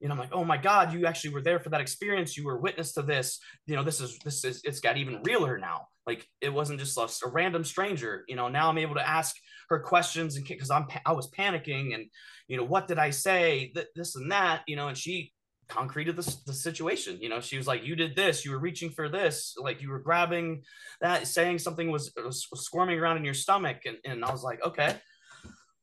You 0.00 0.08
know, 0.08 0.14
I'm 0.14 0.20
like, 0.20 0.32
"Oh 0.32 0.44
my 0.44 0.58
god, 0.58 0.92
you 0.92 1.06
actually 1.06 1.32
were 1.34 1.42
there 1.42 1.58
for 1.58 1.70
that 1.70 1.80
experience. 1.80 2.36
You 2.36 2.44
were 2.44 2.58
witness 2.58 2.92
to 2.92 3.02
this. 3.02 3.38
You 3.66 3.76
know, 3.76 3.82
this 3.82 4.00
is 4.00 4.18
this 4.24 4.44
is 4.44 4.60
it's 4.64 4.80
got 4.80 4.96
even 4.96 5.22
realer 5.22 5.58
now. 5.58 5.88
Like 6.06 6.28
it 6.40 6.52
wasn't 6.52 6.80
just 6.80 6.96
a, 6.98 7.26
a 7.26 7.30
random 7.30 7.64
stranger. 7.64 8.24
You 8.28 8.36
know, 8.36 8.48
now 8.48 8.68
I'm 8.68 8.78
able 8.78 8.94
to 8.96 9.08
ask 9.08 9.34
her 9.68 9.80
questions 9.80 10.36
and 10.36 10.46
because 10.46 10.70
I'm 10.70 10.86
I 11.04 11.12
was 11.12 11.30
panicking 11.30 11.94
and 11.94 12.06
you 12.46 12.56
know 12.56 12.64
what 12.64 12.86
did 12.86 12.98
I 12.98 13.10
say 13.10 13.72
Th- 13.74 13.88
this 13.94 14.16
and 14.16 14.30
that. 14.30 14.62
You 14.66 14.76
know, 14.76 14.88
and 14.88 14.96
she 14.96 15.32
concreted 15.68 16.16
the, 16.16 16.36
the 16.46 16.52
situation. 16.52 17.18
You 17.20 17.28
know 17.28 17.40
she 17.40 17.56
was 17.56 17.66
like 17.66 17.84
you 17.84 17.96
did 17.96 18.16
this 18.16 18.44
you 18.44 18.52
were 18.52 18.58
reaching 18.58 18.90
for 18.90 19.08
this 19.08 19.54
like 19.58 19.82
you 19.82 19.90
were 19.90 19.98
grabbing 19.98 20.62
that 21.00 21.26
saying 21.26 21.58
something 21.58 21.90
was, 21.90 22.12
uh, 22.18 22.22
was, 22.22 22.46
was 22.50 22.64
squirming 22.64 22.98
around 22.98 23.16
in 23.16 23.24
your 23.24 23.34
stomach 23.34 23.78
and, 23.84 23.96
and 24.04 24.24
i 24.24 24.30
was 24.30 24.42
like 24.42 24.64
okay. 24.64 24.96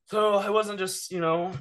So 0.06 0.39
it 0.41 0.52
wasn't 0.52 0.80
just 0.80 1.12
you 1.12 1.19
know 1.19 1.52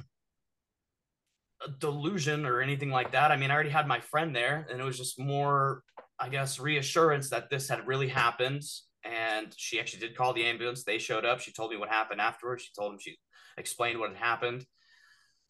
a 1.65 1.69
delusion 1.69 2.45
or 2.45 2.61
anything 2.61 2.89
like 2.89 3.11
that. 3.13 3.31
I 3.31 3.37
mean 3.37 3.51
i 3.51 3.53
already 3.53 3.69
had 3.69 3.87
my 3.87 3.99
friend 3.99 4.35
there 4.35 4.67
and 4.69 4.79
it 4.79 4.83
was 4.83 4.97
just 4.97 5.19
more 5.19 5.83
i 6.19 6.29
guess 6.29 6.59
reassurance 6.59 7.29
that 7.29 7.49
this 7.49 7.67
had 7.67 7.87
really 7.87 8.07
happened 8.07 8.63
and 9.03 9.53
she 9.57 9.81
actually 9.81 9.99
did 9.99 10.15
call 10.15 10.31
the 10.31 10.45
ambulance. 10.45 10.85
They 10.85 10.97
showed 10.97 11.25
up. 11.25 11.41
She 11.41 11.51
told 11.51 11.71
me 11.71 11.75
what 11.75 11.89
happened 11.89 12.21
afterwards. 12.21 12.63
She 12.63 12.69
told 12.73 12.93
him 12.93 12.99
she 13.01 13.17
explained 13.57 13.99
what 13.99 14.11
had 14.11 14.17
happened. 14.17 14.65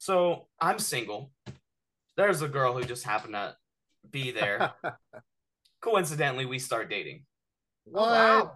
So 0.03 0.47
i'm 0.59 0.79
single 0.79 1.31
there's 2.17 2.41
a 2.41 2.47
girl 2.47 2.73
who 2.73 2.83
just 2.83 3.03
happened 3.03 3.33
to 3.33 3.55
be 4.09 4.31
there. 4.31 4.71
Coincidentally, 5.81 6.45
we 6.45 6.59
start 6.59 6.89
dating. 6.89 7.25
what? 7.85 8.09
Wow. 8.09 8.51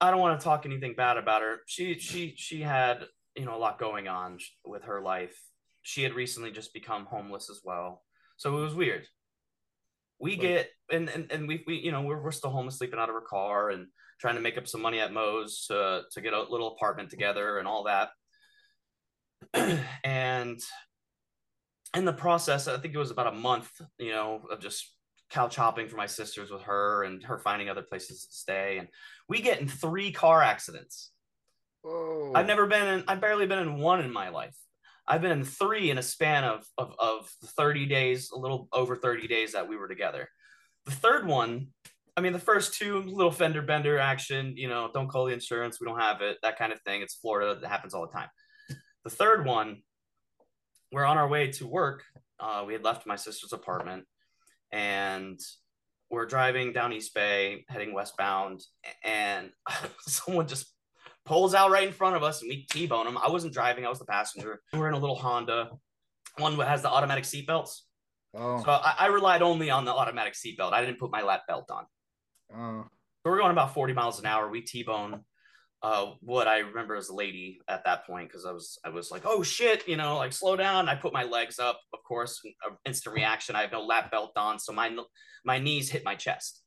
I 0.00 0.10
don't 0.10 0.20
want 0.20 0.38
to 0.38 0.44
talk 0.44 0.66
anything 0.66 0.94
bad 0.94 1.16
about 1.16 1.42
her. 1.42 1.58
She 1.66 1.94
she 1.94 2.34
she 2.36 2.60
had 2.60 3.04
you 3.36 3.44
know 3.44 3.54
a 3.54 3.58
lot 3.58 3.78
going 3.78 4.08
on 4.08 4.38
with 4.64 4.82
her 4.84 5.00
life. 5.00 5.40
She 5.82 6.02
had 6.02 6.14
recently 6.14 6.50
just 6.50 6.74
become 6.74 7.06
homeless 7.06 7.48
as 7.48 7.60
well, 7.64 8.02
so 8.36 8.58
it 8.58 8.62
was 8.62 8.74
weird. 8.74 9.06
We 10.18 10.36
get 10.36 10.70
and 10.90 11.08
and, 11.08 11.30
and 11.30 11.46
we, 11.46 11.62
we 11.68 11.76
you 11.76 11.92
know 11.92 12.02
we're, 12.02 12.20
we're 12.20 12.32
still 12.32 12.50
homeless, 12.50 12.78
sleeping 12.78 12.98
out 12.98 13.10
of 13.10 13.14
her 13.14 13.20
car 13.20 13.70
and 13.70 13.86
trying 14.20 14.34
to 14.34 14.40
make 14.40 14.58
up 14.58 14.66
some 14.66 14.82
money 14.82 14.98
at 14.98 15.12
Moe's 15.12 15.66
to 15.68 16.02
to 16.10 16.20
get 16.20 16.32
a 16.32 16.42
little 16.42 16.74
apartment 16.74 17.10
together 17.10 17.58
and 17.58 17.68
all 17.68 17.84
that. 17.84 18.10
and 20.04 20.60
in 21.94 22.04
the 22.04 22.12
process, 22.12 22.68
I 22.68 22.78
think 22.78 22.94
it 22.94 22.98
was 22.98 23.10
about 23.10 23.32
a 23.32 23.36
month, 23.36 23.70
you 23.98 24.10
know, 24.10 24.42
of 24.50 24.60
just 24.60 24.88
couch 25.30 25.56
hopping 25.56 25.88
for 25.88 25.96
my 25.96 26.06
sisters 26.06 26.50
with 26.50 26.62
her 26.62 27.04
and 27.04 27.22
her 27.24 27.38
finding 27.38 27.68
other 27.68 27.82
places 27.82 28.26
to 28.26 28.34
stay. 28.34 28.78
And 28.78 28.88
we 29.28 29.40
get 29.40 29.60
in 29.60 29.68
three 29.68 30.12
car 30.12 30.42
accidents. 30.42 31.10
Whoa. 31.82 32.32
I've 32.34 32.46
never 32.46 32.66
been 32.66 32.86
in, 32.86 33.04
I've 33.08 33.20
barely 33.20 33.46
been 33.46 33.58
in 33.58 33.78
one 33.78 34.00
in 34.00 34.12
my 34.12 34.28
life. 34.28 34.56
I've 35.06 35.20
been 35.20 35.32
in 35.32 35.44
three 35.44 35.90
in 35.90 35.98
a 35.98 36.02
span 36.02 36.44
of, 36.44 36.64
of, 36.78 36.94
of 36.98 37.28
30 37.44 37.86
days, 37.86 38.30
a 38.30 38.38
little 38.38 38.68
over 38.72 38.94
30 38.94 39.26
days 39.26 39.52
that 39.52 39.68
we 39.68 39.76
were 39.76 39.88
together. 39.88 40.28
The 40.86 40.92
third 40.92 41.26
one, 41.26 41.68
I 42.16 42.20
mean, 42.20 42.32
the 42.32 42.38
first 42.38 42.74
two, 42.74 43.00
little 43.02 43.32
fender 43.32 43.62
bender 43.62 43.98
action, 43.98 44.56
you 44.56 44.68
know, 44.68 44.90
don't 44.94 45.08
call 45.08 45.26
the 45.26 45.32
insurance, 45.32 45.80
we 45.80 45.86
don't 45.86 45.98
have 45.98 46.20
it, 46.20 46.38
that 46.42 46.56
kind 46.56 46.72
of 46.72 46.80
thing. 46.82 47.02
It's 47.02 47.14
Florida, 47.14 47.58
that 47.60 47.68
happens 47.68 47.94
all 47.94 48.06
the 48.06 48.12
time. 48.12 48.28
The 49.04 49.10
third 49.10 49.44
one, 49.44 49.82
we're 50.92 51.04
on 51.04 51.18
our 51.18 51.26
way 51.26 51.50
to 51.52 51.66
work. 51.66 52.04
Uh, 52.38 52.64
we 52.66 52.72
had 52.74 52.84
left 52.84 53.06
my 53.06 53.16
sister's 53.16 53.52
apartment 53.52 54.04
and 54.70 55.40
we're 56.10 56.26
driving 56.26 56.72
down 56.72 56.92
East 56.92 57.14
Bay, 57.14 57.64
heading 57.68 57.94
westbound, 57.94 58.62
and 59.02 59.50
someone 60.00 60.46
just 60.46 60.66
pulls 61.24 61.54
out 61.54 61.70
right 61.70 61.86
in 61.86 61.92
front 61.94 62.16
of 62.16 62.22
us 62.22 62.42
and 62.42 62.50
we 62.50 62.66
T-bone 62.70 63.06
them. 63.06 63.16
I 63.16 63.30
wasn't 63.30 63.54
driving, 63.54 63.86
I 63.86 63.88
was 63.88 63.98
the 63.98 64.04
passenger. 64.04 64.60
We're 64.72 64.88
in 64.88 64.94
a 64.94 64.98
little 64.98 65.16
Honda, 65.16 65.70
one 66.36 66.56
that 66.58 66.68
has 66.68 66.82
the 66.82 66.90
automatic 66.90 67.24
seatbelts. 67.24 67.80
Oh, 68.34 68.62
So 68.62 68.70
I, 68.70 68.94
I 69.00 69.06
relied 69.06 69.42
only 69.42 69.70
on 69.70 69.84
the 69.84 69.92
automatic 69.92 70.34
seatbelt. 70.34 70.72
I 70.72 70.84
didn't 70.84 70.98
put 70.98 71.10
my 71.10 71.22
lap 71.22 71.42
belt 71.48 71.70
on. 71.70 71.86
oh. 72.54 72.86
So 73.24 73.30
we're 73.30 73.38
going 73.38 73.52
about 73.52 73.72
40 73.72 73.92
miles 73.92 74.18
an 74.18 74.26
hour. 74.26 74.50
We 74.50 74.62
T-bone 74.62 75.20
uh, 75.82 76.12
what 76.20 76.46
I 76.46 76.58
remember 76.58 76.94
as 76.94 77.08
a 77.08 77.14
lady 77.14 77.58
at 77.68 77.84
that 77.84 78.06
point 78.06 78.28
because 78.28 78.46
I 78.46 78.52
was 78.52 78.78
I 78.84 78.88
was 78.90 79.10
like, 79.10 79.22
oh 79.24 79.42
shit, 79.42 79.86
you 79.88 79.96
know, 79.96 80.16
like 80.16 80.32
slow 80.32 80.56
down. 80.56 80.88
I 80.88 80.94
put 80.94 81.12
my 81.12 81.24
legs 81.24 81.58
up, 81.58 81.80
of 81.92 82.02
course, 82.04 82.40
uh, 82.66 82.74
instant 82.84 83.16
reaction. 83.16 83.56
I 83.56 83.62
have 83.62 83.72
no 83.72 83.82
lap 83.82 84.10
belt 84.10 84.32
on, 84.36 84.58
so 84.58 84.72
my 84.72 84.96
my 85.44 85.58
knees 85.58 85.90
hit 85.90 86.04
my 86.04 86.14
chest. 86.14 86.62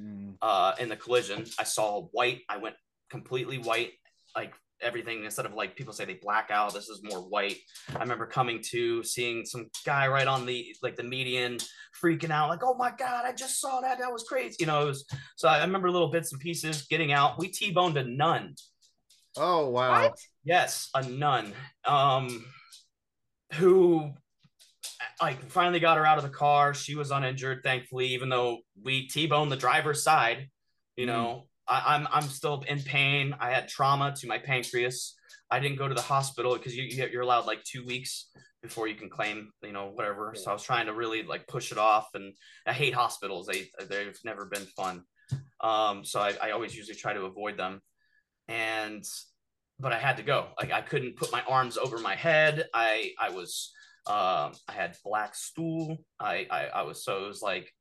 Mm. 0.00 0.34
Uh, 0.42 0.74
in 0.80 0.88
the 0.88 0.96
collision, 0.96 1.44
I 1.58 1.64
saw 1.64 2.02
white. 2.12 2.42
I 2.48 2.56
went 2.56 2.74
completely 3.08 3.58
white, 3.58 3.92
like 4.34 4.54
everything. 4.82 5.24
Instead 5.24 5.46
of 5.46 5.54
like 5.54 5.76
people 5.76 5.92
say 5.92 6.04
they 6.04 6.18
black 6.20 6.50
out, 6.50 6.74
this 6.74 6.88
is 6.88 7.02
more 7.02 7.20
white. 7.20 7.58
I 7.94 8.00
remember 8.00 8.26
coming 8.26 8.62
to 8.70 9.02
seeing 9.02 9.44
some 9.44 9.68
guy 9.84 10.08
right 10.08 10.26
on 10.26 10.46
the 10.46 10.74
like 10.82 10.96
the 10.96 11.02
median, 11.02 11.58
freaking 12.02 12.30
out, 12.30 12.48
like, 12.48 12.62
oh 12.62 12.74
my 12.74 12.92
god, 12.96 13.24
I 13.24 13.32
just 13.32 13.60
saw 13.60 13.80
that. 13.80 13.98
That 13.98 14.12
was 14.12 14.24
crazy. 14.24 14.56
You 14.60 14.66
know, 14.66 14.82
it 14.82 14.86
was. 14.86 15.06
So 15.36 15.48
I 15.48 15.60
remember 15.64 15.90
little 15.90 16.10
bits 16.10 16.32
and 16.32 16.40
pieces 16.40 16.82
getting 16.82 17.12
out. 17.12 17.38
We 17.38 17.48
t-boned 17.48 17.96
a 17.96 18.04
nun. 18.04 18.54
Oh 19.36 19.68
wow. 19.68 20.02
What? 20.02 20.18
Yes, 20.44 20.88
a 20.94 21.08
nun. 21.08 21.52
Um, 21.84 22.44
who 23.54 24.12
like 25.20 25.50
finally 25.50 25.80
got 25.80 25.96
her 25.96 26.06
out 26.06 26.18
of 26.18 26.24
the 26.24 26.30
car. 26.30 26.74
She 26.74 26.94
was 26.94 27.10
uninjured, 27.10 27.60
thankfully, 27.62 28.08
even 28.08 28.28
though 28.28 28.58
we 28.82 29.06
T-boned 29.08 29.50
the 29.50 29.56
driver's 29.56 30.02
side. 30.02 30.48
You 30.96 31.06
know, 31.06 31.46
I, 31.68 31.94
I'm 31.96 32.08
I'm 32.10 32.28
still 32.28 32.62
in 32.68 32.80
pain. 32.80 33.34
I 33.40 33.50
had 33.50 33.68
trauma 33.68 34.14
to 34.16 34.26
my 34.26 34.38
pancreas. 34.38 35.16
I 35.50 35.60
didn't 35.60 35.78
go 35.78 35.88
to 35.88 35.94
the 35.94 36.02
hospital 36.02 36.54
because 36.54 36.76
you 36.76 36.84
you- 36.84 37.08
you're 37.12 37.22
allowed 37.22 37.46
like 37.46 37.62
two 37.64 37.84
weeks 37.84 38.30
before 38.62 38.88
you 38.88 38.94
can 38.96 39.08
claim, 39.08 39.50
you 39.62 39.72
know, 39.72 39.88
whatever. 39.90 40.34
So 40.34 40.50
I 40.50 40.54
was 40.54 40.62
trying 40.62 40.86
to 40.86 40.94
really 40.94 41.22
like 41.22 41.46
push 41.46 41.72
it 41.72 41.78
off, 41.78 42.08
and 42.14 42.32
I 42.66 42.72
hate 42.72 42.94
hospitals. 42.94 43.46
They 43.46 43.68
they've 43.88 44.18
never 44.24 44.46
been 44.46 44.66
fun. 44.76 45.02
Um, 45.60 46.04
so 46.04 46.20
I, 46.20 46.34
I 46.42 46.50
always 46.52 46.76
usually 46.76 46.96
try 46.96 47.12
to 47.12 47.24
avoid 47.24 47.56
them. 47.56 47.80
And 48.48 49.04
but 49.78 49.92
I 49.92 49.98
had 49.98 50.16
to 50.16 50.22
go. 50.22 50.48
Like 50.60 50.72
I 50.72 50.80
couldn't 50.80 51.16
put 51.16 51.32
my 51.32 51.42
arms 51.48 51.76
over 51.76 51.98
my 51.98 52.14
head. 52.14 52.66
I 52.74 53.12
I 53.20 53.30
was 53.30 53.72
um 54.06 54.52
I 54.68 54.72
had 54.72 54.96
black 55.04 55.34
stool. 55.34 55.98
I 56.20 56.46
I, 56.50 56.66
I 56.66 56.82
was 56.82 57.04
so 57.04 57.24
it 57.24 57.28
was 57.28 57.42
like 57.42 57.72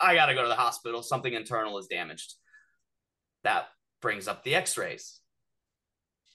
I 0.00 0.14
gotta 0.14 0.34
go 0.34 0.42
to 0.42 0.48
the 0.48 0.54
hospital. 0.54 1.02
Something 1.02 1.34
internal 1.34 1.78
is 1.78 1.86
damaged. 1.86 2.34
That 3.44 3.66
brings 4.00 4.28
up 4.28 4.44
the 4.44 4.54
X-rays. 4.54 5.20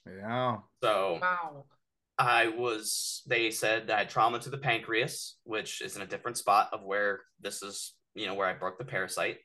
Yeah. 0.05 0.57
So 0.81 1.19
Wow. 1.21 1.65
I 2.17 2.47
was, 2.47 3.21
they 3.27 3.51
said 3.51 3.87
that 3.87 3.95
I 3.95 3.99
had 3.99 4.09
trauma 4.09 4.39
to 4.39 4.49
the 4.49 4.57
pancreas, 4.57 5.37
which 5.43 5.81
is 5.81 5.95
in 5.95 6.01
a 6.01 6.07
different 6.07 6.37
spot 6.37 6.69
of 6.71 6.83
where 6.83 7.21
this 7.39 7.61
is, 7.61 7.93
you 8.15 8.25
know, 8.25 8.33
where 8.33 8.47
I 8.47 8.53
broke 8.53 8.79
the 8.79 8.85
parasite. 8.85 9.37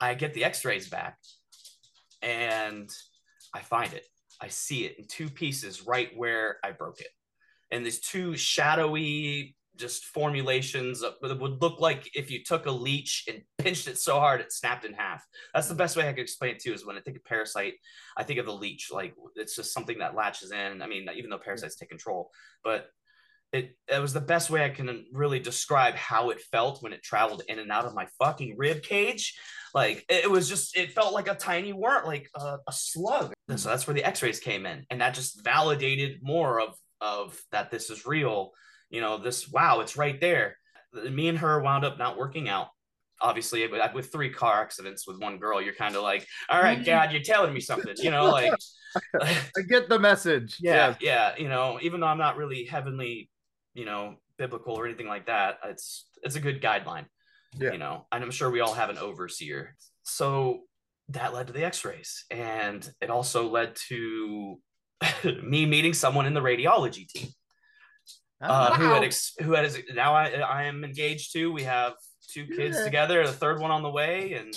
I 0.00 0.14
get 0.14 0.32
the 0.34 0.44
x 0.44 0.64
rays 0.64 0.88
back 0.88 1.18
and 2.22 2.90
I 3.52 3.60
find 3.60 3.92
it. 3.92 4.06
I 4.40 4.48
see 4.48 4.84
it 4.86 4.98
in 4.98 5.06
two 5.06 5.28
pieces 5.28 5.86
right 5.86 6.10
where 6.16 6.58
I 6.64 6.72
broke 6.72 7.00
it. 7.00 7.08
And 7.70 7.84
these 7.84 8.00
two 8.00 8.36
shadowy, 8.36 9.56
just 9.76 10.04
formulations 10.06 11.00
that 11.00 11.14
would 11.22 11.60
look 11.62 11.80
like 11.80 12.08
if 12.14 12.30
you 12.30 12.44
took 12.44 12.66
a 12.66 12.70
leech 12.70 13.24
and 13.28 13.42
pinched 13.58 13.88
it 13.88 13.98
so 13.98 14.18
hard 14.18 14.40
it 14.40 14.52
snapped 14.52 14.84
in 14.84 14.92
half. 14.92 15.24
That's 15.52 15.68
the 15.68 15.74
best 15.74 15.96
way 15.96 16.08
I 16.08 16.12
could 16.12 16.22
explain 16.22 16.54
it 16.54 16.60
too. 16.60 16.72
Is 16.72 16.86
when 16.86 16.96
I 16.96 17.00
think 17.00 17.16
of 17.16 17.24
parasite, 17.24 17.74
I 18.16 18.22
think 18.22 18.38
of 18.38 18.46
the 18.46 18.52
leech. 18.52 18.90
Like 18.92 19.14
it's 19.36 19.56
just 19.56 19.72
something 19.72 19.98
that 19.98 20.14
latches 20.14 20.52
in. 20.52 20.82
I 20.82 20.86
mean, 20.86 21.06
even 21.16 21.30
though 21.30 21.38
parasites 21.38 21.76
take 21.76 21.88
control, 21.88 22.30
but 22.62 22.88
it 23.52 23.76
it 23.88 24.00
was 24.00 24.12
the 24.12 24.20
best 24.20 24.50
way 24.50 24.64
I 24.64 24.70
can 24.70 25.06
really 25.12 25.38
describe 25.38 25.94
how 25.94 26.30
it 26.30 26.40
felt 26.40 26.82
when 26.82 26.92
it 26.92 27.02
traveled 27.02 27.42
in 27.48 27.58
and 27.60 27.70
out 27.70 27.84
of 27.84 27.94
my 27.94 28.06
fucking 28.18 28.56
rib 28.56 28.82
cage. 28.82 29.38
Like 29.72 30.04
it, 30.08 30.24
it 30.24 30.30
was 30.30 30.48
just, 30.48 30.76
it 30.76 30.92
felt 30.92 31.14
like 31.14 31.28
a 31.28 31.34
tiny 31.34 31.72
worm, 31.72 32.06
like 32.06 32.28
a, 32.34 32.58
a 32.66 32.72
slug. 32.72 33.32
And 33.48 33.58
so 33.58 33.68
that's 33.68 33.86
where 33.86 33.94
the 33.94 34.04
X-rays 34.04 34.40
came 34.40 34.66
in, 34.66 34.86
and 34.90 35.00
that 35.00 35.14
just 35.14 35.44
validated 35.44 36.18
more 36.22 36.60
of 36.60 36.74
of 37.00 37.40
that 37.52 37.70
this 37.70 37.90
is 37.90 38.06
real. 38.06 38.52
You 38.94 39.00
know, 39.00 39.18
this 39.18 39.50
wow, 39.50 39.80
it's 39.80 39.96
right 39.96 40.20
there. 40.20 40.56
Me 40.92 41.28
and 41.28 41.38
her 41.38 41.60
wound 41.60 41.84
up 41.84 41.98
not 41.98 42.16
working 42.16 42.48
out 42.48 42.68
obviously 43.20 43.66
with, 43.66 43.80
uh, 43.80 43.88
with 43.94 44.12
three 44.12 44.30
car 44.30 44.60
accidents 44.60 45.06
with 45.06 45.18
one 45.18 45.38
girl 45.38 45.62
you're 45.62 45.74
kind 45.74 45.96
of 45.96 46.02
like 46.02 46.26
all 46.50 46.60
right 46.60 46.78
mm-hmm. 46.78 46.86
God, 46.86 47.12
you're 47.12 47.22
telling 47.22 47.54
me 47.54 47.60
something 47.60 47.94
you 47.98 48.10
know 48.10 48.26
like 48.30 48.52
I 49.22 49.62
get 49.68 49.88
the 49.88 49.98
message. 49.98 50.56
yeah 50.60 50.96
yeah 51.00 51.32
you 51.38 51.48
know 51.48 51.78
even 51.80 52.00
though 52.00 52.06
i'm 52.06 52.18
not 52.18 52.36
really 52.36 52.64
heavenly 52.64 53.30
you 53.72 53.84
know 53.84 54.16
biblical 54.36 54.74
or 54.74 54.86
anything 54.86 55.06
like 55.06 55.26
that 55.26 55.58
it's 55.64 56.08
it's 56.22 56.36
a 56.36 56.40
good 56.40 56.60
guideline 56.60 57.06
Yeah. 57.58 57.72
you 57.72 57.78
know 57.78 58.06
and 58.12 58.22
i'm 58.22 58.30
sure 58.30 58.50
we 58.50 58.60
all 58.60 58.74
have 58.74 58.90
an 58.90 58.98
overseer 58.98 59.76
so 60.02 60.62
that 61.08 61.32
led 61.32 61.46
to 61.46 61.52
the 61.52 61.64
x-rays 61.64 62.24
and 62.30 62.88
it 63.00 63.10
also 63.10 63.48
led 63.48 63.76
to 63.88 64.60
me 65.42 65.66
meeting 65.66 65.94
someone 65.94 66.26
in 66.26 66.34
the 66.34 66.40
radiology 66.40 67.08
team 67.08 67.28
uh, 68.50 68.74
who 68.74 68.84
had 68.84 69.04
ex- 69.04 69.34
who 69.40 69.52
had 69.52 69.72
now 69.94 70.14
I 70.14 70.28
I 70.30 70.62
am 70.64 70.84
engaged 70.84 71.32
to. 71.32 71.52
We 71.52 71.62
have 71.64 71.94
two 72.32 72.46
kids 72.46 72.76
Yeah. 72.78 72.84
together, 72.84 73.26
the 73.26 73.32
third 73.32 73.60
one 73.60 73.70
on 73.70 73.82
the 73.82 73.90
way, 73.90 74.34
and 74.34 74.54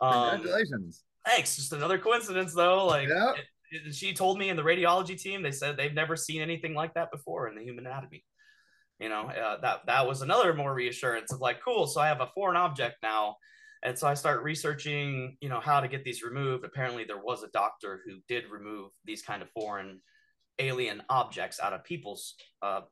Um, 0.00 0.30
Congratulations. 0.42 1.04
thanks. 1.24 1.54
Just 1.56 1.72
another 1.72 1.98
coincidence, 1.98 2.52
though. 2.54 2.84
Like 2.86 3.08
Yeah. 3.08 3.34
it- 3.34 3.86
it- 3.86 3.94
she 3.94 4.12
told 4.12 4.38
me 4.38 4.48
in 4.48 4.56
the 4.56 4.62
radiology 4.62 5.16
team, 5.20 5.42
they 5.42 5.52
said 5.52 5.76
they've 5.76 5.94
never 5.94 6.16
seen 6.16 6.40
anything 6.42 6.74
like 6.74 6.94
that 6.94 7.10
before 7.12 7.48
in 7.48 7.54
the 7.54 7.62
human 7.62 7.86
anatomy. 7.86 8.24
You 9.00 9.08
know, 9.08 9.28
uh, 9.28 9.56
that 9.60 9.86
that 9.86 10.06
was 10.06 10.22
another 10.22 10.52
more 10.54 10.72
reassurance 10.74 11.32
of 11.32 11.40
like, 11.40 11.60
cool. 11.62 11.86
So 11.86 12.00
I 12.00 12.08
have 12.08 12.20
a 12.20 12.28
foreign 12.34 12.56
object 12.56 12.96
now, 13.02 13.36
and 13.82 13.98
so 13.98 14.06
I 14.08 14.14
start 14.14 14.42
researching, 14.42 15.36
you 15.40 15.48
know, 15.48 15.60
how 15.60 15.80
to 15.80 15.88
get 15.88 16.04
these 16.04 16.22
removed. 16.22 16.64
Apparently, 16.64 17.04
there 17.04 17.18
was 17.18 17.42
a 17.42 17.48
doctor 17.48 18.02
who 18.04 18.20
did 18.28 18.46
remove 18.48 18.90
these 19.04 19.22
kind 19.22 19.42
of 19.42 19.50
foreign 19.50 20.00
alien 20.58 21.02
objects 21.08 21.58
out 21.60 21.72
of 21.72 21.82
people's 21.84 22.34
uh, 22.62 22.82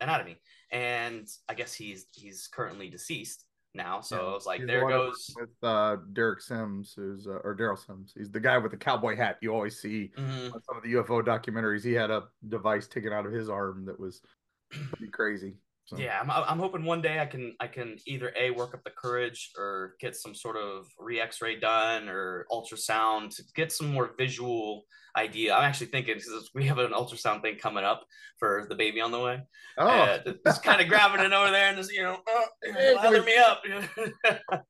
anatomy, 0.00 0.36
and 0.72 1.28
I 1.48 1.54
guess 1.54 1.74
he's 1.74 2.06
he's 2.12 2.48
currently 2.48 2.88
deceased 2.90 3.44
now. 3.74 4.00
So 4.00 4.16
Yeah. 4.16 4.22
I 4.30 4.34
was 4.34 4.46
like, 4.46 4.66
there 4.66 4.88
goes. 4.88 5.32
with 5.38 5.50
uh, 5.62 5.96
Derek 6.12 6.40
Sims, 6.40 6.92
who's 6.96 7.26
uh, 7.26 7.38
or 7.44 7.56
Derrel 7.56 7.78
Sims. 7.78 8.12
He's 8.16 8.30
the 8.30 8.40
guy 8.40 8.58
with 8.58 8.72
the 8.72 8.76
cowboy 8.76 9.16
hat 9.16 9.38
you 9.42 9.52
always 9.52 9.78
see 9.80 10.10
Mhm. 10.16 10.52
on 10.54 10.62
some 10.62 10.76
of 10.76 10.82
the 10.82 10.92
UFO 10.94 11.22
documentaries. 11.22 11.84
He 11.84 11.92
had 11.92 12.10
a 12.10 12.24
device 12.48 12.88
taken 12.88 13.12
out 13.12 13.26
of 13.26 13.32
his 13.32 13.48
arm 13.48 13.84
that 13.86 13.98
was 13.98 14.22
pretty 14.70 15.08
crazy. 15.12 15.56
So. 15.90 15.98
yeah 15.98 16.20
I'm, 16.20 16.30
I'm 16.30 16.58
hoping 16.60 16.84
one 16.84 17.02
day 17.02 17.18
i 17.18 17.26
can 17.26 17.56
i 17.58 17.66
can 17.66 17.96
either 18.06 18.32
a 18.38 18.52
work 18.52 18.74
up 18.74 18.84
the 18.84 18.90
courage 18.90 19.50
or 19.58 19.94
get 19.98 20.14
some 20.14 20.36
sort 20.36 20.56
of 20.56 20.86
re-x-ray 21.00 21.58
done 21.58 22.08
or 22.08 22.46
ultrasound 22.52 23.34
to 23.36 23.42
get 23.56 23.72
some 23.72 23.92
more 23.92 24.14
visual 24.16 24.84
idea. 25.16 25.54
I'm 25.54 25.64
actually 25.64 25.88
thinking 25.88 26.14
because 26.14 26.50
we 26.54 26.66
have 26.66 26.78
an 26.78 26.92
ultrasound 26.92 27.42
thing 27.42 27.56
coming 27.56 27.84
up 27.84 28.04
for 28.38 28.66
the 28.68 28.74
baby 28.74 29.00
on 29.00 29.10
the 29.10 29.18
way. 29.18 29.40
Oh, 29.78 29.88
uh, 29.88 30.18
just 30.46 30.62
kind 30.62 30.80
of 30.80 30.88
grabbing 30.88 31.24
it 31.24 31.32
over 31.32 31.50
there 31.50 31.68
and 31.68 31.76
just 31.76 31.92
you 31.92 32.02
know 32.02 32.18
uh, 32.32 32.94
lather 32.96 33.22
me 33.22 33.36
up. 33.36 33.62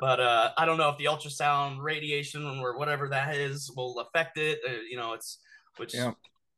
But 0.00 0.20
uh 0.20 0.50
i 0.58 0.64
don't 0.64 0.76
know 0.76 0.90
if 0.90 0.98
the 0.98 1.06
ultrasound 1.06 1.78
radiation 1.80 2.44
or 2.60 2.76
whatever 2.76 3.08
that 3.08 3.36
is 3.36 3.72
will 3.74 4.00
affect 4.00 4.36
it 4.38 4.58
uh, 4.68 4.72
you 4.90 4.96
know 4.96 5.12
it's 5.12 5.38
which 5.76 5.94
Yeah. 5.94 6.12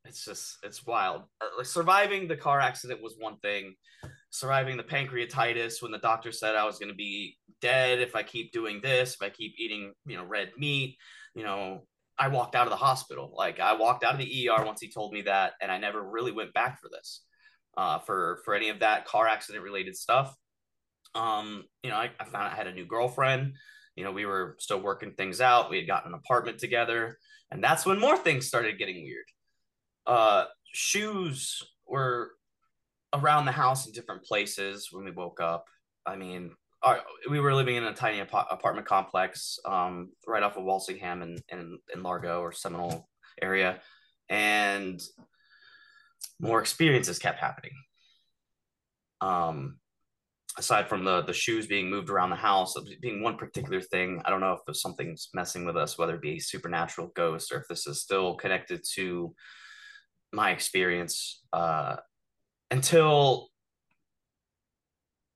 It's 0.07 0.25
just 0.25 0.59
it's 0.63 0.87
wild. 0.87 1.23
Uh, 1.41 1.49
like 1.59 1.67
surviving 1.67 2.29
the 2.29 2.37
car 2.37 2.61
accident 2.61 3.03
was 3.03 3.17
one 3.19 3.39
thing. 3.39 3.75
Surviving 4.31 4.77
the 4.77 4.83
pancreatitis 4.83 5.83
when 5.83 5.91
the 5.93 5.99
doctor 5.99 6.31
said 6.31 6.57
i 6.57 6.65
was 6.65 6.79
going 6.79 6.91
to 6.91 6.95
be 6.95 7.39
dead 7.63 8.01
if 8.01 8.15
i 8.15 8.23
keep 8.23 8.53
doing 8.53 8.81
this 8.83 9.15
if 9.15 9.23
i 9.23 9.31
keep 9.31 9.55
eating 9.57 9.95
you 10.05 10.15
know 10.15 10.25
red 10.25 10.51
meat 10.59 10.99
you 11.35 11.43
know 11.43 11.87
i 12.19 12.29
walked 12.29 12.55
out 12.55 12.67
of 12.67 12.71
the 12.71 12.77
hospital. 12.77 13.33
Like 13.35 13.61
i 13.61 13.73
walked 13.73 14.05
out 14.05 14.15
of 14.15 14.21
the 14.21 14.49
er 14.51 14.65
once 14.65 14.81
he 14.81 14.91
told 14.91 15.13
me 15.13 15.23
that 15.23 15.53
and 15.63 15.73
i 15.73 15.79
never 15.79 16.03
really 16.03 16.33
went 16.33 16.53
back 16.53 16.81
for 16.81 16.89
this 16.91 17.23
uh, 17.77 17.99
for 18.01 18.41
for 18.45 18.55
any 18.55 18.69
of 18.69 18.81
that 18.81 19.07
car 19.07 19.27
accident 19.27 19.65
related 19.65 19.97
stuff. 19.97 20.35
Um 21.15 21.65
you 21.83 21.91
know 21.91 21.97
I, 21.97 22.11
I 22.21 22.25
found 22.25 22.53
i 22.53 22.55
had 22.55 22.67
a 22.67 22.75
new 22.75 22.87
girlfriend. 22.87 23.55
You 23.97 24.05
know 24.05 24.13
we 24.13 24.27
were 24.27 24.57
still 24.59 24.81
working 24.81 25.13
things 25.13 25.41
out. 25.41 25.71
We 25.71 25.79
had 25.79 25.87
gotten 25.87 26.13
an 26.13 26.19
apartment 26.19 26.59
together. 26.59 27.19
And 27.51 27.63
that's 27.63 27.87
when 27.87 28.01
more 28.01 28.19
things 28.19 28.49
started 28.49 28.77
getting 28.77 29.05
weird 29.05 29.25
uh 30.07 30.45
shoes 30.73 31.63
were 31.87 32.33
around 33.15 33.47
the 33.47 33.53
house 33.53 33.87
in 33.87 33.93
different 33.93 34.25
places 34.25 34.89
when 34.93 35.05
we 35.05 35.11
woke 35.11 35.41
up. 35.41 35.67
I 36.07 36.17
mean 36.17 36.53
our, 36.83 37.01
we 37.31 37.41
were 37.41 37.55
living 37.55 37.77
in 37.77 37.85
a 37.85 37.95
tiny 37.95 38.21
ap- 38.21 38.49
apartment 38.51 38.87
complex 38.87 39.59
um 39.65 40.11
right 40.27 40.43
off 40.43 40.57
of 40.57 40.65
walsingham 40.65 41.23
in, 41.23 41.39
in 41.49 41.79
in 41.95 42.03
largo 42.03 42.41
or 42.41 42.53
seminole 42.53 43.09
area. 43.41 43.81
And 44.29 45.01
more 46.41 46.61
experiences 46.61 47.19
kept 47.19 47.39
happening. 47.39 47.73
Um 49.21 49.79
aside 50.59 50.89
from 50.89 51.05
the 51.05 51.23
the 51.23 51.33
shoes 51.33 51.67
being 51.67 51.91
moved 51.91 52.11
around 52.11 52.31
the 52.31 52.37
house 52.37 52.75
being 53.01 53.23
one 53.23 53.37
particular 53.37 53.81
thing. 53.81 54.23
I 54.25 54.31
don't 54.31 54.41
know 54.41 54.53
if 54.53 54.61
there's 54.67 54.83
something's 54.83 55.29
messing 55.35 55.65
with 55.65 55.77
us 55.77 55.99
whether 55.99 56.15
it 56.15 56.23
be 56.23 56.39
supernatural 56.39 57.13
ghost 57.15 57.53
or 57.53 57.61
if 57.61 57.69
this 57.69 57.87
is 57.87 58.01
still 58.01 58.35
connected 58.35 58.83
to 58.95 59.35
my 60.37 60.51
experience 60.51 61.43
uh 61.53 61.97
until 62.71 63.49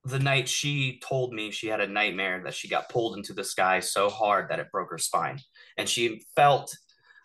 the 0.05 0.19
night 0.19 0.49
she 0.49 1.01
told 1.07 1.33
me 1.33 1.51
she 1.51 1.67
had 1.67 1.81
a 1.81 1.87
nightmare 1.87 2.43
that 2.45 2.55
she 2.55 2.69
got 2.69 2.89
pulled 2.89 3.17
into 3.17 3.33
the 3.33 3.45
sky 3.45 3.81
so 3.81 4.09
hard 4.09 4.49
that 4.49 4.59
it 4.59 4.71
broke 4.73 4.91
her 4.91 4.99
spine. 4.99 5.39
And 5.77 5.89
she 5.89 6.23
felt 6.35 6.75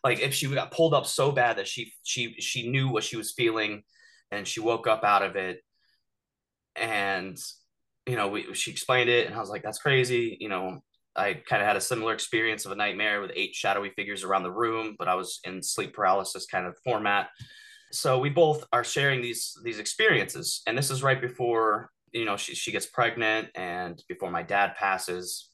like 0.03 0.19
if 0.19 0.33
she 0.33 0.47
got 0.47 0.71
pulled 0.71 0.93
up 0.93 1.05
so 1.05 1.31
bad 1.31 1.57
that 1.57 1.67
she 1.67 1.93
she 2.03 2.35
she 2.39 2.69
knew 2.69 2.89
what 2.89 3.03
she 3.03 3.15
was 3.15 3.31
feeling 3.31 3.83
and 4.31 4.47
she 4.47 4.59
woke 4.59 4.87
up 4.87 5.03
out 5.03 5.23
of 5.23 5.35
it. 5.35 5.59
And 6.75 7.37
you 8.05 8.15
know 8.15 8.27
we, 8.27 8.53
she 8.53 8.71
explained 8.71 9.09
it 9.09 9.25
and 9.25 9.35
i 9.35 9.39
was 9.39 9.49
like 9.49 9.63
that's 9.63 9.79
crazy 9.79 10.37
you 10.39 10.49
know. 10.49 10.79
I 11.17 11.33
kind 11.33 11.61
of 11.61 11.67
had 11.67 11.77
a 11.77 11.81
similar 11.81 12.13
experience 12.13 12.65
of 12.65 12.73
a 12.73 12.75
nightmare 12.75 13.21
with 13.21 13.31
eight 13.35 13.55
shadowy 13.55 13.91
figures 13.95 14.25
around 14.25 14.43
the 14.43 14.51
room 14.51 14.97
but 14.99 15.07
i 15.07 15.15
was 15.15 15.39
in 15.45 15.63
sleep 15.63 15.93
paralysis 15.93 16.45
kind 16.45 16.67
of 16.67 16.75
format 16.83 17.29
so 17.95 18.19
we 18.19 18.29
both 18.29 18.65
are 18.73 18.83
sharing 18.83 19.21
these 19.21 19.57
these 19.63 19.79
experiences 19.79 20.61
and 20.67 20.77
this 20.77 20.91
is 20.91 21.01
right 21.01 21.21
before 21.21 21.89
you 22.11 22.25
know 22.25 22.35
she, 22.37 22.53
she 22.53 22.71
gets 22.71 22.85
pregnant 22.85 23.47
and 23.55 24.03
before 24.09 24.29
my 24.29 24.43
dad 24.43 24.75
passes 24.75 25.49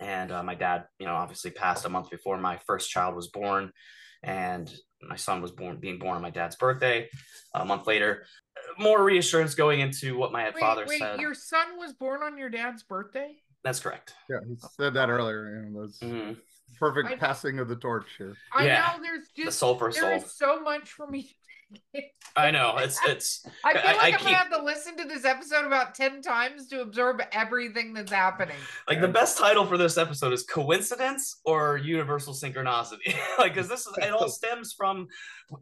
and 0.00 0.30
uh, 0.30 0.42
my 0.42 0.54
dad 0.54 0.84
you 0.98 1.06
know 1.06 1.14
obviously 1.14 1.50
passed 1.50 1.84
a 1.84 1.88
month 1.88 2.10
before 2.10 2.38
my 2.38 2.58
first 2.66 2.90
child 2.90 3.14
was 3.14 3.28
born 3.28 3.72
and 4.22 4.72
my 5.02 5.16
son 5.16 5.42
was 5.42 5.50
born 5.52 5.78
being 5.78 5.98
born 5.98 6.16
on 6.16 6.22
my 6.22 6.30
dad's 6.30 6.56
birthday 6.56 7.08
a 7.54 7.64
month 7.64 7.86
later 7.86 8.24
more 8.78 9.02
reassurance 9.02 9.54
going 9.54 9.80
into 9.80 10.16
what 10.16 10.32
my 10.32 10.44
Wait, 10.46 10.60
father 10.60 10.84
wait, 10.86 10.98
said 11.00 11.20
your 11.20 11.34
son 11.34 11.78
was 11.78 11.92
born 11.92 12.22
on 12.22 12.38
your 12.38 12.50
dad's 12.50 12.82
birthday? 12.84 13.36
that's 13.64 13.80
correct 13.80 14.14
Yeah, 14.30 14.38
he 14.46 14.54
said 14.76 14.94
that 14.94 15.10
earlier. 15.10 15.64
You 15.64 15.70
know, 15.70 15.82
that's 15.82 15.98
Mhm. 16.00 16.36
perfect 16.78 17.08
I- 17.08 17.16
passing 17.16 17.58
of 17.58 17.68
the 17.68 17.76
torch 17.76 18.06
here. 18.16 18.36
I 18.52 18.66
Yeah. 18.66 18.92
know 18.96 19.02
there's 19.02 19.28
the 19.36 19.44
just 19.44 19.58
soul 19.58 19.76
for 19.76 19.92
there 19.92 20.02
soul 20.02 20.22
is 20.22 20.32
so 20.34 20.60
much 20.60 20.92
for 20.92 21.06
me. 21.06 21.37
i 22.36 22.50
know 22.50 22.76
it's 22.78 22.98
it's 23.06 23.44
I 23.64 23.72
feel 23.72 23.82
I- 23.82 23.84
like 23.92 23.96
I 24.02 24.04
I, 24.04 24.08
am 24.08 24.12
keep- 24.18 24.24
gonna 24.26 24.36
have 24.36 24.50
to 24.50 24.62
listen 24.62 24.96
to 24.96 25.04
this 25.04 25.24
episode 25.24 25.66
about 25.66 25.94
ten 25.94 26.22
times 26.22 26.68
to 26.68 26.80
absorb 26.80 27.20
everything 27.32 27.92
that's 27.92 28.12
happening. 28.12 28.56
like 28.88 29.00
the 29.00 29.08
best 29.08 29.38
title 29.38 29.66
for 29.66 29.76
this 29.76 29.98
episode 29.98 30.32
is 30.32 30.44
coincidence 30.44 31.40
or 31.44 31.76
universal 31.78 32.32
synchronicity? 32.34 33.14
Like 33.38 33.54
because 33.54 33.68
this 33.68 33.86
is 33.86 33.92
it 33.98 34.10
all 34.10 34.28
stems 34.40 34.72
from 34.72 35.08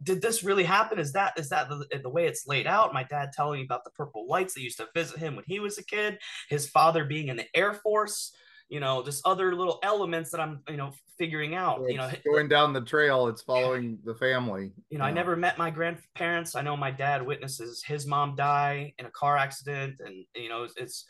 did 0.03 0.21
this 0.21 0.43
really 0.43 0.63
happen? 0.63 0.99
Is 0.99 1.13
that 1.13 1.33
is 1.37 1.49
that 1.49 1.69
the, 1.69 1.85
the 2.01 2.09
way 2.09 2.25
it's 2.27 2.47
laid 2.47 2.67
out? 2.67 2.93
My 2.93 3.03
dad 3.03 3.31
telling 3.33 3.59
me 3.59 3.65
about 3.65 3.83
the 3.83 3.91
purple 3.91 4.27
lights. 4.27 4.53
That 4.53 4.61
used 4.61 4.77
to 4.77 4.87
visit 4.93 5.17
him 5.19 5.35
when 5.35 5.45
he 5.47 5.59
was 5.59 5.77
a 5.77 5.83
kid. 5.83 6.19
His 6.49 6.67
father 6.69 7.05
being 7.05 7.27
in 7.29 7.37
the 7.37 7.45
air 7.55 7.73
force 7.73 8.33
you 8.69 8.79
know 8.79 9.03
just 9.03 9.25
other 9.25 9.55
little 9.55 9.79
elements 9.83 10.29
that 10.31 10.39
i'm 10.39 10.61
you 10.69 10.77
know 10.77 10.91
figuring 11.17 11.55
out 11.55 11.79
So 11.79 11.87
you 11.87 11.97
know 11.97 12.11
going 12.25 12.47
down 12.47 12.73
the 12.73 12.81
trail, 12.81 13.27
it's 13.27 13.41
following 13.41 13.99
the 14.03 14.15
family. 14.15 14.71
you 14.89 14.99
know, 14.99 15.05
I 15.05 15.11
never 15.11 15.35
met 15.35 15.57
my 15.57 15.69
grandparents. 15.69 16.55
I 16.55 16.61
know 16.61 16.77
my 16.77 16.91
dad 16.91 17.25
witnesses 17.25 17.83
his 17.83 18.05
mom 18.05 18.35
die 18.35 18.93
in 18.97 19.05
a 19.05 19.11
car 19.11 19.37
accident, 19.37 19.99
and 20.03 20.25
you 20.35 20.49
know, 20.49 20.63
it's, 20.63 20.75
it's 20.77 21.05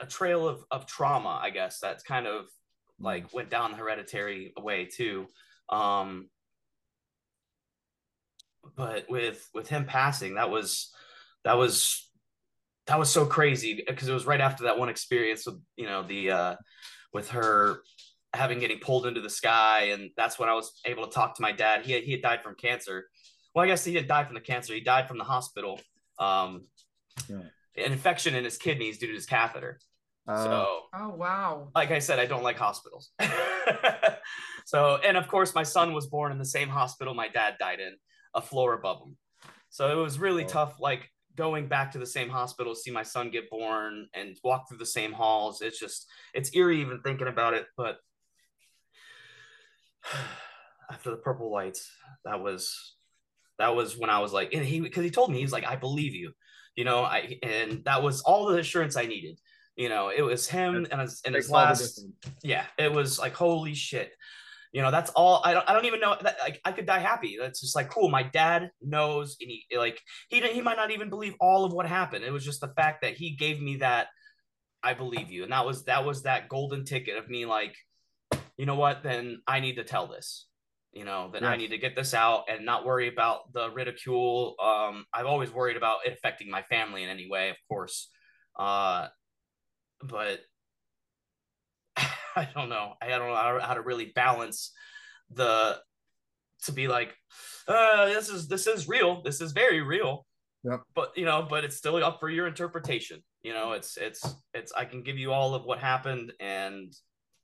a 0.00 0.06
trail 0.06 0.48
of 0.48 0.64
of 0.70 0.86
trauma, 0.86 1.38
I 1.42 1.50
guess. 1.50 1.78
That's 1.80 2.02
kind 2.02 2.26
of 2.26 2.46
like 2.98 3.32
went 3.32 3.50
down 3.50 3.72
the 3.72 3.76
hereditary 3.76 4.52
way 4.60 4.86
too. 4.86 5.28
Um, 5.68 6.28
but 8.76 9.08
with 9.08 9.48
with 9.54 9.68
him 9.68 9.84
passing, 9.84 10.34
that 10.34 10.50
was 10.50 10.92
that 11.44 11.56
was 11.56 12.07
that 12.88 12.98
was 12.98 13.10
so 13.10 13.24
crazy 13.26 13.84
because 13.86 14.08
it 14.08 14.12
was 14.14 14.26
right 14.26 14.40
after 14.40 14.64
that 14.64 14.78
one 14.78 14.88
experience 14.88 15.46
with 15.46 15.60
you 15.76 15.86
know 15.86 16.02
the 16.02 16.30
uh 16.30 16.56
with 17.12 17.28
her 17.30 17.82
having 18.34 18.58
getting 18.58 18.78
pulled 18.80 19.06
into 19.06 19.20
the 19.20 19.30
sky 19.30 19.90
and 19.92 20.10
that's 20.16 20.38
when 20.38 20.48
i 20.48 20.54
was 20.54 20.80
able 20.84 21.06
to 21.06 21.12
talk 21.12 21.34
to 21.36 21.42
my 21.42 21.52
dad 21.52 21.84
he 21.84 21.92
had, 21.92 22.02
he 22.02 22.12
had 22.12 22.22
died 22.22 22.42
from 22.42 22.54
cancer 22.56 23.06
well 23.54 23.64
i 23.64 23.68
guess 23.68 23.84
he 23.84 23.92
didn't 23.92 24.08
die 24.08 24.24
from 24.24 24.34
the 24.34 24.40
cancer 24.40 24.74
he 24.74 24.80
died 24.80 25.06
from 25.08 25.18
the 25.18 25.24
hospital 25.24 25.80
um 26.18 26.62
Yeah. 27.28 27.36
an 27.84 27.92
infection 27.92 28.34
in 28.34 28.44
his 28.44 28.58
kidneys 28.58 28.98
due 28.98 29.06
to 29.08 29.14
his 29.14 29.26
catheter 29.26 29.78
Uh, 30.26 30.44
so 30.44 30.80
Oh 30.94 31.08
wow. 31.10 31.68
like 31.74 31.90
i 31.90 31.98
said 32.00 32.18
i 32.18 32.26
don't 32.26 32.42
like 32.42 32.58
hospitals 32.58 33.10
so 34.66 34.98
and 35.04 35.16
of 35.16 35.28
course 35.28 35.54
my 35.54 35.62
son 35.62 35.92
was 35.94 36.06
born 36.06 36.32
in 36.32 36.38
the 36.38 36.44
same 36.44 36.68
hospital 36.68 37.14
my 37.14 37.28
dad 37.28 37.54
died 37.58 37.80
in 37.80 37.94
a 38.34 38.42
floor 38.42 38.74
above 38.74 38.98
him 39.02 39.16
so 39.70 39.90
it 39.98 40.02
was 40.02 40.18
really 40.18 40.44
Oh. 40.44 40.48
tough 40.48 40.74
like 40.80 41.10
going 41.38 41.68
back 41.68 41.92
to 41.92 41.98
the 41.98 42.04
same 42.04 42.28
hospital 42.28 42.74
see 42.74 42.90
my 42.90 43.04
son 43.04 43.30
get 43.30 43.48
born 43.48 44.08
and 44.12 44.36
walk 44.42 44.68
through 44.68 44.76
the 44.76 44.84
same 44.84 45.12
halls 45.12 45.62
it's 45.62 45.78
just 45.78 46.08
it's 46.34 46.50
eerie 46.54 46.80
even 46.80 47.00
thinking 47.00 47.28
about 47.28 47.54
it 47.54 47.66
but 47.76 47.98
after 50.90 51.10
the 51.10 51.16
purple 51.16 51.50
lights 51.50 51.90
that 52.24 52.42
was 52.42 52.96
that 53.58 53.74
was 53.74 53.96
when 53.96 54.10
i 54.10 54.18
was 54.18 54.32
like 54.32 54.52
and 54.52 54.64
he 54.64 54.80
because 54.80 55.04
he 55.04 55.10
told 55.10 55.30
me 55.30 55.36
he 55.36 55.44
was 55.44 55.52
like 55.52 55.66
i 55.66 55.76
believe 55.76 56.12
you 56.12 56.32
you 56.74 56.84
know 56.84 57.04
i 57.04 57.38
and 57.44 57.84
that 57.84 58.02
was 58.02 58.20
all 58.22 58.46
the 58.46 58.58
assurance 58.58 58.96
i 58.96 59.06
needed 59.06 59.38
you 59.76 59.88
know 59.88 60.10
it 60.14 60.22
was 60.22 60.48
him 60.48 60.88
and 60.90 61.00
his, 61.00 61.22
and 61.24 61.36
his 61.36 61.44
makes 61.44 61.52
all 61.52 61.60
the 61.60 61.66
last 61.66 62.04
yeah 62.42 62.64
it 62.78 62.92
was 62.92 63.16
like 63.20 63.34
holy 63.34 63.74
shit 63.74 64.10
you 64.72 64.82
know 64.82 64.90
that's 64.90 65.10
all 65.10 65.40
i 65.44 65.52
don't, 65.52 65.68
I 65.68 65.72
don't 65.72 65.86
even 65.86 66.00
know 66.00 66.16
that 66.20 66.36
like 66.40 66.60
i 66.64 66.72
could 66.72 66.86
die 66.86 66.98
happy 66.98 67.36
that's 67.40 67.60
just 67.60 67.76
like 67.76 67.90
cool 67.90 68.08
my 68.08 68.22
dad 68.22 68.70
knows 68.82 69.36
and 69.40 69.50
he 69.50 69.64
like 69.76 70.00
he 70.28 70.40
didn't 70.40 70.54
he 70.54 70.60
might 70.60 70.76
not 70.76 70.90
even 70.90 71.10
believe 71.10 71.34
all 71.40 71.64
of 71.64 71.72
what 71.72 71.86
happened 71.86 72.24
it 72.24 72.32
was 72.32 72.44
just 72.44 72.60
the 72.60 72.72
fact 72.76 73.02
that 73.02 73.14
he 73.14 73.36
gave 73.36 73.60
me 73.60 73.76
that 73.76 74.08
i 74.82 74.94
believe 74.94 75.30
you 75.30 75.42
and 75.42 75.52
that 75.52 75.64
was 75.64 75.84
that 75.84 76.04
was 76.04 76.22
that 76.22 76.48
golden 76.48 76.84
ticket 76.84 77.16
of 77.16 77.28
me 77.28 77.46
like 77.46 77.74
you 78.58 78.66
know 78.66 78.74
what? 78.74 79.02
Then 79.02 79.40
I 79.46 79.60
need 79.60 79.76
to 79.76 79.84
tell 79.84 80.06
this. 80.06 80.46
You 80.92 81.04
know, 81.04 81.30
then 81.32 81.44
I 81.44 81.56
need 81.56 81.68
to 81.68 81.78
get 81.78 81.94
this 81.94 82.12
out 82.12 82.44
and 82.50 82.64
not 82.64 82.84
worry 82.84 83.08
about 83.08 83.52
the 83.52 83.70
ridicule. 83.70 84.56
Um, 84.60 85.04
I've 85.14 85.26
always 85.26 85.52
worried 85.52 85.76
about 85.76 85.98
it 86.04 86.12
affecting 86.12 86.50
my 86.50 86.62
family 86.62 87.04
in 87.04 87.08
any 87.08 87.28
way, 87.30 87.50
of 87.50 87.56
course. 87.68 88.08
Uh, 88.58 89.06
but 90.02 90.40
I 92.38 92.48
don't 92.54 92.68
know. 92.68 92.94
I 93.02 93.08
don't 93.08 93.28
know 93.28 93.34
how, 93.34 93.58
how 93.60 93.74
to 93.74 93.82
really 93.82 94.12
balance 94.14 94.72
the 95.30 95.78
to 96.64 96.72
be 96.72 96.88
like, 96.88 97.14
uh, 97.66 98.06
this 98.06 98.28
is 98.28 98.48
this 98.48 98.66
is 98.66 98.88
real. 98.88 99.22
This 99.22 99.40
is 99.40 99.52
very 99.52 99.82
real. 99.82 100.26
Yep. 100.64 100.80
But 100.94 101.12
you 101.16 101.24
know, 101.24 101.46
but 101.48 101.64
it's 101.64 101.76
still 101.76 101.96
up 101.96 102.20
for 102.20 102.30
your 102.30 102.46
interpretation. 102.46 103.22
You 103.42 103.54
know, 103.54 103.72
it's 103.72 103.96
it's 103.96 104.22
it's 104.54 104.72
I 104.72 104.84
can 104.84 105.02
give 105.02 105.18
you 105.18 105.32
all 105.32 105.54
of 105.54 105.64
what 105.64 105.78
happened 105.78 106.32
and 106.40 106.92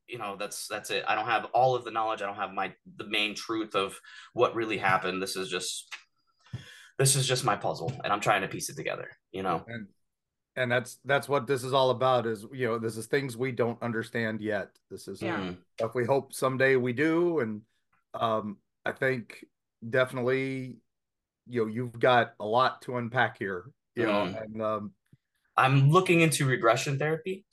you 0.08 0.18
know 0.18 0.36
that's 0.38 0.68
that's 0.68 0.90
it. 0.90 1.04
I 1.08 1.14
don't 1.14 1.26
have 1.26 1.46
all 1.46 1.74
of 1.74 1.84
the 1.84 1.90
knowledge. 1.90 2.22
I 2.22 2.26
don't 2.26 2.36
have 2.36 2.52
my 2.52 2.72
the 2.96 3.06
main 3.06 3.34
truth 3.34 3.74
of 3.74 3.98
what 4.32 4.54
really 4.54 4.78
happened. 4.78 5.22
This 5.22 5.36
is 5.36 5.48
just 5.48 5.92
this 6.98 7.16
is 7.16 7.26
just 7.26 7.44
my 7.44 7.56
puzzle 7.56 7.92
and 8.04 8.12
I'm 8.12 8.20
trying 8.20 8.42
to 8.42 8.48
piece 8.48 8.68
it 8.70 8.76
together, 8.76 9.08
you 9.32 9.42
know. 9.42 9.64
and 9.66 9.88
and 10.56 10.70
that's 10.70 10.98
that's 11.04 11.28
what 11.28 11.46
this 11.46 11.64
is 11.64 11.72
all 11.72 11.90
about 11.90 12.26
is 12.26 12.46
you 12.52 12.66
know 12.66 12.78
this 12.78 12.96
is 12.96 13.06
things 13.06 13.36
we 13.36 13.52
don't 13.52 13.80
understand 13.82 14.40
yet 14.40 14.68
this 14.90 15.08
is 15.08 15.22
Yeah. 15.22 15.38
Mm. 15.38 15.56
stuff 15.78 15.94
we 15.94 16.04
hope 16.04 16.32
someday 16.32 16.76
we 16.76 16.92
do 16.92 17.40
and 17.40 17.62
um 18.14 18.58
i 18.84 18.92
think 18.92 19.44
definitely 19.88 20.78
you 21.48 21.62
know 21.62 21.66
you've 21.70 21.98
got 21.98 22.34
a 22.40 22.46
lot 22.46 22.82
to 22.82 22.96
unpack 22.96 23.38
here 23.38 23.70
you 23.96 24.06
know 24.06 24.24
Mhm. 24.26 24.42
and 24.42 24.62
um 24.62 24.94
I'm 25.56 25.88
looking 25.90 26.20
into 26.20 26.46
regression 26.46 26.98
therapy 26.98 27.44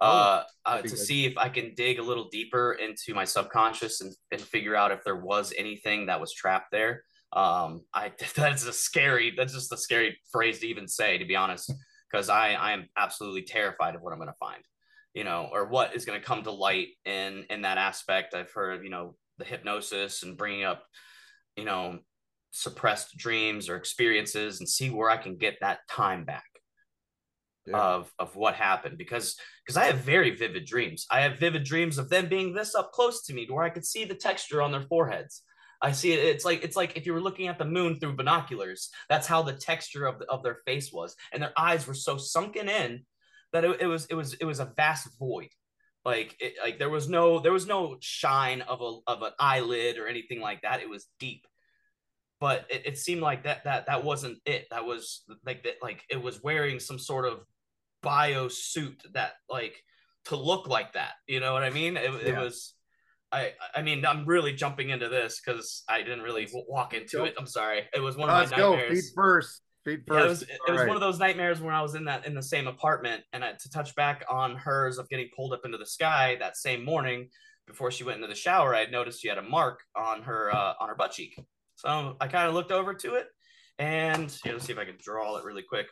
Oh, 0.00 0.08
uh, 0.08 0.44
uh, 0.64 0.82
to 0.82 0.96
see 0.96 1.26
if 1.26 1.38
I 1.38 1.48
can 1.48 1.74
dig 1.76 2.00
a 2.00 2.02
little 2.02 2.28
deeper 2.28 2.72
into 2.72 3.14
my 3.14 3.24
subconscious 3.24 4.00
and, 4.00 4.12
and 4.32 4.40
figure 4.40 4.74
out 4.74 4.90
if 4.90 5.04
there 5.04 5.16
was 5.16 5.52
anything 5.56 6.06
that 6.06 6.20
was 6.20 6.32
trapped 6.32 6.72
there. 6.72 7.04
Um, 7.32 7.84
I 7.94 8.10
that's 8.36 8.66
a 8.66 8.72
scary. 8.72 9.32
That's 9.36 9.52
just 9.54 9.72
a 9.72 9.76
scary 9.76 10.18
phrase 10.32 10.58
to 10.60 10.66
even 10.66 10.88
say, 10.88 11.18
to 11.18 11.24
be 11.24 11.36
honest, 11.36 11.72
because 12.12 12.28
I 12.28 12.52
I 12.52 12.72
am 12.72 12.88
absolutely 12.96 13.42
terrified 13.42 13.94
of 13.94 14.02
what 14.02 14.12
I'm 14.12 14.18
going 14.18 14.28
to 14.28 14.36
find, 14.38 14.62
you 15.14 15.24
know, 15.24 15.48
or 15.52 15.66
what 15.66 15.96
is 15.96 16.04
going 16.04 16.20
to 16.20 16.26
come 16.26 16.42
to 16.44 16.50
light 16.50 16.88
in 17.04 17.46
in 17.50 17.62
that 17.62 17.78
aspect. 17.78 18.34
I've 18.34 18.52
heard, 18.52 18.84
you 18.84 18.90
know, 18.90 19.16
the 19.38 19.44
hypnosis 19.44 20.22
and 20.22 20.36
bringing 20.36 20.64
up, 20.64 20.84
you 21.56 21.64
know, 21.64 21.98
suppressed 22.50 23.16
dreams 23.16 23.68
or 23.68 23.76
experiences 23.76 24.60
and 24.60 24.68
see 24.68 24.90
where 24.90 25.10
I 25.10 25.16
can 25.16 25.36
get 25.36 25.58
that 25.60 25.80
time 25.88 26.24
back 26.24 26.44
yeah. 27.66 27.78
of 27.78 28.12
of 28.18 28.36
what 28.36 28.54
happened 28.54 28.98
because 28.98 29.36
because 29.64 29.76
I 29.76 29.84
have 29.84 29.98
very 29.98 30.34
vivid 30.34 30.66
dreams. 30.66 31.06
I 31.10 31.20
have 31.20 31.38
vivid 31.38 31.64
dreams 31.64 31.98
of 31.98 32.08
them 32.08 32.28
being 32.28 32.52
this 32.52 32.74
up 32.74 32.92
close 32.92 33.24
to 33.24 33.34
me, 33.34 33.46
to 33.46 33.54
where 33.54 33.64
I 33.64 33.70
could 33.70 33.86
see 33.86 34.04
the 34.04 34.14
texture 34.14 34.60
on 34.60 34.72
their 34.72 34.82
foreheads. 34.82 35.42
I 35.82 35.92
see 35.92 36.12
it. 36.12 36.20
It's 36.20 36.44
like 36.44 36.62
it's 36.64 36.76
like 36.76 36.96
if 36.96 37.06
you 37.06 37.12
were 37.12 37.20
looking 37.20 37.48
at 37.48 37.58
the 37.58 37.64
moon 37.64 37.98
through 37.98 38.16
binoculars. 38.16 38.90
That's 39.08 39.26
how 39.26 39.42
the 39.42 39.52
texture 39.52 40.06
of 40.06 40.20
the, 40.20 40.26
of 40.26 40.42
their 40.42 40.58
face 40.64 40.92
was, 40.92 41.16
and 41.32 41.42
their 41.42 41.52
eyes 41.58 41.86
were 41.86 41.94
so 41.94 42.16
sunken 42.16 42.68
in 42.68 43.04
that 43.52 43.64
it, 43.64 43.80
it 43.80 43.86
was 43.86 44.06
it 44.06 44.14
was 44.14 44.34
it 44.34 44.44
was 44.44 44.60
a 44.60 44.72
vast 44.76 45.08
void. 45.18 45.48
Like 46.04 46.36
it, 46.40 46.54
like 46.62 46.78
there 46.78 46.90
was 46.90 47.08
no 47.08 47.40
there 47.40 47.52
was 47.52 47.66
no 47.66 47.96
shine 48.00 48.62
of 48.62 48.80
a 48.80 49.10
of 49.10 49.22
an 49.22 49.32
eyelid 49.38 49.98
or 49.98 50.06
anything 50.06 50.40
like 50.40 50.62
that. 50.62 50.80
It 50.80 50.88
was 50.88 51.06
deep 51.18 51.46
but 52.42 52.66
it, 52.68 52.82
it 52.86 52.98
seemed 52.98 53.20
like 53.20 53.44
that 53.44 53.62
that 53.62 53.86
that 53.86 54.02
wasn't 54.02 54.36
it 54.44 54.66
that 54.72 54.84
was 54.84 55.22
like 55.46 55.62
that 55.62 55.76
like 55.80 56.02
it 56.10 56.20
was 56.20 56.42
wearing 56.42 56.80
some 56.80 56.98
sort 56.98 57.24
of 57.24 57.38
bio 58.02 58.48
suit 58.48 59.00
that 59.14 59.34
like 59.48 59.76
to 60.24 60.34
look 60.34 60.66
like 60.66 60.92
that 60.94 61.12
you 61.28 61.38
know 61.38 61.52
what 61.52 61.62
i 61.62 61.70
mean 61.70 61.96
it, 61.96 62.12
it 62.26 62.36
was 62.36 62.74
i 63.32 63.52
i 63.74 63.82
mean 63.82 64.04
i'm 64.04 64.24
really 64.26 64.52
jumping 64.52 64.90
into 64.90 65.08
this 65.08 65.40
because 65.44 65.82
i 65.88 65.98
didn't 65.98 66.20
really 66.20 66.48
walk 66.68 66.94
into 66.94 67.18
Go. 67.18 67.24
it 67.24 67.34
i'm 67.38 67.46
sorry 67.46 67.82
it 67.94 68.00
was 68.00 68.16
one 68.16 68.28
of 68.28 68.36
let's 68.36 68.50
my 68.50 68.56
go 68.56 68.88
feet 68.88 69.04
first 69.14 69.62
feet 69.84 70.00
yeah, 70.08 70.14
first 70.14 70.24
it 70.24 70.28
was, 70.28 70.42
it 70.42 70.70
was 70.70 70.80
right. 70.80 70.88
one 70.88 70.96
of 70.96 71.00
those 71.00 71.18
nightmares 71.18 71.60
when 71.60 71.74
I 71.74 71.82
was 71.82 71.94
in 71.94 72.04
that 72.04 72.26
in 72.26 72.34
the 72.34 72.42
same 72.42 72.66
apartment, 72.66 73.22
and 73.32 73.44
I, 73.44 73.52
to 73.52 73.70
touch 73.70 73.94
back 73.94 74.24
on 74.30 74.56
hers 74.56 74.98
of 74.98 75.08
getting 75.08 75.28
pulled 75.34 75.52
up 75.52 75.62
into 75.64 75.78
the 75.78 75.86
sky 75.86 76.36
that 76.40 76.56
same 76.56 76.84
morning 76.84 77.28
before 77.66 77.90
she 77.90 78.04
went 78.04 78.16
into 78.16 78.28
the 78.28 78.34
shower, 78.34 78.74
I 78.74 78.80
had 78.80 78.92
noticed 78.92 79.20
she 79.20 79.28
had 79.28 79.38
a 79.38 79.42
mark 79.42 79.80
on 79.96 80.22
her 80.22 80.54
uh, 80.54 80.74
on 80.80 80.88
her 80.88 80.94
butt 80.94 81.12
cheek. 81.12 81.38
So 81.76 82.16
I 82.20 82.28
kind 82.28 82.48
of 82.48 82.54
looked 82.54 82.72
over 82.72 82.94
to 82.94 83.14
it, 83.14 83.26
and 83.78 84.30
here, 84.44 84.52
let's 84.52 84.66
see 84.66 84.72
if 84.72 84.78
I 84.78 84.84
can 84.84 84.98
draw 85.02 85.36
it 85.36 85.44
really 85.44 85.62
quick. 85.62 85.86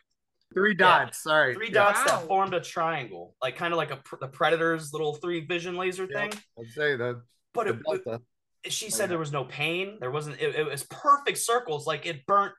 Three 0.54 0.74
dots 0.74 1.22
sorry 1.22 1.54
Three 1.54 1.68
Yeah, 1.68 1.74
dots 1.92 2.00
Wow. 2.00 2.18
that 2.18 2.26
formed 2.26 2.54
a 2.54 2.60
triangle, 2.60 3.34
like 3.42 3.56
kind 3.56 3.72
of 3.72 3.78
like 3.78 3.90
a 3.90 3.96
pr- 3.96 4.16
the 4.20 4.28
Predator's 4.28 4.92
little 4.92 5.14
three 5.14 5.46
vision 5.46 5.76
laser 5.76 6.06
Yeah. 6.10 6.28
thing. 6.28 6.32
i'd 6.58 6.70
say 6.74 6.96
that 6.96 7.22
But 7.54 7.64
the 7.66 7.72
it, 7.74 7.76
it- 7.76 8.04
delta 8.04 8.22
she 8.66 8.86
Oh, 8.86 8.88
said 8.90 9.04
yeah. 9.04 9.06
there 9.08 9.18
was 9.18 9.32
no 9.32 9.44
pain. 9.46 9.96
There 10.00 10.10
wasn't. 10.10 10.38
It, 10.38 10.54
it 10.54 10.66
was 10.66 10.82
perfect 10.84 11.38
circles. 11.38 11.86
Like 11.86 12.04
it 12.04 12.26
burnt 12.26 12.52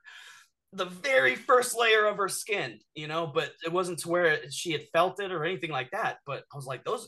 the 0.74 0.86
very 0.86 1.36
first 1.36 1.78
layer 1.78 2.08
of 2.08 2.18
her 2.18 2.28
skin, 2.28 2.80
you 2.96 3.08
know. 3.08 3.28
But 3.28 3.52
it 3.64 3.72
wasn't 3.72 4.00
to 4.00 4.10
where 4.10 4.50
she 4.50 4.72
had 4.72 4.82
felt 4.94 5.22
it 5.22 5.32
or 5.32 5.46
anything 5.46 5.70
like 5.70 5.92
that. 5.92 6.18
But 6.26 6.44
I 6.52 6.56
was 6.56 6.66
like, 6.66 6.84
those, 6.86 7.08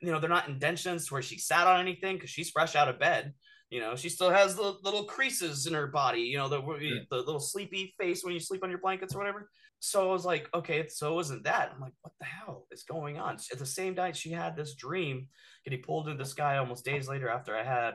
you 0.00 0.10
know, 0.10 0.18
they're 0.20 0.30
not 0.30 0.48
indentions 0.48 1.06
to 1.08 1.12
where 1.12 1.20
she 1.22 1.36
sat 1.38 1.66
on 1.66 1.80
anything 1.80 2.16
because 2.16 2.30
she's 2.30 2.48
fresh 2.48 2.74
out 2.76 2.88
of 2.88 2.98
bed. 2.98 3.34
You 3.68 3.80
know, 3.80 3.94
she 3.94 4.08
still 4.08 4.30
has 4.30 4.56
the 4.56 4.74
little 4.84 5.04
creases 5.04 5.66
in 5.66 5.74
her 5.74 5.88
body. 5.88 6.22
You 6.22 6.38
know, 6.38 6.48
the 6.48 6.62
Yeah. 6.80 7.00
the 7.10 7.18
little 7.18 7.40
sleepy 7.40 7.94
face 8.00 8.24
when 8.24 8.32
you 8.32 8.40
sleep 8.40 8.64
on 8.64 8.70
your 8.70 8.80
blankets 8.80 9.14
or 9.14 9.18
whatever. 9.18 9.50
So 9.80 10.08
I 10.08 10.12
was 10.12 10.26
like, 10.26 10.48
okay, 10.54 10.86
so 10.88 11.10
it 11.12 11.14
wasn't 11.14 11.44
that. 11.44 11.72
I'm 11.74 11.80
like, 11.80 11.94
what 12.02 12.12
the 12.20 12.26
hell 12.26 12.66
is 12.70 12.82
going 12.82 13.18
on? 13.18 13.36
At 13.50 13.58
the 13.58 13.66
same 13.66 13.94
night, 13.94 14.14
she 14.16 14.30
had 14.30 14.54
this 14.54 14.74
dream 14.74 15.28
getting 15.64 15.82
pulled 15.82 16.06
into 16.08 16.22
the 16.22 16.28
sky 16.28 16.58
almost 16.58 16.84
days 16.84 17.08
later 17.08 17.28
after 17.30 17.56
I 17.56 17.64
had 17.64 17.94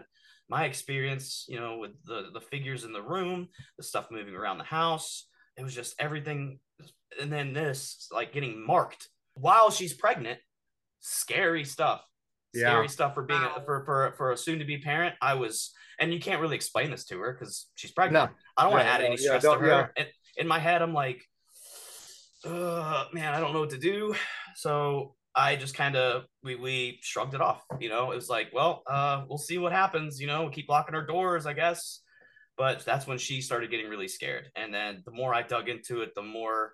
my 0.50 0.66
experience, 0.66 1.46
you 1.48 1.60
know, 1.60 1.78
with 1.78 1.92
the 2.04 2.30
the 2.34 2.42
figures 2.42 2.84
in 2.84 2.94
the 2.94 3.02
room, 3.02 3.48
the 3.78 3.84
stuff 3.84 4.08
moving 4.12 4.36
around 4.36 4.58
the 4.58 4.64
house. 4.64 5.28
It 5.58 5.64
was 5.64 5.76
just 5.76 5.96
everything. 6.00 6.60
And 7.22 7.32
then 7.32 7.54
this, 7.54 8.08
like 8.12 8.34
getting 8.34 8.66
marked 8.66 9.08
while 9.36 9.70
she's 9.72 9.94
pregnant. 9.94 10.40
Scary 11.00 11.64
stuff. 11.66 12.02
Yeah. 12.54 12.70
Scary 12.72 12.90
stuff 12.90 13.14
for 13.14 13.24
being 13.24 13.42
a, 13.44 13.62
for 13.64 13.86
for 13.86 14.14
for 14.18 14.32
a 14.32 14.38
soon 14.38 14.58
to 14.60 14.66
be 14.66 14.80
parent. 14.80 15.16
I 15.22 15.36
was, 15.36 15.72
and 16.00 16.12
you 16.14 16.20
can't 16.20 16.42
really 16.42 16.56
explain 16.56 16.90
this 16.90 17.06
to 17.06 17.20
her 17.20 17.34
because 17.34 17.68
she's 17.76 17.92
pregnant. 17.92 18.32
no 18.32 18.36
I 18.58 18.64
don't 18.64 18.72
want 18.72 18.82
to 18.84 18.88
Yeah, 18.88 18.94
add 18.96 19.00
no, 19.02 19.06
any 19.06 19.16
yeah, 19.20 19.38
stress 19.38 19.44
to 19.44 19.60
her. 19.60 19.68
yeah. 19.68 19.88
In, 20.04 20.06
in 20.38 20.48
my 20.48 20.60
head, 20.60 20.82
I'm 20.82 20.94
like, 20.94 21.22
uh, 22.46 23.06
man, 23.14 23.34
I 23.34 23.40
don't 23.40 23.54
know 23.54 23.60
what 23.60 23.72
to 23.72 23.78
do. 23.78 24.16
So 24.56 25.16
I 25.36 25.56
just 25.56 25.76
kind 25.76 25.96
of 25.96 26.26
we 26.44 26.56
we 26.56 27.00
shrugged 27.02 27.34
it 27.34 27.42
off. 27.42 27.64
You 27.80 27.90
know, 27.90 28.12
it 28.12 28.16
was 28.16 28.30
like, 28.30 28.52
well, 28.54 28.84
uh, 28.88 29.24
we'll 29.28 29.38
see 29.38 29.58
what 29.58 29.72
happens. 29.72 30.22
You 30.22 30.28
know, 30.28 30.44
we'll 30.44 30.52
keep 30.52 30.70
locking 30.70 30.96
our 30.96 31.06
doors, 31.06 31.46
I 31.46 31.54
guess. 31.54 32.02
But 32.58 32.86
that's 32.86 33.06
when 33.06 33.18
she 33.18 33.42
started 33.42 33.70
getting 33.70 33.90
really 33.90 34.08
scared. 34.08 34.50
And 34.56 34.74
then 34.74 35.04
the 35.06 35.12
more 35.12 35.34
I 35.34 35.42
dug 35.42 35.68
into 35.68 36.02
it, 36.02 36.16
the 36.16 36.22
more 36.22 36.74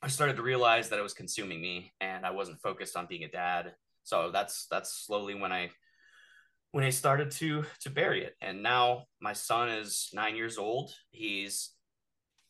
I 0.00 0.08
started 0.08 0.36
to 0.36 0.42
realize 0.42 0.88
that 0.88 0.98
it 0.98 1.02
was 1.02 1.12
consuming 1.12 1.60
me, 1.60 1.92
and 2.00 2.24
I 2.24 2.30
wasn't 2.30 2.62
focused 2.62 2.96
on 2.96 3.06
being 3.06 3.24
a 3.24 3.28
dad. 3.28 3.74
So 4.04 4.30
that's 4.32 4.66
that's 4.70 5.04
slowly 5.04 5.34
when 5.34 5.52
I 5.52 5.70
when 6.72 6.84
I 6.84 6.90
started 6.90 7.32
to 7.32 7.64
to 7.80 7.90
bury 7.90 8.22
it. 8.24 8.34
And 8.40 8.62
now 8.62 9.06
my 9.20 9.32
son 9.32 9.70
is 9.70 10.08
nine 10.12 10.36
years 10.36 10.56
old. 10.56 10.92
He's 11.10 11.70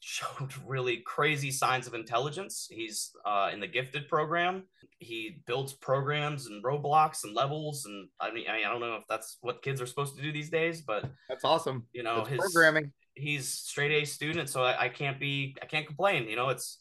showed 0.01 0.53
really 0.67 0.99
crazy 0.99 1.51
signs 1.51 1.87
of 1.87 1.95
intelligence. 1.95 2.69
He's 2.71 3.11
uh, 3.25 3.51
in 3.53 3.61
the 3.61 3.67
gifted 3.67 4.09
program. 4.09 4.65
He 4.99 5.43
builds 5.47 5.73
programs 5.73 6.47
and 6.47 6.63
Roblox 6.65 7.25
and 7.25 7.35
levels. 7.35 7.85
And 7.87 8.09
I 8.19 8.31
mean, 8.33 8.47
I, 8.49 8.57
mean, 8.57 8.67
I 8.67 8.71
don't 8.71 8.81
know 8.81 8.97
if 8.97 9.05
that's 9.09 9.39
what 9.41 9.63
kids 9.63 9.81
are 9.81 9.87
supposed 9.87 10.17
to 10.17 10.23
do 10.23 10.33
these 10.33 10.51
days, 10.51 10.81
but 10.83 11.05
that's 11.29 11.45
awesome 11.45 11.87
you 11.93 12.03
know, 12.03 12.17
That's 12.19 12.31
his 12.31 12.53
programming 12.53 12.93
he's 13.15 13.49
straight 13.49 13.93
A 13.93 14.05
student, 14.05 14.49
so 14.49 14.65
I, 14.65 14.85
I 14.85 14.89
can't 14.89 15.21
be 15.21 15.57
I 15.63 15.67
can't 15.67 15.87
complain. 15.87 16.29
You 16.29 16.37
know, 16.37 16.49
it's 16.49 16.79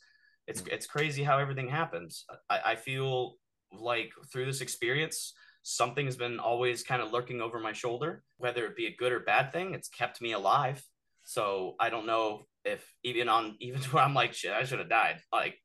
it's 0.47 0.63
it's 0.71 0.87
crazy 0.87 1.23
how 1.23 1.37
everything 1.37 1.67
happens. 1.67 2.25
I, 2.49 2.59
I 2.65 2.75
feel 2.75 3.35
like 3.71 4.11
through 4.31 4.45
this 4.45 4.61
experience, 4.61 5.33
something 5.63 6.05
has 6.05 6.17
been 6.17 6.39
always 6.39 6.83
kind 6.83 7.01
of 7.01 7.11
lurking 7.11 7.41
over 7.41 7.59
my 7.59 7.73
shoulder, 7.73 8.23
whether 8.37 8.65
it 8.65 8.75
be 8.75 8.87
a 8.87 8.95
good 8.95 9.11
or 9.11 9.19
bad 9.19 9.51
thing. 9.51 9.73
It's 9.73 9.89
kept 9.89 10.21
me 10.21 10.31
alive. 10.33 10.83
So 11.23 11.75
I 11.79 11.89
don't 11.89 12.07
know 12.07 12.45
if 12.65 12.85
even 13.03 13.29
on 13.29 13.55
even 13.61 13.81
to 13.81 13.89
where 13.89 14.03
I'm 14.03 14.13
like 14.13 14.33
shit, 14.33 14.51
I 14.51 14.63
should 14.63 14.79
have 14.79 14.89
died. 14.89 15.17
Like, 15.31 15.55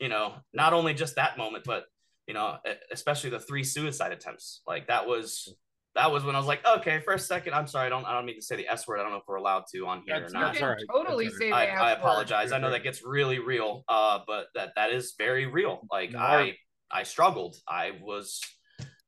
you 0.00 0.08
know, 0.08 0.34
not 0.52 0.72
only 0.72 0.94
just 0.94 1.16
that 1.16 1.38
moment, 1.38 1.64
but 1.64 1.84
you 2.26 2.34
know, 2.34 2.56
especially 2.90 3.30
the 3.30 3.38
three 3.40 3.64
suicide 3.64 4.12
attempts. 4.12 4.62
Like 4.66 4.86
that 4.88 5.06
was 5.06 5.54
that 5.94 6.10
was 6.10 6.24
when 6.24 6.34
I 6.34 6.38
was 6.38 6.48
like, 6.48 6.66
okay, 6.66 6.98
for 7.00 7.12
a 7.14 7.18
second, 7.18 7.52
I'm 7.54 7.66
sorry, 7.68 7.86
I 7.86 7.90
don't 7.90 8.04
I 8.04 8.14
don't 8.14 8.24
mean 8.26 8.36
to 8.36 8.42
say 8.42 8.56
the 8.56 8.66
S 8.68 8.88
word. 8.88 8.98
I 8.98 9.02
don't 9.02 9.12
know 9.12 9.18
if 9.18 9.24
we're 9.28 9.36
allowed 9.36 9.64
to 9.72 9.86
on 9.86 10.02
here 10.06 10.14
That's- 10.16 10.30
or 10.30 10.34
not. 10.34 10.44
that's 10.46 10.58
can 10.58 10.64
all 10.66 10.70
right. 10.74 10.82
totally 10.92 11.24
That's 11.26 11.34
all 11.36 11.40
say 11.40 11.52
I, 11.52 11.66
the 11.66 11.72
I 11.72 11.92
F 11.92 11.98
word. 11.98 12.04
apologize. 12.04 12.52
I 12.52 12.58
know 12.58 12.70
that 12.70 12.82
gets 12.82 13.04
really 13.04 13.38
real, 13.38 13.84
uh, 13.88 14.20
but 14.26 14.46
that 14.54 14.70
that 14.76 14.90
is 14.90 15.14
very 15.18 15.46
real. 15.46 15.86
Like 15.92 16.12
No. 16.12 16.18
I 16.18 16.56
I 16.90 17.02
struggled. 17.04 17.56
I 17.68 17.92
was, 18.02 18.40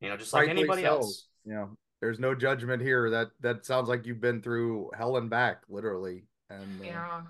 you 0.01 0.09
know, 0.09 0.17
just 0.17 0.33
like 0.33 0.47
Rightfully 0.49 0.61
anybody 0.63 0.83
so. 0.83 0.89
else. 0.89 1.29
you 1.45 1.55
know 1.55 1.77
there's 2.03 2.19
no 2.21 2.35
judgment 2.35 2.83
here 2.83 3.09
that 3.11 3.29
that 3.41 3.65
sounds 3.65 3.89
like 3.89 4.05
you've 4.07 4.21
been 4.21 4.43
through 4.43 4.91
hell 4.97 5.17
and 5.17 5.31
back 5.31 5.63
literally 5.71 6.25
and 6.51 6.81
uh, 6.81 6.85
Yeah. 6.85 7.23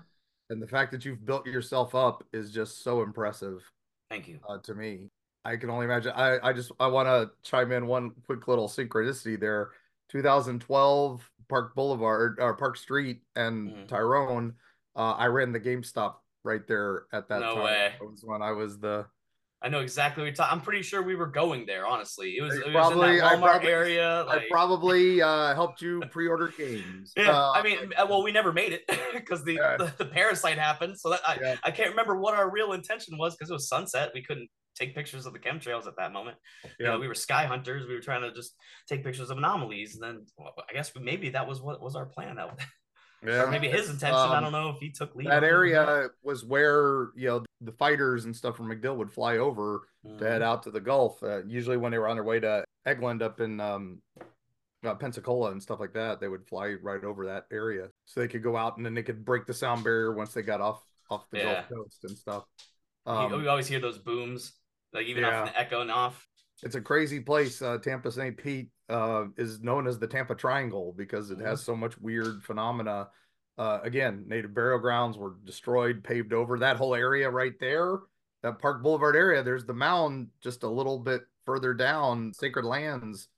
and 0.49 0.61
the 0.61 0.67
fact 0.67 0.91
that 0.91 1.03
you've 1.05 1.25
built 1.25 1.45
yourself 1.45 1.93
up 1.95 2.23
is 2.33 2.51
just 2.51 2.83
so 2.83 3.01
impressive 3.01 3.61
Thank 4.09 4.27
you. 4.27 4.39
uh, 4.47 4.57
to 4.59 4.75
me 4.75 5.09
I 5.45 5.55
can 5.55 5.69
only 5.69 5.85
imagine. 5.85 6.11
I, 6.13 6.39
I 6.49 6.51
just 6.51 6.73
I 6.77 6.87
want 6.87 7.07
to 7.07 7.31
chime 7.49 7.71
in 7.71 7.87
one 7.87 8.11
quick 8.25 8.49
little 8.49 8.67
synchronicity 8.67 9.39
there. 9.39 9.69
2012 10.09 11.29
Park 11.47 11.73
Boulevard 11.73 12.37
or 12.41 12.53
Park 12.55 12.75
Street 12.75 13.21
and 13.37 13.69
Mhm. 13.69 13.87
Tyrone. 13.87 14.55
Uh, 14.93 15.13
I 15.13 15.27
ran 15.27 15.53
the 15.53 15.59
GameStop 15.61 16.15
right 16.43 16.67
there 16.67 17.05
at 17.13 17.29
that 17.29 17.39
No 17.39 17.55
time. 17.55 17.63
way. 17.63 17.95
That 17.97 18.05
was 18.09 18.23
when 18.25 18.41
I 18.41 18.51
was 18.51 18.77
the 18.79 19.05
I 19.61 19.69
know 19.69 19.79
exactly 19.79 20.21
what 20.21 20.25
you're 20.27 20.35
talking. 20.35 20.55
I'm 20.59 20.63
pretty 20.63 20.83
sure 20.83 21.01
we 21.01 21.15
were 21.15 21.25
going 21.27 21.65
there. 21.65 21.87
Honestly, 21.87 22.35
it 22.37 22.41
was, 22.43 22.53
it 22.55 22.65
was 22.65 22.73
probably- 22.73 23.17
in 23.17 23.23
I 23.23 23.35
probably- 23.37 23.69
area. 23.71 24.23
I 24.27 24.45
probably 24.51 25.21
uh, 25.21 25.55
helped 25.55 25.81
you 25.81 26.01
pre-order 26.11 26.53
games. 26.55 27.13
yeah, 27.17 27.31
Uh, 27.31 27.51
I 27.55 27.63
mean, 27.63 27.77
uh, 27.97 28.05
well, 28.07 28.21
we 28.23 28.31
never 28.31 28.53
made 28.53 28.71
it 28.73 28.83
because 29.15 29.43
the, 29.43 29.53
Yeah. 29.55 29.77
the 29.77 29.91
the 29.97 30.05
parasite 30.05 30.57
happened. 30.59 30.99
So 30.99 31.09
that 31.09 31.21
I, 31.27 31.37
Yeah. 31.41 31.55
I 31.63 31.71
can't 31.71 31.89
remember 31.89 32.17
what 32.19 32.35
our 32.35 32.51
real 32.51 32.73
intention 32.73 33.17
was 33.17 33.35
because 33.35 33.49
it 33.49 33.53
was 33.53 33.67
sunset. 33.67 34.11
We 34.13 34.21
couldn't 34.21 34.47
take 34.75 34.93
pictures 34.93 35.25
of 35.25 35.33
the 35.33 35.39
chemtrails 35.39 35.87
at 35.87 35.95
that 35.97 36.13
moment. 36.13 36.37
You 36.79 36.85
know, 36.85 36.93
Yeah. 36.93 36.99
we 36.99 37.07
were 37.07 37.15
sky 37.15 37.45
hunters. 37.47 37.87
We 37.87 37.95
were 37.95 37.99
trying 38.01 38.21
to 38.21 38.31
just 38.31 38.53
take 38.87 39.03
pictures 39.03 39.31
of 39.31 39.39
anomalies, 39.39 39.95
and 39.95 40.03
then 40.03 40.25
well, 40.37 40.53
I 40.69 40.73
guess 40.73 40.91
maybe 40.99 41.29
that 41.29 41.47
was 41.47 41.61
what 41.63 41.81
was 41.81 41.95
our 41.95 42.05
plan. 42.05 42.35
That 42.35 42.59
yeah. 43.23 43.43
or 43.43 43.51
maybe 43.51 43.67
his 43.69 43.89
intention. 43.89 44.15
I 44.15 44.37
Um, 44.37 44.43
don't 44.43 44.51
know 44.51 44.69
if 44.69 44.77
he 44.79 44.89
took 44.89 45.15
lead. 45.15 45.27
that 45.27 45.37
on 45.37 45.43
it 45.43 45.47
or 45.47 45.65
not. 45.73 45.89
area 45.89 46.09
was 46.23 46.43
where 46.45 47.09
you 47.15 47.27
know 47.27 47.45
the 47.61 47.71
fighters 47.71 48.25
and 48.25 48.35
stuff 48.35 48.57
from 48.57 48.67
MacDill 48.69 48.95
would 48.97 49.11
fly 49.11 49.37
over 49.37 49.87
to 50.19 50.23
head 50.25 50.41
Mhm. 50.41 50.45
out 50.45 50.63
to 50.63 50.71
the 50.71 50.79
Gulf. 50.79 51.21
Uh, 51.23 51.43
usually, 51.45 51.77
when 51.77 51.91
they 51.91 51.97
were 51.97 52.07
on 52.07 52.15
their 52.17 52.23
way 52.23 52.39
to 52.39 52.63
Eglin 52.85 53.21
up 53.21 53.39
in 53.41 53.59
um, 53.59 54.01
uh, 54.85 54.93
Pensacola 54.95 55.51
and 55.51 55.61
stuff 55.61 55.79
like 55.79 55.93
that, 55.93 56.19
they 56.19 56.27
would 56.27 56.47
fly 56.47 56.73
right 56.81 57.03
over 57.03 57.25
that 57.25 57.45
area, 57.51 57.89
so 58.05 58.19
they 58.19 58.27
could 58.27 58.43
go 58.43 58.55
out 58.55 58.77
and 58.77 58.85
then 58.85 58.93
they 58.93 59.03
could 59.03 59.25
break 59.25 59.45
the 59.45 59.53
sound 59.53 59.83
barrier 59.83 60.13
once 60.13 60.33
they 60.33 60.41
got 60.43 60.61
off 60.61 60.83
off 61.09 61.29
the 61.31 61.37
Yeah. 61.39 61.53
Gulf 61.69 61.69
Coast 61.69 62.03
and 62.03 62.17
stuff. 62.17 62.45
You- 63.05 63.11
Um, 63.13 63.31
we 63.41 63.47
always 63.47 63.67
hear 63.67 63.79
those 63.79 63.97
booms, 63.97 64.59
like 64.93 65.07
even 65.07 65.23
Yeah. 65.23 65.41
off 65.43 65.49
the 65.53 65.59
echoing 65.59 65.89
off. 65.89 66.27
It's 66.63 66.75
a 66.75 66.81
crazy 66.81 67.19
place. 67.19 67.61
Uh, 67.61 67.77
Tampa 67.77 68.11
St. 68.11 68.35
Pete 68.35 68.69
uh, 68.89 69.25
is 69.37 69.61
known 69.61 69.87
as 69.87 69.99
the 69.99 70.07
Tampa 70.07 70.35
Triangle 70.35 70.93
because 70.97 71.29
it 71.29 71.39
has 71.39 71.63
so 71.63 71.75
much 71.75 71.97
weird 71.99 72.43
phenomena. 72.43 73.09
Uh, 73.57 73.79
again, 73.83 74.23
native 74.27 74.53
burial 74.53 74.79
grounds 74.79 75.17
were 75.17 75.35
destroyed, 75.45 76.03
paved 76.03 76.33
over. 76.33 76.57
That 76.59 76.77
whole 76.77 76.95
area 76.95 77.29
right 77.29 77.53
there, 77.59 77.99
that 78.43 78.59
Park 78.59 78.81
Boulevard 78.83 79.15
area, 79.15 79.43
there's 79.43 79.65
the 79.65 79.73
mound 79.73 80.27
just 80.41 80.63
a 80.63 80.69
little 80.69 80.99
bit 80.99 81.21
further 81.45 81.73
down. 81.73 82.33
Sacred 82.33 82.65
Lands 82.65 83.29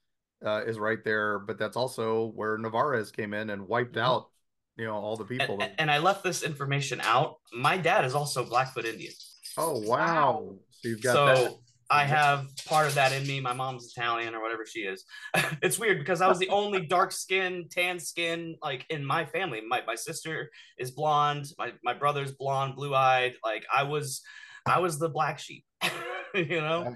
uh, 0.46 0.64
is 0.66 0.78
right 0.80 1.04
there, 1.04 1.40
but 1.40 1.58
that's 1.58 1.78
also 1.78 2.32
where 2.36 2.58
Narváez 2.58 3.12
came 3.12 3.34
in 3.34 3.50
and 3.50 3.68
wiped 3.68 3.96
Mhm. 3.96 4.02
out, 4.02 4.30
you 4.78 4.86
know, 4.86 4.96
all 4.96 5.18
the 5.18 5.26
people. 5.26 5.58
And, 5.62 5.72
and 5.78 5.92
I 5.92 6.00
left 6.00 6.24
this 6.24 6.44
information 6.44 7.02
out. 7.02 7.38
My 7.54 7.78
dad 7.78 8.06
is 8.06 8.16
also 8.16 8.46
Blackfoot 8.46 8.86
Indian. 8.86 9.14
oh 9.58 9.80
wow! 9.80 9.88
Wow. 9.88 10.56
So 10.72 10.88
you've 10.88 11.02
got 11.02 11.14
so 11.14 11.26
that. 11.44 11.56
I 11.90 12.06
have 12.06 12.48
part 12.68 12.88
of 12.88 12.96
that 12.96 13.12
in 13.12 13.26
me. 13.26 13.40
My 13.40 13.54
mom's 13.54 13.92
Italian 13.96 14.36
or 14.36 14.42
whatever 14.42 14.66
she 14.66 14.82
is. 14.82 15.06
it's 15.64 15.80
weird 15.80 16.00
because 16.00 16.22
I 16.22 16.28
was 16.28 16.38
the 16.38 16.50
only 16.50 16.86
dark 16.88 17.12
skin, 17.12 17.66
tan 17.70 18.00
skin 18.00 18.56
like 18.62 18.86
in 18.90 19.04
my 19.04 19.26
family. 19.26 19.62
My 19.68 19.82
my 19.86 19.96
sister 19.96 20.52
is 20.78 20.92
blonde. 20.92 21.48
My 21.58 21.74
my 21.84 21.94
brother's 21.94 22.32
blonde, 22.32 22.76
blue 22.76 22.94
eyed. 22.94 23.34
Like 23.44 23.66
I 23.76 23.84
was, 23.84 24.22
I 24.66 24.80
was 24.80 25.00
the 25.00 25.10
black 25.10 25.40
sheep. 25.40 25.66
you 26.36 26.62
know, 26.62 26.96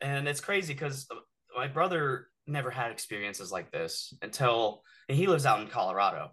and 0.00 0.26
it's 0.26 0.40
crazy 0.40 0.72
because 0.72 1.06
my 1.56 1.68
brother 1.68 2.26
never 2.46 2.70
had 2.70 2.90
experiences 2.90 3.52
like 3.52 3.70
this 3.70 4.12
until 4.22 4.82
and 5.08 5.16
he 5.16 5.26
lives 5.26 5.46
out 5.46 5.60
in 5.60 5.68
Colorado. 5.68 6.32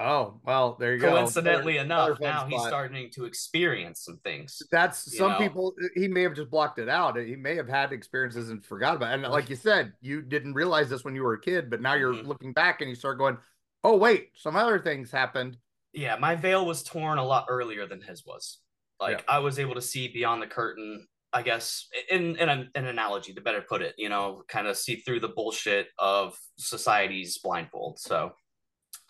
Oh 0.00 0.40
well, 0.42 0.76
there 0.80 0.94
you 0.94 1.00
go. 1.00 1.10
Coincidentally 1.10 1.76
enough, 1.76 2.18
now 2.20 2.46
he's 2.46 2.62
starting 2.62 3.10
to 3.10 3.24
experience 3.24 4.02
some 4.04 4.18
things. 4.24 4.62
That's 4.70 5.16
some 5.16 5.32
know? 5.32 5.38
people. 5.38 5.74
He 5.94 6.08
may 6.08 6.22
have 6.22 6.34
just 6.34 6.50
blocked 6.50 6.78
it 6.78 6.88
out. 6.88 7.16
He 7.18 7.36
may 7.36 7.54
have 7.56 7.68
had 7.68 7.92
experiences 7.92 8.48
and 8.48 8.64
forgot 8.64 8.96
about. 8.96 9.10
it. 9.10 9.22
And 9.22 9.32
like 9.32 9.50
you 9.50 9.56
said, 9.56 9.92
you 10.00 10.22
didn't 10.22 10.54
realize 10.54 10.88
this 10.88 11.04
when 11.04 11.14
you 11.14 11.22
were 11.22 11.34
a 11.34 11.40
kid, 11.40 11.68
but 11.68 11.82
now 11.82 11.94
you're 11.94 12.14
Mhm. 12.14 12.26
looking 12.26 12.52
back 12.52 12.80
and 12.80 12.88
you 12.88 12.96
start 12.96 13.18
going, 13.18 13.36
"Oh 13.84 13.96
wait, 13.96 14.30
some 14.34 14.56
other 14.56 14.78
things 14.78 15.10
happened." 15.10 15.58
yeah, 15.94 16.16
my 16.16 16.34
veil 16.34 16.64
was 16.64 16.82
torn 16.82 17.18
a 17.18 17.24
lot 17.24 17.44
earlier 17.50 17.86
than 17.86 18.00
his 18.00 18.24
was. 18.24 18.60
Like 18.98 19.22
I 19.28 19.40
was 19.40 19.58
able 19.58 19.74
to 19.74 19.82
see 19.82 20.08
beyond 20.08 20.40
the 20.40 20.46
curtain, 20.46 21.06
I 21.34 21.42
guess, 21.42 21.86
in 22.08 22.36
in 22.36 22.48
an, 22.48 22.70
an 22.74 22.86
analogy 22.86 23.34
to 23.34 23.40
better 23.42 23.60
put 23.60 23.82
it, 23.82 23.94
you 23.98 24.08
know, 24.08 24.42
kind 24.48 24.66
of 24.66 24.76
see 24.78 24.96
through 24.96 25.20
the 25.20 25.28
bullshit 25.28 25.88
of 25.98 26.34
society's 26.56 27.38
blindfold. 27.38 27.98
So, 27.98 28.32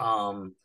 um, 0.00 0.56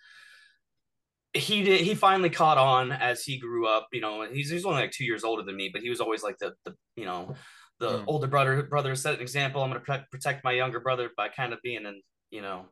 he 1.37 1.63
did. 1.63 1.81
He 1.81 1.95
finally 1.95 2.29
caught 2.29 2.57
on 2.57 2.91
as 2.91 3.23
he 3.23 3.37
grew 3.39 3.67
up. 3.67 3.87
You 3.91 4.01
know, 4.01 4.27
he's 4.31 4.49
he's 4.49 4.65
only 4.65 4.81
like 4.81 4.91
two 4.91 5.05
years 5.05 5.23
older 5.23 5.43
than 5.43 5.55
me, 5.55 5.69
but 5.71 5.81
he 5.81 5.89
was 5.89 6.01
always 6.01 6.23
like 6.23 6.37
the 6.39 6.53
the 6.65 6.75
you 6.95 7.05
know 7.05 7.35
the 7.79 7.99
Mm. 7.99 8.03
older 8.07 8.27
brother 8.27 8.63
brother 8.63 8.95
set 8.95 9.15
an 9.15 9.21
example. 9.21 9.61
I'm 9.61 9.69
gonna 9.69 9.79
protect 9.81 10.11
protect 10.11 10.43
my 10.43 10.51
younger 10.51 10.79
brother 10.79 11.09
by 11.15 11.29
kind 11.29 11.53
of 11.53 11.59
being 11.61 11.85
an 11.85 12.01
you 12.31 12.41
know 12.41 12.65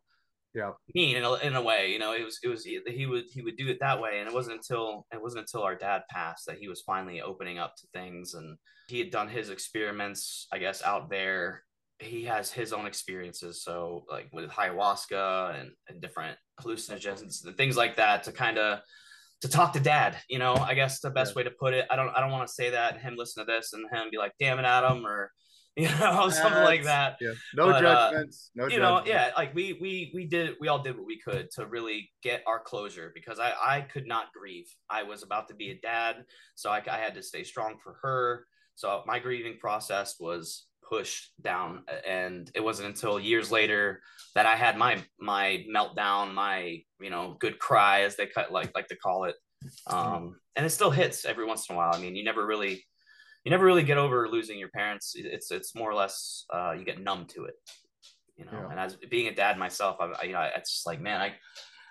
Yeah. 0.55 0.72
mean 0.95 1.16
in 1.18 1.24
a, 1.24 1.34
in 1.36 1.55
a 1.55 1.61
way 1.61 1.91
you 1.91 1.99
know 1.99 2.13
it 2.13 2.24
was 2.26 2.39
it 2.43 2.47
was 2.47 2.63
he, 2.66 2.80
he 2.88 3.05
would 3.05 3.26
he 3.32 3.41
would 3.41 3.55
do 3.55 3.68
it 3.68 3.78
that 3.82 4.01
way 4.01 4.20
and 4.20 4.28
it 4.28 4.34
wasn't 4.34 4.55
until 4.55 5.05
it 5.13 5.22
wasn't 5.22 5.41
until 5.41 5.63
our 5.63 5.76
dad 5.76 6.01
passed 6.09 6.45
that 6.47 6.57
he 6.57 6.68
was 6.68 6.82
finally 6.82 7.22
opening 7.22 7.57
up 7.59 7.74
to 7.78 7.88
things 7.93 8.34
and 8.34 8.57
he 8.88 8.99
had 8.99 9.11
done 9.11 9.30
his 9.30 9.49
experiments 9.49 10.47
i 10.51 10.57
guess 10.57 10.82
out 10.84 11.09
there 11.09 11.63
he 11.99 12.23
has 12.25 12.51
his 12.51 12.73
own 12.73 12.85
experiences 12.85 13.63
so 13.63 14.03
like 14.09 14.27
with 14.33 14.49
ayahuasca 14.49 15.59
and, 15.59 15.71
and 15.87 16.01
different 16.01 16.37
hallucinogens 16.61 17.45
and 17.45 17.55
things 17.55 17.77
like 17.77 17.95
that 17.95 18.23
to 18.23 18.31
kind 18.31 18.57
of 18.57 18.79
to 19.41 19.47
talk 19.49 19.73
to 19.73 19.79
dad 19.79 20.17
you 20.29 20.39
know 20.39 20.55
i 20.55 20.73
guess 20.73 20.99
the 20.99 21.09
best 21.09 21.31
Yeah. 21.31 21.37
way 21.37 21.43
to 21.43 21.51
put 21.51 21.73
it. 21.73 21.85
I 21.89 21.95
don't 21.95 22.09
i 22.15 22.19
don't 22.19 22.31
want 22.31 22.47
to 22.47 22.53
say 22.53 22.69
that 22.71 22.93
and 22.93 23.01
him 23.01 23.15
listen 23.17 23.45
to 23.45 23.51
this 23.51 23.73
and 23.73 23.85
him 23.91 24.09
be 24.11 24.17
like 24.17 24.33
damn 24.39 24.59
it 24.59 24.65
adam 24.65 25.05
or 25.05 25.31
you 25.77 25.89
know 25.99 26.29
something 26.29 26.63
like 26.63 26.83
that. 26.85 27.17
Yeah, 27.19 27.33
no 27.53 27.65
But, 27.65 27.85
uh, 27.85 28.09
judgments. 28.11 28.49
no, 28.55 28.67
you 28.67 28.79
know 28.79 29.01
yeah 29.05 29.31
like 29.35 29.53
we 29.53 29.77
we 29.81 30.09
we 30.15 30.25
did 30.25 30.55
we 30.61 30.69
all 30.69 30.79
did 30.79 30.95
what 30.97 31.05
we 31.05 31.19
could 31.19 31.51
to 31.55 31.65
really 31.65 32.09
get 32.23 32.43
our 32.47 32.61
closure 32.61 33.11
because 33.13 33.39
i 33.39 33.51
i 33.61 33.81
could 33.81 34.07
not 34.07 34.27
grieve. 34.33 34.67
I 34.89 35.03
was 35.03 35.21
about 35.21 35.49
to 35.49 35.53
be 35.53 35.71
a 35.71 35.79
dad 35.81 36.23
so 36.55 36.69
i, 36.69 36.81
I 36.89 36.97
had 36.97 37.13
to 37.15 37.21
stay 37.23 37.43
strong 37.43 37.75
for 37.83 37.97
her. 38.03 38.47
So 38.75 39.03
my 39.05 39.19
grieving 39.19 39.57
process 39.59 40.15
was 40.19 40.65
pushed 40.88 41.31
down 41.41 41.83
and 42.07 42.51
it 42.53 42.63
wasn't 42.63 42.88
until 42.88 43.19
years 43.19 43.51
later 43.51 44.01
that 44.36 44.45
i 44.45 44.55
had 44.55 44.77
my 44.77 45.01
my 45.19 45.65
meltdown 45.73 46.33
my 46.33 46.79
you 46.99 47.09
know 47.09 47.36
good 47.39 47.59
cry 47.59 48.01
as 48.01 48.15
they 48.15 48.25
cut 48.25 48.51
like 48.51 48.71
like 48.75 48.88
to 48.88 48.95
call 48.95 49.25
it. 49.25 49.36
Um 49.88 50.36
and 50.55 50.65
it 50.65 50.69
still 50.69 50.91
hits 50.91 51.25
every 51.25 51.45
once 51.45 51.69
in 51.69 51.75
a 51.75 51.77
while. 51.77 51.93
I 51.93 51.99
mean 51.99 52.15
you 52.15 52.23
never 52.23 52.45
really 52.45 52.86
you 53.43 53.51
never 53.51 53.65
really 53.65 53.83
get 53.83 53.97
over 53.97 54.27
losing 54.27 54.57
your 54.59 54.69
parents. 54.69 55.13
It's 55.15 55.51
it's 55.51 55.75
more 55.75 55.89
or 55.89 55.95
less 55.95 56.45
uh 56.53 56.73
you 56.77 56.86
get 56.86 57.01
numb 57.01 57.25
to 57.29 57.45
it 57.45 57.55
you 58.38 58.45
know? 58.45 58.51
Yeah. 58.53 58.69
and 58.71 58.79
as 58.79 58.95
being 58.95 59.27
a 59.27 59.36
dad 59.36 59.57
myself 59.57 59.97
I, 59.99 60.05
I 60.21 60.23
you 60.23 60.33
know 60.33 60.49
it's 60.55 60.71
just 60.73 60.86
like 60.86 60.99
man 60.99 61.21
i 61.21 61.33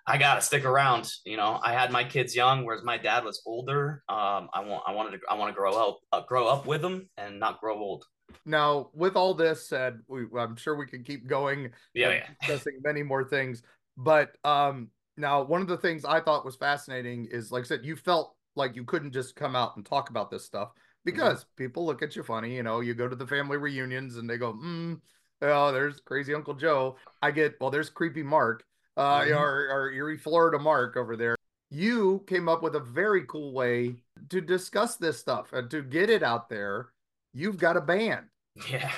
i 0.07 0.19
gotta 0.19 0.43
stick 0.43 0.67
around 0.67 1.11
you 1.25 1.39
know? 1.39 1.59
I 1.63 1.73
had 1.73 1.91
my 1.91 2.05
kids 2.05 2.37
young 2.37 2.65
whereas 2.65 2.85
my 2.85 2.99
dad 2.99 3.25
was 3.25 3.41
older. 3.47 4.03
Um 4.09 4.49
i 4.53 4.61
want 4.61 4.83
i 4.87 4.93
wanted 4.93 5.13
to 5.13 5.19
i 5.31 5.35
want 5.35 5.51
to 5.51 5.57
grow 5.57 5.73
up 5.73 6.01
uh, 6.13 6.23
grow 6.29 6.47
up 6.47 6.67
with 6.67 6.83
them 6.83 7.09
and 7.17 7.41
not 7.41 7.61
grow 7.61 7.79
old 7.79 8.05
Now, 8.47 8.91
with 8.93 9.17
all 9.17 9.35
this 9.35 9.67
said, 9.67 10.01
we, 10.07 10.25
I'm 10.39 10.57
sure 10.57 10.77
we 10.77 10.87
could 10.87 11.05
keep 11.05 11.27
going 11.27 11.71
yeah 11.95 12.11
yeah 12.11 12.27
discussing 12.41 12.81
many 12.83 13.03
more 13.03 13.25
things. 13.25 13.63
But 13.97 14.37
um, 14.45 14.89
now 15.17 15.43
one 15.43 15.61
of 15.63 15.69
the 15.69 15.77
things 15.77 16.05
I 16.05 16.21
thought 16.21 16.45
was 16.45 16.57
fascinating 16.57 17.27
is, 17.31 17.53
like 17.53 17.65
I 17.65 17.67
said, 17.67 17.85
you 17.85 17.97
felt 17.97 18.35
like 18.57 18.77
you 18.77 18.85
couldn't 18.85 19.13
just 19.13 19.37
come 19.37 19.57
out 19.57 19.77
and 19.77 19.85
talk 19.85 20.11
about 20.11 20.31
this 20.31 20.45
stuff 20.45 20.73
because 21.05 21.47
people 21.57 21.85
look 21.87 22.03
at 22.03 22.17
you 22.17 22.23
funny. 22.23 22.55
You 22.55 22.63
know, 22.63 22.81
you 22.81 22.95
go 22.95 23.09
to 23.09 23.17
the 23.17 23.27
family 23.27 23.57
reunions 23.57 24.17
and 24.17 24.29
they 24.29 24.39
go, 24.39 24.53
"Hmm, 24.53 24.95
oh, 25.43 25.73
there's 25.73 26.01
crazy 26.01 26.35
Uncle 26.35 26.55
Joe." 26.55 26.97
I 27.23 27.31
get, 27.31 27.57
well, 27.61 27.71
there's 27.71 27.91
creepy 27.91 28.23
Mark, 28.23 28.65
uh, 28.97 29.21
Mhm. 29.21 29.37
or, 29.39 29.69
or 29.71 29.93
Eerie, 29.93 30.19
Florida 30.19 30.59
Mark 30.59 30.97
over 30.97 31.17
there. 31.17 31.37
You 31.71 32.25
came 32.27 32.49
up 32.49 32.63
with 32.63 32.77
a 32.77 32.81
very 32.81 33.25
cool 33.27 33.53
way 33.53 33.97
to 34.29 34.41
discuss 34.41 34.97
this 34.97 35.19
stuff 35.19 35.53
and 35.53 35.71
to 35.71 35.83
get 35.83 36.11
it 36.11 36.23
out 36.23 36.49
there. 36.49 36.89
You've 37.35 37.59
got 37.59 37.77
a 37.77 37.81
band. 37.81 38.27
yeah 38.71 38.93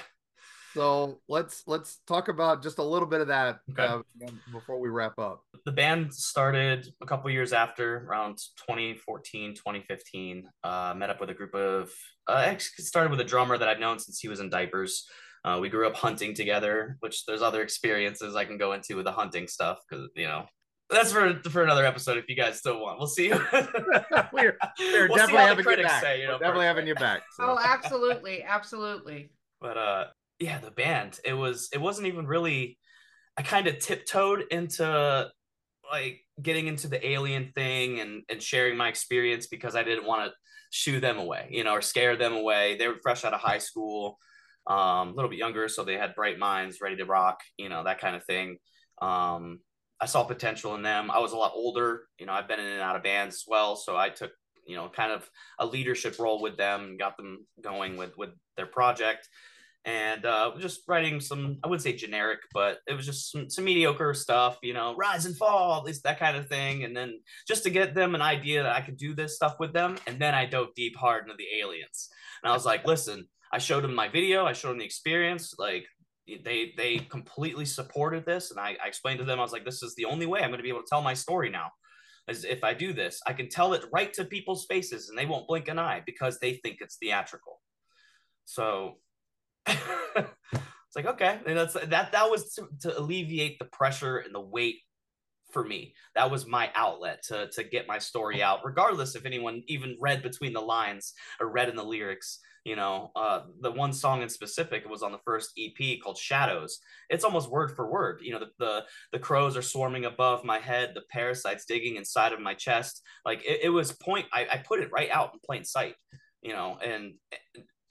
So 0.74 1.20
let's 1.28 1.62
let's 1.66 2.00
talk 2.06 2.28
about 2.28 2.62
just 2.62 2.78
a 2.78 2.82
little 2.82 3.08
bit 3.08 3.22
of 3.22 3.28
that 3.28 3.60
Okay. 3.72 3.82
uh, 3.86 4.02
before 4.52 4.78
we 4.78 4.90
wrap 4.90 5.18
up. 5.18 5.40
the 5.64 5.72
band 5.72 6.12
started 6.12 6.86
a 7.00 7.06
couple 7.06 7.30
years 7.30 7.52
after 7.54 8.06
around 8.06 8.36
2014 8.68 9.54
2015 9.54 10.44
uh, 10.64 10.92
met 10.96 11.08
up 11.10 11.18
with 11.20 11.30
a 11.30 11.34
group 11.34 11.54
of 11.54 11.90
uh, 12.28 12.42
actually 12.46 12.84
started 12.84 13.10
with 13.10 13.20
a 13.20 13.24
drummer 13.24 13.56
that 13.56 13.68
i've 13.68 13.80
known 13.80 13.98
since 13.98 14.18
he 14.20 14.28
was 14.28 14.40
in 14.40 14.50
diapers 14.50 15.06
uh, 15.46 15.58
we 15.60 15.68
grew 15.70 15.86
up 15.86 15.94
hunting 15.96 16.34
together 16.34 16.96
which 17.00 17.24
there's 17.24 17.40
other 17.42 17.62
experiences 17.62 18.36
i 18.36 18.44
can 18.44 18.58
go 18.58 18.72
into 18.74 18.96
with 18.96 19.06
the 19.06 19.12
hunting 19.12 19.46
stuff 19.48 19.78
because 19.88 20.08
you 20.14 20.26
know 20.26 20.44
that's 20.90 21.12
for 21.12 21.34
for 21.50 21.62
another 21.62 21.84
episode 21.84 22.16
if 22.16 22.28
you 22.28 22.36
guys 22.36 22.58
still 22.58 22.80
want 22.80 22.98
we'll 22.98 23.08
see 23.08 23.30
we're 24.32 24.56
we're 24.78 25.08
We'll 25.08 25.16
definitely 25.16 25.18
how 25.18 25.26
the 25.26 25.38
having 25.38 25.58
you 25.58 25.64
critics 25.64 25.88
back. 25.88 26.02
say, 26.02 26.20
you 26.20 26.26
know, 26.26 26.34
we're 26.34 26.38
definitely 26.38 26.66
having 26.66 26.84
right? 26.84 26.88
you 26.88 26.94
back. 26.94 27.22
so. 27.36 27.44
Oh, 27.44 27.58
absolutely, 27.62 28.44
absolutely. 28.44 29.30
but 29.60 29.76
uh 29.76 30.04
yeah 30.38 30.58
the 30.58 30.70
band 30.70 31.18
it 31.24 31.32
was 31.32 31.70
it 31.72 31.80
wasn't 31.80 32.06
even 32.06 32.26
really 32.26 32.78
i 33.38 33.42
kind 33.42 33.66
of 33.66 33.78
tiptoed 33.78 34.44
into 34.50 35.30
like 35.90 36.20
getting 36.42 36.66
into 36.66 36.88
the 36.88 37.06
alien 37.06 37.52
thing 37.54 38.00
and 38.00 38.22
and 38.28 38.42
sharing 38.42 38.76
my 38.76 38.88
experience 38.88 39.46
because 39.46 39.74
I 39.74 39.82
didn't 39.82 40.06
want 40.06 40.26
to 40.26 40.34
shoo 40.70 41.00
them 41.00 41.18
away, 41.18 41.48
you 41.50 41.64
know, 41.64 41.72
or 41.72 41.82
scare 41.82 42.16
them 42.16 42.34
away. 42.34 42.76
They 42.76 42.88
were 42.88 42.98
fresh 43.02 43.24
out 43.24 43.34
of 43.34 43.40
high 43.40 43.58
school, 43.58 44.18
um, 44.66 45.08
a 45.08 45.12
little 45.12 45.30
bit 45.30 45.38
younger, 45.38 45.68
so 45.68 45.84
they 45.84 45.96
had 45.96 46.14
bright 46.14 46.38
minds, 46.38 46.80
ready 46.80 46.96
to 46.96 47.04
rock, 47.04 47.40
you 47.56 47.68
know, 47.68 47.84
that 47.84 48.00
kind 48.00 48.16
of 48.16 48.24
thing. 48.24 48.58
Um, 49.00 49.60
I 50.00 50.06
saw 50.06 50.24
potential 50.24 50.74
in 50.74 50.82
them. 50.82 51.10
I 51.10 51.20
was 51.20 51.32
a 51.32 51.36
lot 51.36 51.52
older, 51.54 52.02
you 52.18 52.26
know, 52.26 52.32
I've 52.32 52.48
been 52.48 52.60
in 52.60 52.66
and 52.66 52.82
out 52.82 52.96
of 52.96 53.02
bands 53.02 53.36
as 53.36 53.44
well, 53.46 53.76
so 53.76 53.96
I 53.96 54.10
took, 54.10 54.32
you 54.66 54.76
know, 54.76 54.88
kind 54.88 55.12
of 55.12 55.28
a 55.58 55.66
leadership 55.66 56.18
role 56.18 56.42
with 56.42 56.56
them, 56.56 56.96
got 56.98 57.16
them 57.16 57.46
going 57.62 57.96
with 57.96 58.16
with 58.16 58.30
their 58.56 58.66
project. 58.66 59.28
And 59.86 60.26
uh, 60.26 60.50
just 60.58 60.80
writing 60.88 61.20
some 61.20 61.58
i 61.62 61.68
wouldn't 61.68 61.84
say 61.84 61.92
generic 61.92 62.40
but 62.52 62.80
it 62.88 62.94
was 62.94 63.06
just 63.06 63.30
some, 63.30 63.48
some, 63.48 63.64
mediocre 63.64 64.14
stuff 64.14 64.58
you 64.60 64.74
know 64.74 64.96
rise 64.96 65.26
and 65.26 65.36
fall 65.36 65.78
at 65.78 65.84
least 65.84 66.02
that 66.02 66.18
kind 66.18 66.36
of 66.36 66.48
thing. 66.48 66.82
And 66.82 66.96
then 66.96 67.20
just 67.46 67.62
to 67.62 67.70
get 67.70 67.94
them 67.94 68.16
an 68.16 68.20
idea 68.20 68.64
that 68.64 68.74
i 68.74 68.80
could 68.80 68.96
do 68.96 69.14
this 69.14 69.36
stuff 69.36 69.54
with 69.60 69.72
them 69.72 69.96
and 70.08 70.18
then 70.18 70.34
i 70.34 70.44
dove 70.44 70.74
deep 70.74 70.96
hard 70.96 71.22
into 71.22 71.36
the 71.38 71.60
aliens. 71.60 72.08
And 72.42 72.50
i 72.50 72.54
was 72.54 72.66
like 72.66 72.84
listen 72.84 73.28
i 73.52 73.58
showed 73.58 73.84
them 73.84 73.94
my 73.94 74.08
video 74.08 74.44
i 74.44 74.52
showed 74.52 74.70
them 74.70 74.78
the 74.78 74.84
experience 74.84 75.54
like 75.56 75.86
they 76.44 76.72
they 76.76 76.98
completely 76.98 77.64
supported 77.64 78.24
this 78.26 78.50
and 78.50 78.58
I, 78.58 78.76
I 78.82 78.88
explained 78.88 79.20
to 79.20 79.24
them 79.24 79.38
i 79.38 79.42
was 79.42 79.52
like 79.52 79.64
this 79.64 79.82
is 79.82 79.94
the 79.94 80.06
only 80.06 80.26
way 80.26 80.40
i'm 80.40 80.50
going 80.50 80.58
to 80.58 80.62
be 80.62 80.68
able 80.68 80.82
to 80.82 80.88
tell 80.88 81.02
my 81.02 81.14
story 81.14 81.50
now 81.50 81.70
is 82.28 82.44
if 82.44 82.64
i 82.64 82.74
do 82.74 82.92
this 82.92 83.20
i 83.26 83.32
can 83.32 83.48
tell 83.48 83.74
it 83.74 83.84
right 83.92 84.12
to 84.14 84.24
people's 84.24 84.66
faces 84.66 85.08
and 85.08 85.16
they 85.16 85.26
won't 85.26 85.46
blink 85.46 85.68
an 85.68 85.78
eye 85.78 86.02
because 86.04 86.38
they 86.38 86.54
think 86.54 86.78
it's 86.80 86.96
theatrical 86.96 87.60
so 88.44 88.96
it's 89.66 90.96
like 90.96 91.06
okay, 91.06 91.40
and 91.46 91.56
that's 91.56 91.74
that. 91.74 92.12
That 92.12 92.30
was 92.30 92.54
to, 92.54 92.68
to 92.82 92.98
alleviate 92.98 93.58
the 93.58 93.64
pressure 93.66 94.18
and 94.18 94.34
the 94.34 94.40
weight 94.40 94.76
for 95.52 95.64
me. 95.64 95.94
That 96.14 96.30
was 96.30 96.46
my 96.46 96.70
outlet 96.74 97.22
to 97.24 97.48
to 97.50 97.64
get 97.64 97.88
my 97.88 97.98
story 97.98 98.42
out, 98.42 98.64
regardless 98.64 99.16
if 99.16 99.26
anyone 99.26 99.62
even 99.66 99.96
read 100.00 100.22
between 100.22 100.52
the 100.52 100.60
lines 100.60 101.12
or 101.40 101.50
read 101.50 101.68
in 101.68 101.76
the 101.76 101.84
lyrics. 101.84 102.38
You 102.66 102.74
know, 102.74 103.12
uh, 103.14 103.42
the 103.60 103.70
one 103.70 103.92
song 103.92 104.22
in 104.22 104.28
specific 104.28 104.90
was 104.90 105.04
on 105.04 105.12
the 105.12 105.20
first 105.24 105.52
EP 105.56 106.00
called 106.02 106.18
Shadows. 106.18 106.80
It's 107.08 107.22
almost 107.22 107.48
word 107.48 107.70
for 107.76 107.88
word. 107.88 108.18
You 108.22 108.32
know, 108.32 108.40
the 108.40 108.50
the, 108.58 108.84
the 109.12 109.20
crows 109.20 109.56
are 109.56 109.62
swarming 109.62 110.04
above 110.04 110.44
my 110.44 110.58
head, 110.58 110.90
the 110.92 111.04
parasites 111.08 111.64
digging 111.64 111.94
inside 111.94 112.32
of 112.32 112.40
my 112.40 112.54
chest. 112.54 113.02
Like 113.24 113.44
it, 113.44 113.60
it 113.62 113.68
was 113.68 113.92
point. 113.92 114.26
I, 114.32 114.48
I 114.52 114.56
put 114.56 114.80
it 114.80 114.90
right 114.90 115.08
out 115.12 115.30
in 115.32 115.38
plain 115.46 115.62
sight. 115.62 115.94
You 116.42 116.54
know, 116.54 116.76
and 116.84 117.14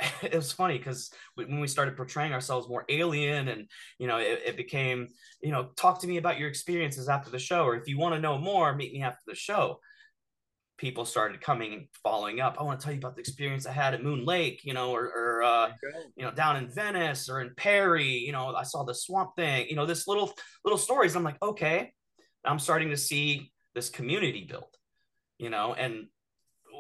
it 0.22 0.36
was 0.36 0.52
funny 0.52 0.78
because 0.78 1.10
when 1.36 1.62
we 1.62 1.70
started 1.70 1.96
portraying 1.96 2.34
ourselves 2.34 2.68
more 2.68 2.84
alien 2.90 3.48
and 3.48 3.70
you 3.98 4.08
know 4.08 4.18
it, 4.18 4.42
it, 4.46 4.58
became 4.58 5.08
you 5.42 5.52
know 5.54 5.70
talk 5.78 6.02
to 6.02 6.08
me 6.08 6.18
about 6.18 6.38
your 6.38 6.50
experiences 6.50 7.08
after 7.08 7.30
the 7.30 7.40
show 7.40 7.64
or 7.64 7.78
if 7.78 7.88
you 7.88 7.98
want 7.98 8.14
to 8.14 8.20
know 8.20 8.38
more 8.38 8.76
meet 8.76 8.92
me 8.92 9.02
after 9.02 9.22
the 9.26 9.36
show 9.36 9.80
people 10.78 11.06
started 11.06 11.42
coming 11.42 11.74
and 11.74 11.88
following 12.04 12.40
up. 12.40 12.58
I 12.60 12.64
want 12.64 12.80
to 12.80 12.84
tell 12.84 12.94
you 12.94 13.00
about 13.00 13.16
the 13.16 13.22
experience 13.22 13.66
i 13.66 13.72
had 13.72 13.94
at 13.94 14.04
moon 14.04 14.26
lake 14.26 14.62
you 14.64 14.74
know 14.74 14.92
or, 14.92 15.06
or 15.06 15.44
uh, 15.44 15.72
you 16.16 16.26
know 16.26 16.32
down 16.32 16.58
in 16.58 16.70
venice 16.70 17.30
or 17.30 17.42
in 17.42 17.52
perry 17.56 18.12
you 18.12 18.32
know 18.32 18.54
i 18.56 18.64
saw 18.64 18.84
the 18.84 18.94
swamp 18.94 19.36
thing 19.36 19.68
you 19.70 19.76
know 19.76 19.86
this 19.86 20.08
little 20.08 20.34
little 20.64 20.78
stories. 20.78 21.16
I'm 21.16 21.24
like 21.24 21.42
okay. 21.42 21.94
I'm 22.44 22.60
starting 22.60 22.90
to 22.90 22.98
see 22.98 23.52
this 23.74 23.90
community 23.90 24.46
build 24.50 24.70
you 25.38 25.50
know 25.50 25.74
and 25.74 26.08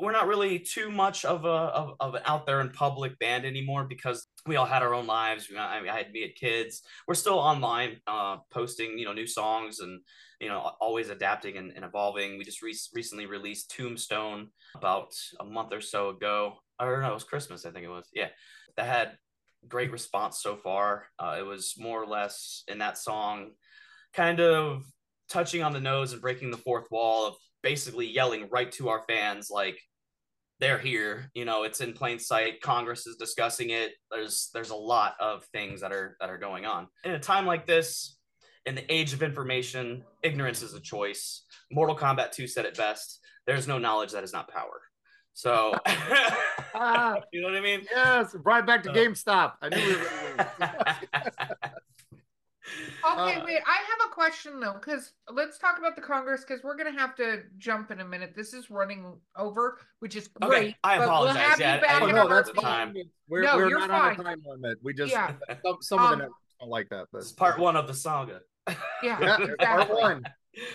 we're 0.01 0.11
not 0.11 0.27
really 0.27 0.59
too 0.59 0.91
much 0.91 1.25
of 1.25 1.45
a 1.45 1.47
of, 1.47 1.95
of 1.99 2.15
an 2.15 2.21
out 2.25 2.45
there 2.45 2.61
in 2.61 2.69
public 2.69 3.17
band 3.19 3.45
anymore 3.45 3.85
because 3.85 4.27
we 4.45 4.55
all 4.55 4.65
had 4.65 4.83
our 4.83 4.93
own 4.93 5.07
lives. 5.07 5.49
I, 5.57 5.81
I 5.87 5.97
had 5.97 6.11
me 6.11 6.21
had 6.21 6.35
kids. 6.35 6.81
We're 7.07 7.15
still 7.15 7.39
online, 7.39 7.97
uh, 8.07 8.37
posting 8.51 8.97
you 8.97 9.05
know 9.05 9.13
new 9.13 9.27
songs 9.27 9.79
and 9.79 10.01
you 10.39 10.47
know 10.47 10.71
always 10.79 11.09
adapting 11.09 11.57
and, 11.57 11.71
and 11.75 11.85
evolving. 11.85 12.37
We 12.37 12.43
just 12.43 12.61
re- 12.61 12.75
recently 12.93 13.25
released 13.25 13.71
Tombstone 13.71 14.49
about 14.75 15.13
a 15.39 15.45
month 15.45 15.73
or 15.73 15.81
so 15.81 16.09
ago. 16.09 16.55
Or 16.79 17.01
no, 17.01 17.11
it 17.11 17.13
was 17.13 17.23
Christmas. 17.23 17.65
I 17.65 17.71
think 17.71 17.85
it 17.85 17.89
was. 17.89 18.07
Yeah, 18.13 18.29
that 18.77 18.85
had 18.85 19.17
great 19.67 19.91
response 19.91 20.41
so 20.41 20.57
far. 20.57 21.07
Uh, 21.17 21.37
it 21.39 21.45
was 21.45 21.75
more 21.77 22.01
or 22.01 22.07
less 22.07 22.63
in 22.67 22.79
that 22.79 22.97
song, 22.97 23.51
kind 24.13 24.39
of 24.39 24.83
touching 25.29 25.63
on 25.63 25.73
the 25.73 25.79
nose 25.79 26.13
and 26.13 26.21
breaking 26.21 26.51
the 26.51 26.57
fourth 26.57 26.87
wall 26.91 27.27
of 27.27 27.35
basically 27.65 28.05
yelling 28.05 28.47
right 28.51 28.71
to 28.71 28.89
our 28.89 29.01
fans 29.09 29.49
like 29.49 29.75
they're 30.59 30.77
here 30.77 31.31
you 31.33 31.45
know 31.45 31.63
it's 31.63 31.81
in 31.81 31.93
plain 31.93 32.19
sight 32.19 32.61
congress 32.61 33.07
is 33.07 33.15
discussing 33.15 33.71
it 33.71 33.93
there's 34.11 34.51
there's 34.53 34.69
a 34.69 34.75
lot 34.75 35.15
of 35.19 35.43
things 35.45 35.81
that 35.81 35.91
are 35.91 36.15
that 36.19 36.29
are 36.29 36.37
going 36.37 36.67
on. 36.67 36.87
In 37.03 37.11
a 37.11 37.19
time 37.19 37.47
like 37.47 37.65
this 37.65 38.17
in 38.67 38.75
the 38.75 38.93
age 38.93 39.13
of 39.13 39.23
information 39.23 40.03
ignorance 40.21 40.61
is 40.61 40.75
a 40.75 40.79
choice. 40.79 41.43
Mortal 41.71 41.97
kombat 41.97 42.31
2 42.31 42.45
said 42.45 42.65
it 42.65 42.77
best 42.77 43.19
there's 43.47 43.67
no 43.67 43.79
knowledge 43.79 44.11
that 44.11 44.23
is 44.23 44.31
not 44.31 44.47
power. 44.47 44.79
So 45.33 45.75
ah, 46.75 47.17
you 47.33 47.41
know 47.41 47.47
what 47.47 47.57
i 47.57 47.61
mean? 47.61 47.81
Yes 47.91 48.35
right 48.43 48.65
back 48.65 48.83
to 48.83 48.89
gamestop. 48.89 49.53
I 49.59 49.69
knew 49.69 49.87
we 49.87 49.95
were 49.95 51.71
Okay, 53.11 53.35
uh, 53.35 53.45
wait. 53.45 53.59
I 53.65 53.77
have 53.77 54.09
a 54.09 54.13
question 54.13 54.59
though, 54.59 54.73
because 54.73 55.13
let's 55.31 55.57
talk 55.57 55.77
about 55.77 55.95
the 55.95 56.01
Congress, 56.01 56.43
because 56.47 56.63
we're 56.63 56.75
gonna 56.75 56.97
have 56.97 57.15
to 57.15 57.43
jump 57.57 57.91
in 57.91 57.99
a 57.99 58.05
minute. 58.05 58.33
This 58.35 58.53
is 58.53 58.69
running 58.69 59.13
over, 59.37 59.79
which 59.99 60.15
is 60.15 60.27
great. 60.27 60.57
Okay, 60.57 60.75
I 60.83 61.03
apologize. 61.03 61.35
We'll 61.35 61.43
have 61.43 61.59
yeah, 61.59 61.75
you 61.75 61.81
back 61.81 62.01
oh, 62.01 62.07
no, 62.07 62.27
that's 62.27 62.49
fine. 62.51 62.95
We're, 63.27 63.43
no, 63.43 63.57
we're 63.57 63.69
not 63.69 63.89
fine. 63.89 64.11
on 64.11 64.17
the 64.17 64.23
time 64.23 64.43
limit. 64.45 64.77
We 64.81 64.93
just 64.93 65.11
yeah. 65.11 65.33
some, 65.65 65.77
some 65.81 65.99
um, 65.99 66.13
of 66.13 66.19
the 66.19 66.29
don't 66.59 66.69
like 66.69 66.89
that. 66.89 67.07
But 67.11 67.19
it's 67.19 67.31
part 67.31 67.59
one 67.59 67.75
of 67.75 67.87
the 67.87 67.93
saga. 67.93 68.41
Yeah, 68.67 68.73
yeah 69.03 69.37
exactly. 69.41 69.65
part 69.65 69.89
one. 69.89 70.23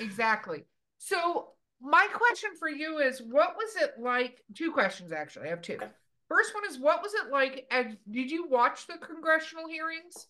Exactly. 0.00 0.64
So 0.98 1.48
my 1.80 2.06
question 2.12 2.50
for 2.58 2.68
you 2.68 2.98
is, 2.98 3.20
what 3.20 3.56
was 3.56 3.76
it 3.76 3.94
like? 3.98 4.42
Two 4.54 4.72
questions 4.72 5.12
actually. 5.12 5.46
I 5.46 5.50
have 5.50 5.62
two. 5.62 5.78
First 6.28 6.54
one 6.54 6.64
is, 6.70 6.78
what 6.78 7.02
was 7.02 7.12
it 7.14 7.32
like? 7.32 7.66
And 7.72 7.96
did 8.08 8.30
you 8.30 8.46
watch 8.48 8.86
the 8.86 8.98
congressional 8.98 9.66
hearings? 9.68 10.28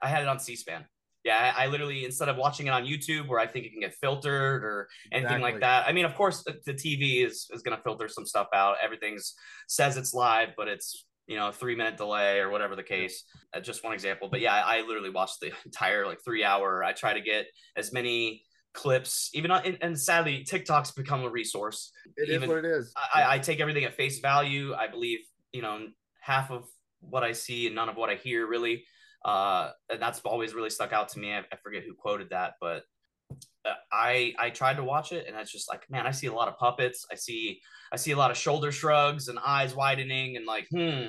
I 0.00 0.08
had 0.08 0.22
it 0.22 0.28
on 0.28 0.38
C-SPAN 0.38 0.86
yeah, 1.24 1.54
I, 1.56 1.64
I, 1.64 1.66
literally 1.68 2.04
instead 2.04 2.28
of 2.28 2.36
watching 2.36 2.66
it 2.66 2.70
on 2.70 2.84
YouTube 2.84 3.28
where 3.28 3.40
I 3.40 3.46
think 3.46 3.64
it 3.64 3.70
can 3.70 3.80
get 3.80 3.94
filtered 3.94 4.62
or 4.62 4.88
anything 5.10 5.24
exactly. 5.24 5.52
like 5.52 5.60
that. 5.60 5.86
I 5.88 5.92
mean, 5.92 6.04
of 6.04 6.14
course, 6.14 6.42
the, 6.44 6.60
the 6.66 6.74
TV 6.74 7.26
is 7.26 7.48
is 7.50 7.62
going 7.62 7.76
to 7.76 7.82
filter 7.82 8.08
some 8.08 8.26
stuff 8.26 8.48
out. 8.54 8.76
Everything's 8.82 9.34
says 9.66 9.96
it's 9.96 10.12
live, 10.12 10.50
but 10.56 10.68
it's 10.68 11.06
you 11.26 11.36
know 11.36 11.50
three 11.50 11.76
minute 11.76 11.96
delay 11.96 12.40
or 12.40 12.50
whatever 12.50 12.76
the 12.76 12.82
case. 12.82 13.24
Uh, 13.54 13.60
just 13.60 13.82
one 13.82 13.94
example, 13.94 14.28
but 14.30 14.40
yeah, 14.40 14.52
I, 14.54 14.78
I, 14.78 14.80
literally 14.82 15.10
watched 15.10 15.40
the 15.40 15.52
entire 15.64 16.06
like 16.06 16.18
three 16.24 16.44
hour. 16.44 16.84
I 16.84 16.92
try 16.92 17.14
to 17.14 17.22
get 17.22 17.46
as 17.76 17.92
many 17.92 18.42
clips, 18.74 19.30
even 19.32 19.50
on, 19.50 19.64
and, 19.64 19.78
and 19.80 19.98
sadly, 19.98 20.44
TikTok's 20.44 20.90
become 20.90 21.24
a 21.24 21.30
resource. 21.30 21.90
It 22.16 22.28
even, 22.28 22.42
is 22.42 22.48
what 22.48 22.58
it 22.58 22.66
is. 22.66 22.92
I, 23.14 23.36
I 23.36 23.38
take 23.38 23.60
everything 23.60 23.84
at 23.84 23.94
face 23.94 24.18
value. 24.18 24.74
I 24.74 24.88
believe 24.88 25.20
you 25.52 25.62
know 25.62 25.86
half 26.20 26.50
of 26.50 26.64
what 27.00 27.22
I 27.22 27.32
see 27.32 27.66
and 27.66 27.74
none 27.74 27.88
of 27.88 27.96
what 27.96 28.10
I 28.10 28.16
hear 28.16 28.46
really. 28.46 28.84
Uh, 29.24 29.70
and 29.90 30.00
that's 30.00 30.20
always 30.20 30.54
really 30.54 30.70
stuck 30.70 30.92
out 30.92 31.08
to 31.10 31.18
me. 31.18 31.32
I, 31.32 31.38
I 31.38 31.56
forget 31.62 31.82
who 31.86 31.94
quoted 31.94 32.30
that, 32.30 32.54
but 32.60 32.82
uh, 33.64 33.72
I 33.90 34.34
I 34.38 34.50
tried 34.50 34.76
to 34.76 34.84
watch 34.84 35.12
it, 35.12 35.26
and 35.26 35.36
it's 35.36 35.52
just 35.52 35.68
like, 35.70 35.88
man, 35.90 36.06
I 36.06 36.10
see 36.10 36.26
a 36.26 36.32
lot 36.32 36.48
of 36.48 36.58
puppets. 36.58 37.06
I 37.10 37.14
see 37.14 37.60
I 37.92 37.96
see 37.96 38.12
a 38.12 38.16
lot 38.16 38.30
of 38.30 38.36
shoulder 38.36 38.70
shrugs 38.70 39.28
and 39.28 39.38
eyes 39.44 39.74
widening, 39.74 40.36
and 40.36 40.46
like, 40.46 40.66
hmm. 40.70 41.06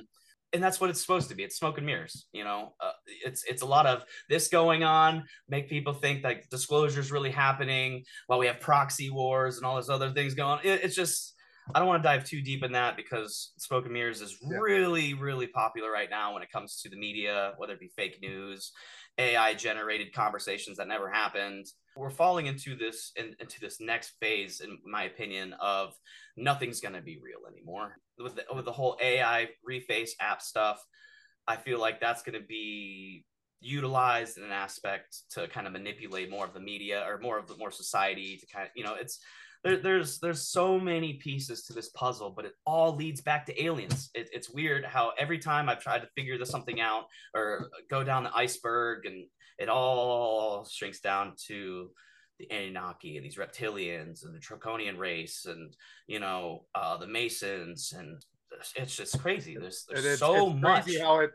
And 0.53 0.63
that's 0.63 0.79
what 0.79 0.89
it's 0.89 1.01
supposed 1.01 1.27
to 1.29 1.35
be. 1.35 1.43
It's 1.43 1.57
smoke 1.57 1.77
and 1.79 1.85
mirrors, 1.85 2.27
you 2.31 2.45
know. 2.45 2.75
Uh, 2.79 2.93
it's 3.25 3.43
it's 3.43 3.61
a 3.61 3.65
lot 3.65 3.85
of 3.85 4.03
this 4.29 4.47
going 4.47 4.85
on, 4.85 5.25
make 5.49 5.67
people 5.67 5.91
think 5.91 6.23
like 6.23 6.47
disclosure 6.49 7.01
is 7.01 7.11
really 7.11 7.31
happening 7.31 8.05
while 8.27 8.39
we 8.39 8.45
have 8.45 8.61
proxy 8.61 9.09
wars 9.09 9.57
and 9.57 9.65
all 9.65 9.75
those 9.75 9.89
other 9.89 10.11
things 10.11 10.33
going. 10.33 10.59
It, 10.63 10.81
it's 10.85 10.95
just 10.95 11.34
I 11.73 11.79
don't 11.79 11.87
want 11.87 12.03
to 12.03 12.07
dive 12.07 12.25
too 12.25 12.41
deep 12.41 12.63
in 12.63 12.71
that 12.73 12.95
because 12.95 13.53
Smoke 13.57 13.85
and 13.85 13.93
Mirrors 13.93 14.21
is 14.21 14.37
yeah. 14.41 14.57
really, 14.59 15.13
really 15.13 15.47
popular 15.47 15.91
right 15.91 16.09
now 16.09 16.33
when 16.33 16.43
it 16.43 16.51
comes 16.51 16.79
to 16.81 16.89
the 16.89 16.97
media, 16.97 17.53
whether 17.57 17.73
it 17.73 17.79
be 17.79 17.91
fake 17.95 18.19
news, 18.21 18.71
AI 19.17 19.53
generated 19.55 20.13
conversations 20.13 20.77
that 20.77 20.87
never 20.87 21.09
happened. 21.09 21.65
We're 21.95 22.11
falling 22.11 22.45
into 22.45 22.75
this 22.75 23.11
in, 23.15 23.35
into 23.39 23.59
this 23.59 23.79
next 23.79 24.13
phase, 24.21 24.59
in 24.61 24.77
my 24.85 25.03
opinion, 25.03 25.55
of 25.59 25.93
nothing's 26.37 26.81
going 26.81 26.95
to 26.95 27.01
be 27.01 27.19
real 27.23 27.51
anymore. 27.51 27.97
With 28.19 28.35
the, 28.35 28.43
with 28.53 28.65
the 28.65 28.71
whole 28.71 28.97
AI 29.01 29.49
reface 29.67 30.11
app 30.19 30.41
stuff, 30.41 30.85
I 31.47 31.55
feel 31.55 31.79
like 31.79 31.99
that's 31.99 32.21
going 32.21 32.39
to 32.39 32.45
be 32.45 33.25
utilized 33.61 34.37
in 34.37 34.43
an 34.43 34.51
aspect 34.51 35.23
to 35.31 35.47
kind 35.47 35.65
of 35.65 35.73
manipulate 35.73 36.29
more 36.29 36.45
of 36.45 36.53
the 36.53 36.59
media 36.59 37.03
or 37.07 37.17
more 37.19 37.39
of 37.39 37.47
the 37.47 37.57
more 37.57 37.71
society 37.71 38.37
to 38.37 38.45
kind 38.53 38.65
of 38.65 38.71
you 38.75 38.83
know 38.83 38.93
it's 38.93 39.19
there, 39.65 39.77
there's 39.77 40.19
there's 40.19 40.47
so 40.47 40.79
many 40.79 41.13
pieces 41.13 41.63
to 41.63 41.73
this 41.73 41.89
puzzle, 41.89 42.29
but 42.35 42.45
it 42.45 42.53
all 42.65 42.95
leads 42.95 43.21
back 43.21 43.47
to 43.47 43.63
aliens. 43.63 44.11
It, 44.13 44.29
it's 44.31 44.49
weird 44.49 44.85
how 44.85 45.11
every 45.17 45.39
time 45.39 45.67
I've 45.67 45.81
tried 45.81 46.03
to 46.03 46.07
figure 46.15 46.37
this 46.37 46.51
something 46.51 46.79
out 46.79 47.05
or 47.33 47.71
go 47.89 48.03
down 48.03 48.23
the 48.23 48.35
iceberg, 48.35 49.07
and 49.07 49.25
it 49.57 49.67
all 49.67 50.65
shrinks 50.65 50.99
down 50.99 51.33
to 51.47 51.89
the 52.37 52.51
Anunnaki 52.51 53.17
and 53.17 53.25
these 53.25 53.37
reptilians 53.37 54.23
and 54.23 54.35
the 54.35 54.39
Draconian 54.39 54.97
race 54.97 55.45
and 55.45 55.75
you 56.05 56.19
know 56.19 56.65
uh, 56.75 56.97
the 56.97 57.07
Masons 57.07 57.93
and 57.97 58.23
it's 58.75 58.95
just 58.95 59.19
crazy. 59.19 59.57
There's, 59.59 59.85
there's 59.89 60.05
it's, 60.05 60.19
so 60.19 60.51
it's 60.51 60.61
much. 60.61 60.97
how 60.99 61.21
it 61.21 61.31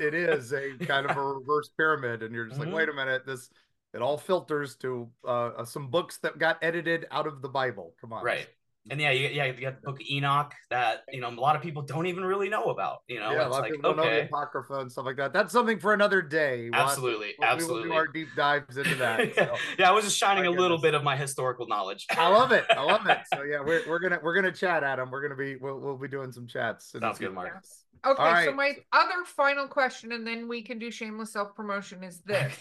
it 0.00 0.14
is 0.14 0.52
a 0.52 0.72
kind 0.80 1.08
of 1.08 1.16
a 1.16 1.22
reverse 1.22 1.70
pyramid, 1.76 2.22
and 2.22 2.34
you're 2.34 2.46
just 2.46 2.58
like, 2.58 2.68
mm-hmm. 2.68 2.76
wait 2.76 2.88
a 2.88 2.92
minute, 2.92 3.26
this 3.26 3.50
it 3.96 4.02
all 4.02 4.18
filters 4.18 4.76
to 4.76 5.08
uh, 5.26 5.64
some 5.64 5.88
books 5.88 6.18
that 6.18 6.38
got 6.38 6.58
edited 6.62 7.06
out 7.10 7.26
of 7.26 7.42
the 7.42 7.48
Bible. 7.48 7.94
Come 8.00 8.12
on, 8.12 8.24
right? 8.24 8.46
and 8.90 9.00
yeah, 9.00 9.10
you, 9.10 9.28
yeah, 9.28 9.46
you 9.46 9.60
got 9.60 9.80
the 9.80 9.90
book 9.90 9.98
Enoch 10.10 10.54
that 10.70 11.02
you 11.10 11.20
know 11.20 11.28
a 11.28 11.30
lot 11.30 11.56
of 11.56 11.62
people 11.62 11.82
don't 11.82 12.06
even 12.06 12.24
really 12.24 12.48
know 12.48 12.64
about. 12.66 12.98
You 13.08 13.18
know, 13.18 13.32
yeah, 13.32 13.46
it's 13.46 13.56
like 13.56 13.72
okay, 13.84 14.22
apocrypha 14.22 14.74
and 14.74 14.90
stuff 14.90 15.06
like 15.06 15.16
that. 15.16 15.32
That's 15.32 15.52
something 15.52 15.78
for 15.78 15.92
another 15.92 16.22
day. 16.22 16.70
Absolutely, 16.72 17.34
we'll, 17.38 17.48
absolutely. 17.48 17.82
We 17.82 17.88
will 17.88 17.94
do 17.94 17.98
our 17.98 18.06
deep 18.06 18.28
dives 18.36 18.76
into 18.76 18.94
that. 18.96 19.16
So. 19.36 19.54
yeah, 19.78 19.88
I 19.88 19.92
was 19.92 20.04
just 20.04 20.16
shining 20.16 20.46
a 20.46 20.50
little 20.50 20.78
bit 20.78 20.94
of 20.94 21.02
my 21.02 21.16
historical 21.16 21.66
knowledge. 21.66 22.06
I 22.10 22.28
love 22.28 22.52
it. 22.52 22.64
I 22.70 22.82
love 22.82 23.06
it. 23.06 23.18
So 23.34 23.42
yeah, 23.42 23.60
we're, 23.60 23.82
we're 23.88 23.98
gonna 23.98 24.18
we're 24.22 24.34
gonna 24.34 24.52
chat, 24.52 24.84
Adam. 24.84 25.10
We're 25.10 25.20
gonna 25.20 25.36
be 25.36 25.56
we'll, 25.56 25.78
we'll 25.78 25.98
be 25.98 26.08
doing 26.08 26.32
some 26.32 26.46
chats. 26.46 26.92
Sounds 26.92 27.18
good, 27.18 27.34
Mark. 27.34 27.50
Yes. 27.54 27.84
Okay, 28.06 28.22
right. 28.22 28.44
so 28.44 28.52
my 28.52 28.72
other 28.92 29.24
final 29.24 29.66
question, 29.66 30.12
and 30.12 30.26
then 30.26 30.48
we 30.48 30.62
can 30.62 30.78
do 30.78 30.90
shameless 30.90 31.32
self 31.32 31.54
promotion. 31.54 32.04
Is 32.04 32.20
this? 32.20 32.54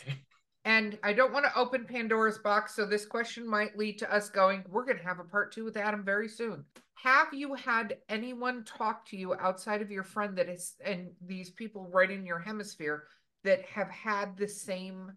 And 0.66 0.97
I 1.03 1.13
don't 1.13 1.32
want 1.32 1.45
to 1.45 1.55
open 1.55 1.86
Pandora's 1.86 2.39
box, 2.39 2.76
so 2.76 2.88
this 2.88 3.05
question 3.05 3.47
might 3.47 3.78
lead 3.78 3.99
to 3.99 4.11
us 4.13 4.30
going, 4.30 4.63
we're 4.68 4.84
going 4.84 4.97
to 4.97 5.03
have 5.03 5.20
a 5.20 5.24
part 5.24 5.51
two 5.51 5.63
with 5.63 5.78
Adam 5.78 6.03
very 6.03 6.28
soon. 6.28 6.66
Have 6.95 7.32
you 7.32 7.53
had 7.53 7.97
anyone 8.09 8.63
talk 8.63 9.07
to 9.09 9.18
you 9.18 9.36
outside 9.36 9.84
of 9.84 9.91
your 9.91 10.03
friend 10.03 10.36
that 10.39 10.49
is, 10.49 10.74
and 10.84 11.11
these 11.24 11.51
people 11.51 11.88
right 11.93 12.09
in 12.09 12.26
your 12.26 12.39
hemisphere 12.39 13.03
that 13.43 13.61
have 13.66 13.91
had 13.91 14.36
the 14.38 14.47
same 14.47 15.11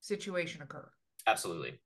situation 0.00 0.62
occur? 0.62 0.88
Absolutely. 1.26 1.78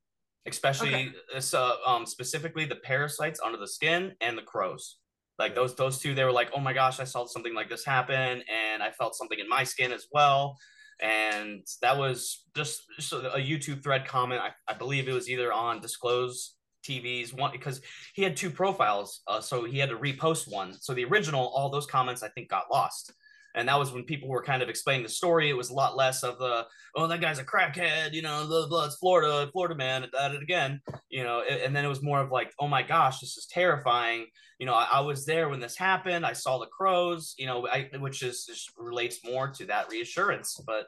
Especially 0.46 0.94
okay. 0.94 1.08
Uh, 1.34 1.40
so, 1.40 1.78
um, 1.84 2.06
specifically 2.06 2.64
the 2.64 2.76
parasites 2.76 3.40
under 3.44 3.58
the 3.58 3.66
skin 3.66 4.12
and 4.20 4.38
the 4.38 4.42
crows. 4.42 4.98
Like 5.36 5.56
those, 5.56 5.74
those 5.74 5.98
two, 5.98 6.14
they 6.14 6.24
were 6.24 6.32
like, 6.32 6.50
"Oh 6.54 6.60
my 6.60 6.72
gosh, 6.72 7.00
I 7.00 7.04
saw 7.04 7.26
something 7.26 7.54
like 7.54 7.68
this 7.68 7.84
happen, 7.84 8.42
and 8.48 8.82
I 8.82 8.90
felt 8.90 9.16
something 9.16 9.38
in 9.38 9.48
my 9.48 9.64
skin 9.64 9.90
as 9.90 10.06
well." 10.12 10.56
And 11.02 11.66
that 11.82 11.96
was 11.96 12.44
just, 12.56 12.82
just 12.96 13.12
a 13.12 13.38
YouTube 13.38 13.82
thread 13.82 14.06
comment. 14.06 14.40
I, 14.40 14.50
I, 14.70 14.74
believe 14.74 15.08
it 15.08 15.12
was 15.12 15.30
either 15.30 15.52
on 15.52 15.80
Disclose 15.80 16.54
TV's 16.86 17.32
one 17.32 17.52
because 17.52 17.80
he 18.14 18.22
had 18.22 18.36
two 18.36 18.50
profiles, 18.50 19.22
uh, 19.26 19.40
so 19.40 19.64
he 19.64 19.78
had 19.78 19.90
to 19.90 19.96
repost 19.96 20.50
one. 20.50 20.72
So 20.74 20.94
the 20.94 21.04
original, 21.04 21.48
all 21.48 21.70
those 21.70 21.86
comments 21.86 22.22
I 22.22 22.28
think 22.28 22.48
got 22.48 22.70
lost, 22.70 23.12
and 23.54 23.68
that 23.68 23.78
was 23.78 23.92
when 23.92 24.04
people 24.04 24.28
were 24.28 24.42
kind 24.42 24.62
of 24.62 24.68
explaining 24.68 25.02
the 25.02 25.08
story. 25.08 25.50
It 25.50 25.56
was 25.56 25.70
a 25.70 25.74
lot 25.74 25.96
less 25.96 26.22
of 26.22 26.38
the 26.38 26.66
oh 26.96 27.06
that 27.06 27.20
guy's 27.20 27.38
a 27.38 27.44
crackhead, 27.44 28.12
you 28.12 28.22
know, 28.22 28.46
blah, 28.46 28.68
blah, 28.68 28.84
it's 28.86 28.96
Florida, 28.96 29.50
Florida 29.52 29.74
man 29.74 30.06
at 30.18 30.34
it 30.34 30.42
again, 30.42 30.80
you 31.08 31.24
know, 31.24 31.42
and 31.42 31.74
then 31.74 31.84
it 31.84 31.88
was 31.88 32.02
more 32.02 32.20
of 32.20 32.30
like 32.30 32.52
oh 32.58 32.68
my 32.68 32.82
gosh, 32.82 33.20
this 33.20 33.36
is 33.36 33.46
terrifying. 33.46 34.26
You 34.58 34.66
know, 34.66 34.74
I, 34.74 34.88
I 34.92 35.00
was 35.00 35.24
there 35.24 35.48
when 35.48 35.60
this 35.60 35.76
happened. 35.76 36.26
I 36.26 36.34
saw 36.34 36.58
the 36.58 36.66
crows, 36.66 37.34
you 37.38 37.46
know, 37.46 37.66
I, 37.66 37.88
which 37.98 38.22
is 38.22 38.44
just 38.44 38.70
relates 38.76 39.24
more 39.24 39.48
to 39.48 39.66
that 39.66 39.90
reassurance. 39.90 40.60
But 40.66 40.86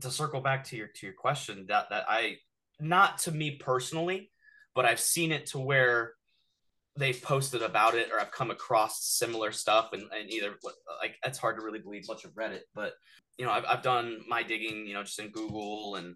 to 0.00 0.10
circle 0.10 0.40
back 0.40 0.64
to 0.64 0.76
your 0.76 0.88
to 0.88 1.06
your 1.06 1.14
question, 1.14 1.66
that 1.68 1.90
that 1.90 2.04
I 2.08 2.36
not 2.78 3.18
to 3.18 3.32
me 3.32 3.56
personally, 3.56 4.30
but 4.74 4.84
I've 4.84 5.00
seen 5.00 5.32
it 5.32 5.46
to 5.46 5.58
where 5.58 6.14
they've 7.00 7.20
posted 7.20 7.62
about 7.62 7.94
it 7.94 8.10
or 8.12 8.20
I've 8.20 8.30
come 8.30 8.50
across 8.50 9.04
similar 9.04 9.52
stuff 9.52 9.92
and, 9.92 10.02
and 10.16 10.30
either 10.30 10.54
like 11.00 11.16
it's 11.24 11.38
hard 11.38 11.56
to 11.56 11.64
really 11.64 11.78
believe 11.78 12.06
much 12.06 12.24
of 12.24 12.32
Reddit, 12.32 12.60
but 12.74 12.92
you 13.38 13.46
know, 13.46 13.52
I've, 13.52 13.64
I've 13.64 13.82
done 13.82 14.20
my 14.28 14.42
digging, 14.42 14.86
you 14.86 14.94
know, 14.94 15.02
just 15.02 15.18
in 15.18 15.30
Google 15.30 15.96
and 15.96 16.14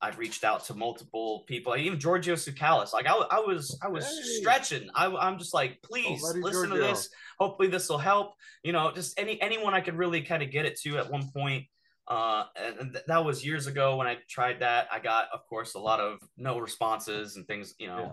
I've 0.00 0.18
reached 0.18 0.42
out 0.42 0.64
to 0.66 0.74
multiple 0.74 1.44
people, 1.46 1.76
even 1.76 1.98
Giorgio 1.98 2.34
Tsoukalos. 2.34 2.92
Like 2.92 3.06
I, 3.06 3.12
I 3.12 3.40
was, 3.40 3.78
I 3.82 3.88
was 3.88 4.06
hey. 4.06 4.40
stretching. 4.40 4.88
I, 4.94 5.06
I'm 5.06 5.38
just 5.38 5.52
like, 5.52 5.80
please 5.82 6.22
oh, 6.24 6.32
listen 6.34 6.70
Giorgio. 6.70 6.76
to 6.76 6.80
this. 6.80 7.10
Hopefully 7.38 7.68
this 7.68 7.88
will 7.88 7.98
help. 7.98 8.32
You 8.62 8.72
know, 8.72 8.90
just 8.92 9.18
any 9.18 9.40
anyone 9.42 9.74
I 9.74 9.80
could 9.80 9.96
really 9.96 10.22
kind 10.22 10.42
of 10.42 10.50
get 10.50 10.64
it 10.64 10.80
to 10.80 10.98
at 10.98 11.10
one 11.10 11.30
point. 11.30 11.66
Uh, 12.08 12.44
and 12.56 12.92
th- 12.92 13.04
that 13.06 13.24
was 13.24 13.44
years 13.44 13.66
ago 13.66 13.96
when 13.96 14.06
I 14.06 14.18
tried 14.28 14.60
that. 14.60 14.88
I 14.90 14.98
got, 14.98 15.26
of 15.32 15.46
course, 15.46 15.74
a 15.74 15.78
lot 15.78 16.00
of 16.00 16.18
no 16.36 16.58
responses 16.58 17.36
and 17.36 17.46
things. 17.46 17.74
You 17.78 17.88
know, 17.88 17.98
yeah. 17.98 18.12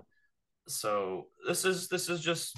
So 0.70 1.28
this 1.48 1.66
is 1.66 1.88
this 1.90 2.10
is 2.10 2.22
just 2.22 2.58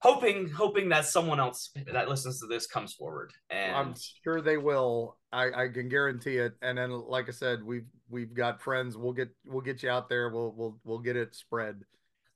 hoping 0.00 0.48
hoping 0.48 0.88
that 0.90 1.06
someone 1.06 1.40
else 1.40 1.70
that 1.92 2.08
listens 2.08 2.38
to 2.40 2.46
this 2.46 2.66
comes 2.66 2.92
forward 2.92 3.32
and 3.48 3.74
i'm 3.74 3.94
sure 4.22 4.42
they 4.42 4.58
will. 4.58 5.16
I 5.32 5.64
i 5.64 5.68
can 5.68 5.88
guarantee 5.88 6.36
it. 6.36 6.52
And 6.62 6.78
then 6.78 6.90
like 6.90 7.28
i 7.28 7.32
said 7.32 7.62
we've 7.64 7.86
we've 8.08 8.34
got 8.34 8.62
friends. 8.62 8.96
We'll 8.96 9.12
get 9.12 9.30
we'll 9.46 9.62
get 9.62 9.82
you 9.82 9.90
out 9.90 10.08
there. 10.08 10.30
We'll 10.30 10.52
we'll 10.56 10.78
we'll 10.84 10.98
get 10.98 11.16
it 11.16 11.34
spread. 11.34 11.80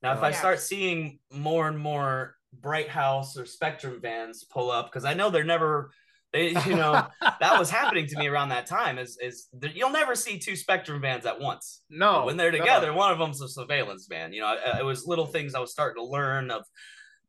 Now 0.01 0.13
if 0.13 0.23
uh, 0.23 0.27
i 0.27 0.31
start 0.31 0.59
seeing 0.59 1.19
more 1.31 1.67
and 1.67 1.77
more 1.77 2.35
bright 2.61 2.89
house 2.89 3.37
or 3.37 3.45
spectrum 3.45 3.99
vans 4.01 4.43
pull 4.43 4.71
up 4.71 4.87
because 4.87 5.05
i 5.05 5.13
know 5.13 5.29
they're 5.29 5.43
never 5.43 5.91
they 6.31 6.49
you 6.49 6.75
know 6.75 7.07
that 7.21 7.57
was 7.57 7.69
happening 7.69 8.05
to 8.05 8.17
me 8.19 8.27
around 8.27 8.49
that 8.49 8.67
time 8.67 8.99
is 8.99 9.17
is 9.19 9.47
you'll 9.73 9.89
never 9.89 10.13
see 10.13 10.37
two 10.37 10.55
spectrum 10.55 11.01
vans 11.01 11.25
at 11.25 11.39
once 11.39 11.81
no 11.89 12.13
but 12.13 12.25
when 12.27 12.37
they're 12.37 12.51
together 12.51 12.87
no. 12.87 12.97
one 12.97 13.11
of 13.11 13.17
them's 13.17 13.41
a 13.41 13.47
surveillance 13.47 14.05
van 14.07 14.31
you 14.31 14.39
know 14.39 14.53
it, 14.53 14.79
it 14.79 14.85
was 14.85 15.07
little 15.07 15.25
things 15.25 15.55
i 15.55 15.59
was 15.59 15.71
starting 15.71 16.03
to 16.03 16.07
learn 16.07 16.51
of 16.51 16.63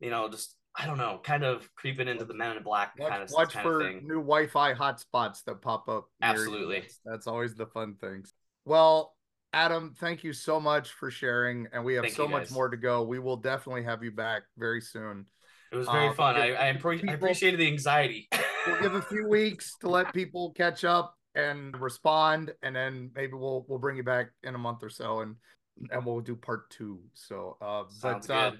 you 0.01 0.09
know, 0.09 0.27
just 0.27 0.55
I 0.75 0.85
don't 0.85 0.97
know, 0.97 1.19
kind 1.23 1.43
of 1.43 1.69
creeping 1.75 2.07
into 2.07 2.25
the 2.25 2.33
Men 2.33 2.57
in 2.57 2.63
Black 2.63 2.93
watch, 2.97 3.09
kind 3.09 3.23
of 3.23 3.31
watch 3.31 3.53
kind 3.53 3.63
for 3.63 3.81
of 3.81 3.87
thing. 3.87 4.07
new 4.07 4.21
Wi-Fi 4.21 4.73
hotspots 4.73 5.43
that 5.45 5.61
pop 5.61 5.87
up. 5.87 6.07
Absolutely, 6.21 6.83
that's 7.05 7.27
always 7.27 7.55
the 7.55 7.67
fun 7.67 7.95
things. 8.01 8.33
Well, 8.65 9.13
Adam, 9.53 9.93
thank 9.99 10.23
you 10.23 10.33
so 10.33 10.59
much 10.59 10.91
for 10.91 11.11
sharing, 11.11 11.67
and 11.71 11.85
we 11.85 11.93
have 11.95 12.03
thank 12.03 12.15
so 12.15 12.27
much 12.27 12.51
more 12.51 12.67
to 12.67 12.77
go. 12.77 13.03
We 13.03 13.19
will 13.19 13.37
definitely 13.37 13.83
have 13.83 14.03
you 14.03 14.11
back 14.11 14.43
very 14.57 14.81
soon. 14.81 15.25
It 15.71 15.75
was 15.75 15.87
very 15.87 16.09
uh, 16.09 16.13
fun. 16.13 16.35
I, 16.35 16.69
I, 16.69 16.73
people, 16.73 17.09
I 17.09 17.13
appreciated 17.13 17.59
the 17.59 17.67
anxiety. 17.67 18.27
we'll 18.67 18.81
give 18.81 18.95
a 18.95 19.01
few 19.01 19.27
weeks 19.27 19.75
to 19.81 19.89
let 19.89 20.13
people 20.13 20.51
catch 20.51 20.83
up 20.83 21.15
and 21.35 21.79
respond, 21.79 22.53
and 22.61 22.75
then 22.75 23.11
maybe 23.15 23.33
we'll 23.33 23.65
we'll 23.67 23.79
bring 23.79 23.97
you 23.97 24.03
back 24.03 24.27
in 24.43 24.55
a 24.55 24.57
month 24.57 24.83
or 24.83 24.89
so, 24.89 25.21
and 25.21 25.35
and 25.91 26.05
we'll 26.05 26.19
do 26.19 26.35
part 26.35 26.69
two. 26.69 26.99
So, 27.13 27.57
uh, 27.61 27.83
Sounds 27.89 28.27
but 28.27 28.33
uh, 28.33 28.51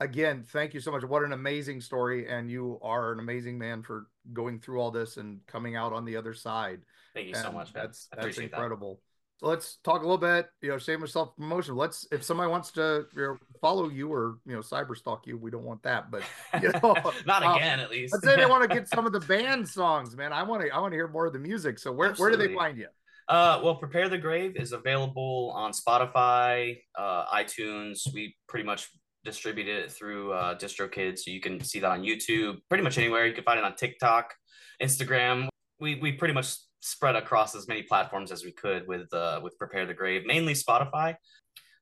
again, 0.00 0.44
thank 0.46 0.74
you 0.74 0.80
so 0.80 0.90
much. 0.90 1.04
What 1.04 1.24
an 1.24 1.32
amazing 1.32 1.80
story. 1.80 2.28
And 2.28 2.50
you 2.50 2.78
are 2.82 3.12
an 3.12 3.18
amazing 3.18 3.58
man 3.58 3.82
for 3.82 4.06
going 4.32 4.60
through 4.60 4.80
all 4.80 4.90
this 4.90 5.16
and 5.16 5.40
coming 5.46 5.76
out 5.76 5.92
on 5.92 6.04
the 6.04 6.16
other 6.16 6.34
side. 6.34 6.80
Thank 7.14 7.28
you 7.28 7.34
and 7.34 7.42
so 7.42 7.52
much. 7.52 7.74
Man. 7.74 7.84
That's 7.84 8.08
that's 8.14 8.38
incredible. 8.38 8.94
That. 8.94 9.07
Let's 9.40 9.76
talk 9.84 9.98
a 9.98 10.04
little 10.04 10.18
bit, 10.18 10.48
you 10.62 10.70
know, 10.70 10.78
shameless 10.78 11.12
self 11.12 11.36
promotion. 11.36 11.76
Let's 11.76 12.06
if 12.10 12.24
somebody 12.24 12.50
wants 12.50 12.72
to 12.72 13.06
you 13.14 13.22
know, 13.22 13.36
follow 13.60 13.88
you 13.88 14.12
or 14.12 14.38
you 14.44 14.54
know 14.54 14.60
cyber 14.60 14.96
stalk 14.96 15.26
you, 15.26 15.36
we 15.36 15.50
don't 15.50 15.64
want 15.64 15.82
that, 15.84 16.10
but 16.10 16.22
you 16.60 16.72
know, 16.72 16.96
not 17.26 17.44
um, 17.44 17.56
again 17.56 17.78
at 17.78 17.90
least. 17.90 18.12
let's 18.12 18.26
say 18.26 18.36
they 18.36 18.46
want 18.46 18.68
to 18.68 18.74
get 18.74 18.88
some 18.94 19.06
of 19.06 19.12
the 19.12 19.20
band 19.20 19.68
songs, 19.68 20.16
man. 20.16 20.32
I 20.32 20.42
want 20.42 20.62
to 20.62 20.70
I 20.70 20.80
want 20.80 20.92
to 20.92 20.96
hear 20.96 21.06
more 21.06 21.26
of 21.26 21.32
the 21.32 21.38
music. 21.38 21.78
So 21.78 21.92
where, 21.92 22.12
where 22.14 22.30
do 22.30 22.36
they 22.36 22.52
find 22.52 22.76
you? 22.76 22.88
Uh, 23.28 23.60
well, 23.62 23.76
Prepare 23.76 24.08
the 24.08 24.18
Grave 24.18 24.56
is 24.56 24.72
available 24.72 25.52
on 25.54 25.72
Spotify, 25.72 26.78
uh, 26.96 27.26
iTunes. 27.26 28.00
We 28.12 28.34
pretty 28.48 28.64
much 28.64 28.88
distribute 29.24 29.68
it 29.68 29.92
through 29.92 30.32
uh, 30.32 30.58
DistroKid, 30.58 31.18
so 31.18 31.30
you 31.30 31.40
can 31.40 31.62
see 31.62 31.78
that 31.80 31.90
on 31.90 32.02
YouTube, 32.02 32.56
pretty 32.70 32.82
much 32.82 32.96
anywhere. 32.96 33.26
You 33.26 33.34
can 33.34 33.44
find 33.44 33.58
it 33.58 33.64
on 33.64 33.76
TikTok, 33.76 34.34
Instagram. 34.82 35.48
We 35.78 35.96
we 35.96 36.12
pretty 36.12 36.34
much 36.34 36.54
spread 36.80 37.16
across 37.16 37.54
as 37.54 37.68
many 37.68 37.82
platforms 37.82 38.30
as 38.30 38.44
we 38.44 38.52
could 38.52 38.86
with 38.86 39.12
uh, 39.12 39.40
with 39.42 39.58
Prepare 39.58 39.86
the 39.86 39.94
Grave, 39.94 40.22
mainly 40.26 40.54
Spotify. 40.54 41.16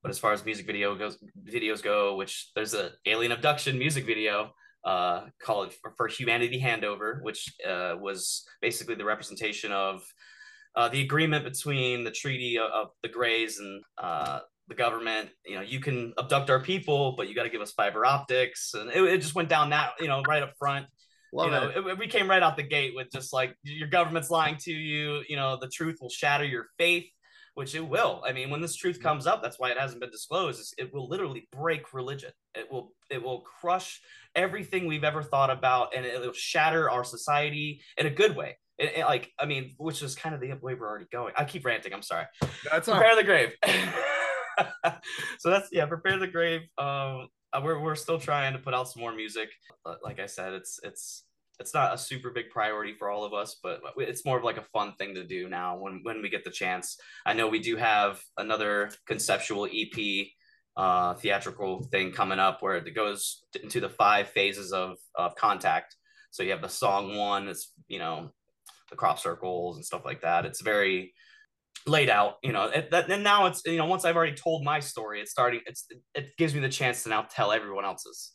But 0.03 0.11
as 0.11 0.19
far 0.19 0.33
as 0.33 0.45
music 0.45 0.67
video 0.67 0.95
goes, 0.95 1.19
videos 1.43 1.83
go, 1.83 2.17
which 2.17 2.51
there's 2.55 2.75
a 2.75 2.93
alien 3.07 3.33
abduction 3.33 3.79
music 3.79 4.07
video 4.07 4.53
uh, 4.85 5.23
called 5.43 5.73
for, 5.75 5.93
for 5.97 6.07
Humanity 6.07 6.61
Handover, 6.61 7.23
which 7.23 7.53
uh, 7.67 7.97
was 7.99 8.45
basically 8.61 8.95
the 8.95 9.05
representation 9.05 9.73
of 9.73 10.03
uh, 10.77 10.89
the 10.89 11.01
agreement 11.01 11.45
between 11.45 12.05
the 12.05 12.11
Treaty 12.11 12.59
of, 12.59 12.71
of 12.71 12.89
the 13.03 13.09
Greys 13.09 13.59
and 13.59 13.83
uh, 13.99 14.41
the 14.69 14.75
government, 14.75 15.31
you 15.45 15.55
know, 15.55 15.63
you 15.63 15.81
can 15.81 16.13
abduct 16.19 16.51
our 16.51 16.61
people, 16.61 17.15
but 17.17 17.29
you 17.29 17.35
got 17.35 17.45
to 17.45 17.51
give 17.51 17.61
us 17.61 17.73
fiber 17.73 18.05
optics. 18.05 18.75
And 18.75 18.91
it, 18.91 19.03
it, 19.03 19.21
just 19.21 19.35
went 19.35 19.49
down 19.49 19.71
that, 19.71 19.93
you 20.01 20.09
know, 20.09 20.23
right 20.29 20.43
up 20.43 20.55
front. 20.59 20.87
Love 21.33 21.47
you 21.47 21.53
know, 21.53 21.69
it. 21.69 21.93
It, 21.93 21.99
we 21.99 22.07
came 22.07 22.29
right 22.29 22.43
out 22.43 22.57
the 22.57 22.63
gate 22.63 22.95
with 22.95 23.11
just 23.13 23.33
like 23.33 23.57
your 23.63 23.89
government's 23.89 24.31
lying 24.31 24.57
to 24.59 24.73
you. 24.73 25.23
You 25.29 25.37
know, 25.37 25.59
the 25.61 25.69
truth 25.69 25.99
will 26.01 26.11
shatter 26.11 26.45
your 26.45 26.69
faith, 26.79 27.07
which 27.55 27.75
it 27.75 27.87
will. 27.87 28.23
I 28.27 28.33
mean, 28.33 28.51
when 28.51 28.61
this 28.61 28.77
truth 28.77 29.01
comes 29.01 29.27
up, 29.27 29.43
that's 29.43 29.59
why 29.59 29.71
it 29.71 29.79
hasn't 29.79 30.01
been 30.01 30.11
disclosed. 30.11 30.75
It 30.79 30.93
will 30.93 31.09
literally 31.09 31.49
break 31.53 31.93
religion. 31.93 32.31
It 32.55 32.71
will 32.71 32.93
it 33.11 33.23
will 33.23 33.41
crush 33.41 34.01
everything 34.35 34.87
we've 34.87 35.05
ever 35.05 35.23
thought 35.23 35.51
about, 35.51 35.95
and 35.95 36.07
it 36.07 36.21
will 36.21 36.33
shatter 36.33 36.91
our 36.91 37.05
society 37.05 37.81
in 37.97 38.07
a 38.07 38.11
good 38.11 38.37
way. 38.37 38.57
It, 38.79 38.99
it, 38.99 39.05
like 39.05 39.33
I 39.39 39.47
mean, 39.47 39.75
which 39.79 40.03
is 40.03 40.15
kind 40.15 40.35
of 40.35 40.41
the 40.41 40.53
way 40.61 40.75
we're 40.75 40.89
already 40.89 41.07
going. 41.11 41.33
I 41.37 41.45
keep 41.45 41.65
ranting. 41.65 41.93
I'm 41.93 42.03
sorry. 42.03 42.27
That's 42.71 42.89
prepare 42.89 43.17
the 43.17 43.25
grave. 43.25 43.53
so 45.39 45.51
that's 45.51 45.69
yeah, 45.73 45.87
prepare 45.87 46.19
the 46.19 46.27
grave. 46.27 46.63
Um, 46.79 47.29
uh, 47.53 47.61
we're 47.63 47.81
we're 47.81 47.95
still 47.95 48.19
trying 48.19 48.53
to 48.53 48.59
put 48.59 48.75
out 48.75 48.89
some 48.89 49.01
more 49.01 49.15
music. 49.15 49.51
Like 50.03 50.21
I 50.21 50.27
said, 50.27 50.53
it's 50.53 50.81
it's 50.83 51.25
it's 51.59 51.73
not 51.73 51.95
a 51.95 51.99
super 51.99 52.31
big 52.31 52.51
priority 52.51 52.95
for 52.99 53.11
all 53.11 53.25
of 53.25 53.33
us, 53.33 53.57
but 53.63 53.81
it's 53.97 54.25
more 54.25 54.39
of 54.39 54.45
like 54.45 54.59
a 54.59 54.63
fun 54.73 54.95
thing 54.99 55.15
to 55.15 55.25
do 55.25 55.49
now 55.49 55.77
when 55.79 56.01
when 56.03 56.23
we 56.23 56.29
get 56.29 56.45
the 56.45 56.51
chance. 56.51 56.99
I 57.25 57.33
know 57.33 57.49
we 57.49 57.61
do 57.61 57.77
have 57.77 58.21
another 58.37 58.91
conceptual 59.07 59.67
EP 59.73 60.27
uh, 60.77 61.15
theatrical 61.15 61.83
thing 61.85 62.13
coming 62.13 62.39
up 62.39 62.61
where 62.61 62.77
it 62.77 62.95
goes 62.95 63.45
into 63.63 63.81
the 63.81 63.89
five 63.89 64.29
phases 64.29 64.73
of 64.73 64.97
of 65.15 65.35
contact. 65.37 65.97
So 66.31 66.43
you 66.43 66.51
have 66.51 66.63
the 66.63 66.69
song 66.69 67.17
one, 67.17 67.49
it's 67.49 67.73
you 67.89 67.99
know 67.99 68.31
the 68.91 68.97
crop 68.97 69.19
circles 69.19 69.77
and 69.77 69.85
stuff 69.85 70.05
like 70.05 70.21
that. 70.21 70.45
It's 70.45 70.61
very 70.61 71.15
laid 71.87 72.09
out 72.09 72.35
you 72.43 72.53
know 72.53 72.71
that, 72.91 73.09
and 73.11 73.23
now 73.23 73.47
it's 73.47 73.63
you 73.65 73.77
know 73.77 73.87
once 73.87 74.05
i've 74.05 74.17
already 74.17 74.35
told 74.35 74.65
my 74.65 74.81
story 74.81 75.21
it's 75.21 75.31
starting 75.31 75.61
it's 75.67 75.87
it 76.15 76.31
gives 76.37 76.55
me 76.55 76.61
the 76.61 76.69
chance 76.69 77.03
to 77.03 77.09
now 77.09 77.23
tell 77.23 77.53
everyone 77.53 77.85
else's. 77.85 78.33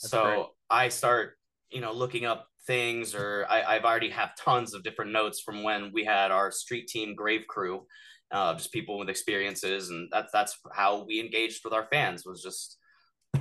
That's 0.00 0.10
so 0.10 0.24
great. 0.24 0.46
i 0.70 0.88
start 0.88 1.32
you 1.70 1.80
know 1.80 1.92
looking 1.92 2.24
up 2.24 2.46
things 2.66 3.14
or 3.14 3.46
I, 3.48 3.62
i've 3.62 3.84
already 3.84 4.10
have 4.10 4.36
tons 4.36 4.74
of 4.74 4.82
different 4.84 5.12
notes 5.12 5.40
from 5.40 5.62
when 5.62 5.90
we 5.92 6.04
had 6.04 6.30
our 6.30 6.50
street 6.50 6.86
team 6.86 7.14
grave 7.14 7.46
crew 7.48 7.86
uh, 8.30 8.54
just 8.54 8.72
people 8.72 8.98
with 8.98 9.08
experiences 9.08 9.90
and 9.90 10.08
that's 10.10 10.32
that's 10.32 10.58
how 10.72 11.04
we 11.04 11.20
engaged 11.20 11.60
with 11.64 11.72
our 11.72 11.86
fans 11.92 12.24
was 12.24 12.42
just 12.42 12.78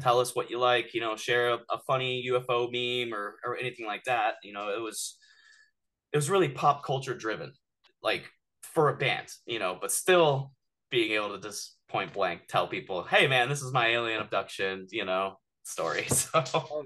tell 0.01 0.19
us 0.19 0.35
what 0.35 0.49
you 0.49 0.59
like 0.59 0.93
you 0.93 1.01
know 1.01 1.15
share 1.15 1.53
a, 1.53 1.59
a 1.71 1.79
funny 1.85 2.25
ufo 2.29 2.69
meme 2.71 3.13
or 3.13 3.35
or 3.45 3.57
anything 3.57 3.85
like 3.85 4.03
that. 4.05 4.35
You 4.43 4.53
know 4.53 4.69
it 4.69 4.81
was 4.81 5.17
it 6.11 6.17
was 6.17 6.29
really 6.29 6.49
pop 6.49 6.83
culture 6.85 7.15
driven. 7.15 7.53
Like 8.01 8.25
for 8.74 8.89
a 8.89 8.95
band, 8.95 9.28
you 9.45 9.59
know, 9.59 9.78
but 9.80 9.91
still 9.91 10.51
being 10.89 11.11
able 11.11 11.36
to 11.36 11.41
just 11.41 11.76
point 11.89 12.13
blank 12.13 12.41
tell 12.47 12.67
people, 12.67 13.03
"Hey, 13.03 13.28
man, 13.28 13.49
this 13.49 13.61
is 13.61 13.71
my 13.71 13.88
alien 13.88 14.21
abduction," 14.21 14.88
you 14.91 15.05
know, 15.05 15.39
story. 15.63 16.07
So 16.45 16.84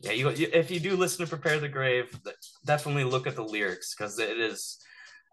yeah, 0.00 0.12
you, 0.12 0.30
you 0.30 0.48
if 0.52 0.70
you 0.70 0.80
do 0.80 0.96
listen 0.96 1.24
to 1.24 1.30
"Prepare 1.30 1.60
the 1.60 1.68
Grave," 1.68 2.18
definitely 2.66 3.04
look 3.04 3.26
at 3.26 3.36
the 3.36 3.44
lyrics 3.44 3.94
because 3.94 4.18
it 4.18 4.38
is. 4.38 4.78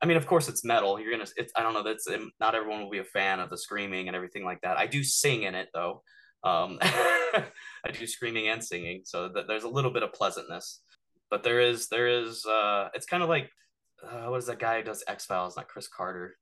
I 0.02 0.06
mean, 0.06 0.18
of 0.18 0.26
course, 0.26 0.48
it's 0.48 0.64
metal. 0.64 1.00
You're 1.00 1.12
gonna. 1.12 1.30
It's, 1.36 1.52
I 1.56 1.64
don't 1.64 1.74
know. 1.74 1.84
That's 1.84 2.08
not 2.40 2.56
everyone 2.56 2.82
will 2.82 2.90
be 2.90 3.00
a 3.00 3.04
fan 3.04 3.40
of 3.40 3.50
the 3.50 3.58
screaming 3.58 4.08
and 4.08 4.16
everything 4.16 4.46
like 4.46 4.62
that. 4.62 4.78
I 4.78 4.86
do 4.86 5.04
sing 5.04 5.44
in 5.44 5.56
it 5.56 5.70
though. 5.74 6.04
Um, 6.44 6.78
I 6.82 7.92
do 7.92 8.08
screaming 8.08 8.48
and 8.48 8.64
singing, 8.64 9.02
so 9.04 9.30
th- 9.30 9.46
there's 9.48 9.64
a 9.64 9.70
little 9.70 9.92
bit 9.92 10.04
of 10.04 10.14
pleasantness. 10.14 10.82
But 11.30 11.44
there 11.44 11.60
is, 11.60 11.88
there 11.88 12.08
is. 12.08 12.46
Uh, 12.46 12.90
it's 12.94 13.06
kind 13.06 13.24
of 13.24 13.30
like 13.30 13.50
uh, 14.04 14.30
what 14.30 14.38
is 14.38 14.46
that 14.48 14.60
guy 14.60 14.78
who 14.80 14.84
does 14.84 15.04
X 15.08 15.26
Files? 15.26 15.58
Not 15.58 15.68
Chris 15.68 15.88
Carter. 15.88 16.36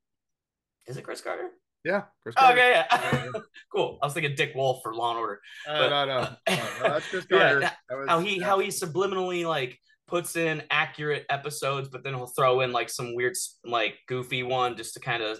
Is 0.87 0.97
it 0.97 1.03
Chris 1.03 1.21
Carter? 1.21 1.49
Yeah. 1.85 2.03
Chris 2.23 2.35
Oh, 2.37 2.41
Carter. 2.41 2.59
okay, 2.59 2.83
yeah. 2.91 3.31
cool. 3.73 3.99
I 4.01 4.05
was 4.07 4.13
thinking 4.13 4.35
Dick 4.35 4.53
Wolf 4.55 4.81
for 4.83 4.93
Law 4.93 5.11
and 5.11 5.19
Order. 5.19 5.39
Uh, 5.67 5.77
but- 5.79 5.89
no, 5.89 6.05
no, 6.05 6.21
no, 6.49 6.55
no, 6.83 6.93
that's 6.93 7.07
Chris 7.09 7.25
Yeah, 7.29 7.37
Carter. 7.39 7.59
that- 7.61 7.77
That 7.89 7.97
was- 7.97 8.07
How 8.09 8.19
he 8.19 8.39
how 8.39 8.59
he 8.59 8.67
subliminally 8.67 9.47
like 9.47 9.77
puts 10.07 10.35
in 10.35 10.63
accurate 10.71 11.25
episodes, 11.29 11.87
but 11.89 12.03
then 12.03 12.15
he'll 12.15 12.25
throw 12.27 12.61
in 12.61 12.71
like 12.71 12.89
some 12.89 13.13
weird 13.15 13.35
like 13.63 13.95
goofy 14.07 14.43
one 14.43 14.75
just 14.75 14.95
to 14.95 14.99
kind 14.99 15.21
of 15.23 15.39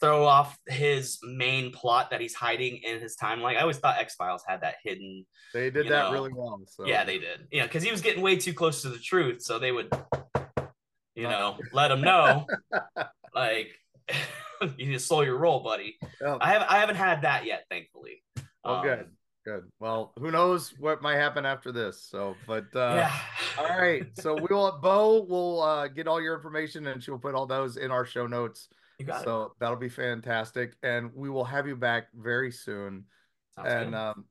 throw 0.00 0.24
off 0.24 0.56
his 0.66 1.18
main 1.24 1.72
plot 1.72 2.10
that 2.10 2.20
he's 2.20 2.34
hiding 2.34 2.76
in 2.84 3.00
his 3.00 3.16
timeline. 3.16 3.56
I 3.56 3.60
always 3.60 3.78
thought 3.78 3.98
X 3.98 4.14
Files 4.14 4.42
had 4.46 4.60
that 4.62 4.76
hidden. 4.82 5.26
they 5.52 5.70
did 5.70 5.86
that 5.88 6.06
know, 6.06 6.12
really 6.12 6.30
well. 6.32 6.60
So 6.68 6.86
Yeah, 6.86 7.04
they 7.04 7.18
did. 7.18 7.48
Yeah, 7.50 7.64
because 7.64 7.82
he 7.82 7.90
was 7.90 8.00
getting 8.00 8.22
way 8.22 8.36
too 8.36 8.54
close 8.54 8.80
to 8.82 8.88
the 8.90 8.98
truth, 8.98 9.42
so 9.42 9.58
they 9.58 9.72
would, 9.72 9.90
you 11.18 11.24
know, 11.28 11.58
let 11.72 11.88
them 11.88 12.00
know, 12.00 12.46
like, 13.34 13.70
you 14.76 14.92
just 14.92 15.06
stole 15.06 15.24
your 15.24 15.36
role, 15.36 15.60
buddy. 15.60 15.98
Yeah. 16.20 16.38
I 16.40 16.52
haven't 16.52 16.70
I 16.70 16.78
haven't 16.78 16.96
had 16.96 17.22
that 17.22 17.44
yet, 17.44 17.64
thankfully. 17.70 18.22
Oh, 18.64 18.76
Um, 18.76 18.82
good, 18.84 19.06
good. 19.44 19.64
Well, 19.80 20.12
who 20.18 20.30
knows 20.30 20.72
what 20.78 21.02
might 21.02 21.16
happen 21.16 21.44
after 21.44 21.72
this? 21.72 22.02
So, 22.02 22.34
but 22.46 22.66
uh, 22.74 22.94
yeah. 22.96 23.12
all 23.58 23.78
right. 23.78 24.06
So 24.14 24.34
we 24.34 24.46
will. 24.50 24.78
Beau 24.80 25.22
will 25.28 25.62
uh, 25.62 25.88
get 25.88 26.06
all 26.06 26.20
your 26.20 26.34
information, 26.36 26.86
and 26.86 27.02
she'll 27.02 27.18
put 27.18 27.34
all 27.34 27.46
those 27.46 27.76
in 27.76 27.90
our 27.90 28.04
show 28.04 28.26
notes. 28.26 28.68
You 28.98 29.06
got 29.06 29.20
it. 29.22 29.24
So 29.24 29.52
that'll 29.60 29.76
be 29.76 29.88
fantastic, 29.88 30.74
and 30.82 31.10
we 31.14 31.30
will 31.30 31.44
have 31.44 31.66
you 31.66 31.76
back 31.76 32.08
very 32.14 32.50
soon. 32.50 33.04
Sounds 33.56 33.68
and 33.68 33.90
good. 33.92 33.96
um, 33.98 34.24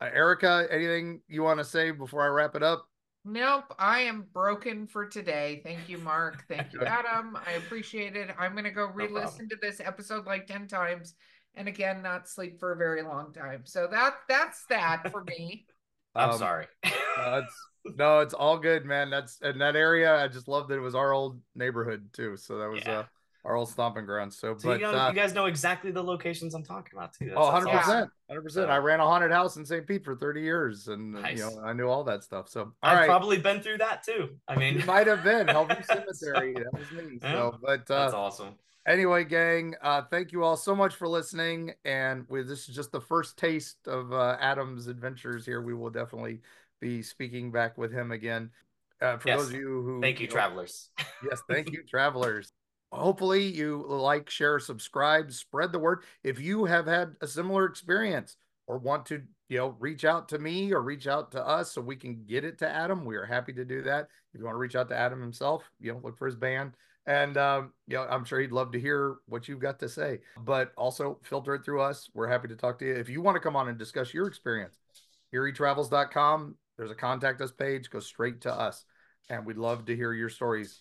uh, 0.00 0.08
Erika, 0.12 0.66
anything 0.70 1.20
you 1.28 1.42
want 1.42 1.58
to 1.58 1.64
say 1.64 1.90
before 1.90 2.22
I 2.22 2.28
wrap 2.28 2.54
it 2.56 2.62
up? 2.62 2.86
Nope, 3.24 3.74
I 3.78 4.00
am 4.00 4.26
broken 4.32 4.86
for 4.86 5.06
today. 5.06 5.60
Thank 5.62 5.88
you, 5.88 5.98
Mark. 5.98 6.44
Thank 6.48 6.72
you, 6.72 6.82
Adam. 6.84 7.36
I 7.46 7.52
appreciate 7.52 8.16
it. 8.16 8.30
I'm 8.38 8.54
gonna 8.54 8.70
go 8.70 8.86
re-listen 8.86 9.48
to 9.50 9.56
this 9.60 9.80
episode 9.80 10.26
like 10.26 10.46
10 10.46 10.66
times 10.66 11.14
and 11.54 11.68
again 11.68 12.00
not 12.02 12.28
sleep 12.28 12.58
for 12.58 12.72
a 12.72 12.76
very 12.76 13.02
long 13.02 13.32
time. 13.32 13.62
So 13.66 13.86
that 13.90 14.14
that's 14.28 14.64
that 14.66 15.02
for 15.12 15.22
me. 15.24 15.66
I'm 16.14 16.30
Um, 16.30 16.38
sorry. 16.38 16.66
No, 17.16 17.38
it's 17.38 17.54
no, 17.96 18.20
it's 18.20 18.34
all 18.34 18.58
good, 18.58 18.84
man. 18.86 19.10
That's 19.10 19.38
in 19.42 19.58
that 19.58 19.76
area. 19.76 20.14
I 20.16 20.28
just 20.28 20.48
love 20.48 20.68
that 20.68 20.76
it 20.76 20.80
was 20.80 20.94
our 20.94 21.12
old 21.12 21.40
neighborhood 21.54 22.08
too. 22.12 22.36
So 22.36 22.58
that 22.58 22.70
was 22.70 22.86
Yeah. 22.86 22.92
uh, 23.00 23.04
our 23.44 23.56
old 23.56 23.68
stomping 23.68 24.04
grounds. 24.06 24.36
So, 24.38 24.56
So 24.58 24.68
but 24.68 24.80
you, 24.80 24.86
know, 24.86 24.98
uh, 24.98 25.08
you 25.08 25.14
guys 25.14 25.32
know 25.34 25.46
exactly 25.46 25.90
the 25.90 26.02
locations 26.02 26.54
I'm 26.54 26.62
talking 26.64 26.96
about 26.96 27.14
too. 27.14 27.26
That's, 27.26 27.38
oh, 27.38 27.44
100 27.52 27.70
percent, 27.70 28.10
hundred 28.28 28.42
percent. 28.42 28.70
I 28.70 28.76
ran 28.78 29.00
a 29.00 29.04
haunted 29.04 29.30
house 29.30 29.56
in 29.56 29.64
St. 29.64 29.86
Pete 29.86 30.04
for 30.04 30.14
thirty 30.14 30.42
years, 30.42 30.88
and 30.88 31.12
Nice. 31.12 31.38
you 31.38 31.44
know 31.44 31.62
I 31.64 31.72
knew 31.72 31.88
all 31.88 32.04
that 32.04 32.22
stuff. 32.22 32.48
So, 32.48 32.60
all 32.60 32.72
I've 32.82 32.98
right, 32.98 33.06
probably 33.06 33.38
been 33.38 33.60
through 33.62 33.78
that 33.78 34.02
too. 34.04 34.36
I 34.48 34.56
mean, 34.56 34.78
you 34.78 34.84
might 34.84 35.06
have 35.06 35.24
been 35.24 35.46
Hellview 35.46 35.84
Cemetery. 36.20 36.54
That 36.54 36.72
was 36.72 36.90
me. 36.92 37.18
Yeah. 37.22 37.32
So, 37.32 37.58
but 37.62 37.86
that's 37.86 38.12
uh, 38.14 38.20
awesome. 38.20 38.54
anyway, 38.86 39.24
gang, 39.24 39.74
uh, 39.82 40.02
thank 40.10 40.32
you 40.32 40.44
all 40.44 40.56
so 40.56 40.74
much 40.74 40.94
for 40.94 41.08
listening. 41.08 41.72
And 41.84 42.24
we, 42.28 42.42
this 42.42 42.68
is 42.68 42.74
just 42.74 42.92
the 42.92 43.00
first 43.00 43.36
taste 43.38 43.86
of 43.86 44.12
uh, 44.12 44.36
Adam's 44.40 44.86
adventures 44.86 45.46
here. 45.46 45.62
We 45.62 45.74
will 45.74 45.90
definitely 45.90 46.40
be 46.80 47.02
speaking 47.02 47.50
back 47.52 47.76
with 47.78 47.92
him 47.92 48.10
again. 48.12 48.50
Uh, 49.02 49.16
for 49.16 49.28
Yes. 49.28 49.38
those 49.38 49.48
of 49.48 49.54
you 49.54 49.82
who 49.82 50.00
Thank 50.02 50.20
you, 50.20 50.26
know, 50.26 50.32
travelers. 50.32 50.90
Yes, 51.24 51.40
thank 51.48 51.72
you, 51.72 51.82
travelers. 51.88 52.52
Hopefully, 52.92 53.44
you 53.44 53.84
like, 53.86 54.28
share, 54.28 54.58
subscribe, 54.58 55.32
spread 55.32 55.70
the 55.70 55.78
word. 55.78 56.02
If 56.24 56.40
you 56.40 56.64
have 56.64 56.86
had 56.86 57.14
a 57.20 57.26
similar 57.28 57.64
experience 57.66 58.36
or 58.66 58.78
want 58.78 59.06
to, 59.06 59.22
you 59.48 59.58
know, 59.58 59.76
reach 59.78 60.04
out 60.04 60.28
to 60.30 60.38
me 60.38 60.72
or 60.72 60.82
reach 60.82 61.06
out 61.06 61.30
to 61.32 61.46
us 61.46 61.70
so 61.70 61.80
we 61.80 61.96
can 61.96 62.24
get 62.26 62.44
it 62.44 62.58
to 62.58 62.68
Adam, 62.68 63.04
we 63.04 63.16
are 63.16 63.24
happy 63.24 63.52
to 63.52 63.64
do 63.64 63.82
that. 63.82 64.08
If 64.34 64.40
you 64.40 64.44
want 64.44 64.54
to 64.54 64.58
reach 64.58 64.74
out 64.74 64.88
to 64.88 64.96
Adam 64.96 65.20
himself, 65.20 65.70
you 65.80 65.92
know, 65.92 66.00
look 66.02 66.18
for 66.18 66.26
his 66.26 66.36
band. 66.36 66.72
And, 67.06 67.36
um, 67.36 67.72
you 67.86 67.96
know, 67.96 68.06
I'm 68.08 68.24
sure 68.24 68.40
he'd 68.40 68.52
love 68.52 68.72
to 68.72 68.80
hear 68.80 69.16
what 69.26 69.48
you've 69.48 69.60
got 69.60 69.78
to 69.80 69.88
say, 69.88 70.20
but 70.36 70.72
also 70.76 71.18
filter 71.22 71.54
it 71.54 71.64
through 71.64 71.80
us. 71.80 72.10
We're 72.12 72.28
happy 72.28 72.48
to 72.48 72.56
talk 72.56 72.78
to 72.80 72.86
you. 72.86 72.94
If 72.94 73.08
you 73.08 73.22
want 73.22 73.36
to 73.36 73.40
come 73.40 73.56
on 73.56 73.68
and 73.68 73.78
discuss 73.78 74.12
your 74.12 74.26
experience, 74.26 74.78
eerietravels.com, 75.34 76.56
there's 76.76 76.90
a 76.90 76.96
contact 76.96 77.40
us 77.40 77.52
page, 77.52 77.90
go 77.90 78.00
straight 78.00 78.40
to 78.42 78.52
us. 78.52 78.84
And 79.28 79.46
we'd 79.46 79.56
love 79.56 79.86
to 79.86 79.96
hear 79.96 80.12
your 80.12 80.28
stories 80.28 80.80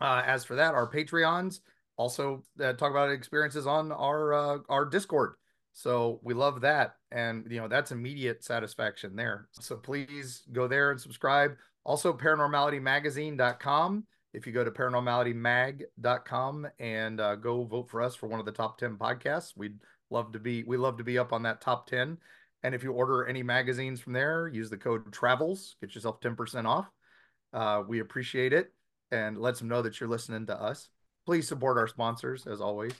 uh, 0.00 0.22
as 0.26 0.44
for 0.44 0.56
that, 0.56 0.74
our 0.74 0.90
Patreons 0.90 1.60
also 1.96 2.42
uh, 2.62 2.74
talk 2.74 2.90
about 2.90 3.10
experiences 3.10 3.66
on 3.66 3.92
our 3.92 4.34
uh, 4.34 4.58
our 4.68 4.84
Discord. 4.84 5.34
So 5.72 6.20
we 6.22 6.34
love 6.34 6.60
that, 6.62 6.96
and 7.10 7.46
you 7.50 7.60
know 7.60 7.68
that's 7.68 7.92
immediate 7.92 8.44
satisfaction 8.44 9.16
there. 9.16 9.48
So 9.52 9.76
please 9.76 10.42
go 10.52 10.68
there 10.68 10.90
and 10.90 11.00
subscribe. 11.00 11.52
Also, 11.84 12.12
paranormalitymagazine.com. 12.12 14.04
If 14.34 14.46
you 14.46 14.52
go 14.52 14.64
to 14.64 14.70
paranormalitymag.com 14.70 16.66
and 16.78 17.20
uh, 17.20 17.36
go 17.36 17.64
vote 17.64 17.88
for 17.88 18.02
us 18.02 18.14
for 18.14 18.26
one 18.26 18.40
of 18.40 18.46
the 18.46 18.52
top 18.52 18.78
ten 18.78 18.96
podcasts, 18.96 19.52
we'd 19.56 19.78
love 20.10 20.32
to 20.32 20.38
be 20.38 20.62
we 20.64 20.76
love 20.76 20.98
to 20.98 21.04
be 21.04 21.18
up 21.18 21.32
on 21.32 21.42
that 21.44 21.60
top 21.60 21.86
ten. 21.86 22.18
And 22.62 22.74
if 22.74 22.82
you 22.82 22.92
order 22.92 23.26
any 23.26 23.42
magazines 23.42 24.00
from 24.00 24.12
there, 24.12 24.48
use 24.48 24.68
the 24.68 24.76
code 24.76 25.12
TRAVELS, 25.12 25.76
get 25.80 25.94
yourself 25.94 26.20
ten 26.20 26.36
percent 26.36 26.66
off. 26.66 26.90
Uh, 27.52 27.82
we 27.86 28.00
appreciate 28.00 28.52
it 28.52 28.72
and 29.10 29.38
lets 29.38 29.58
them 29.58 29.68
know 29.68 29.82
that 29.82 30.00
you're 30.00 30.08
listening 30.08 30.46
to 30.46 30.60
us. 30.60 30.88
Please 31.24 31.48
support 31.48 31.78
our 31.78 31.88
sponsors 31.88 32.46
as 32.46 32.60
always. 32.60 32.92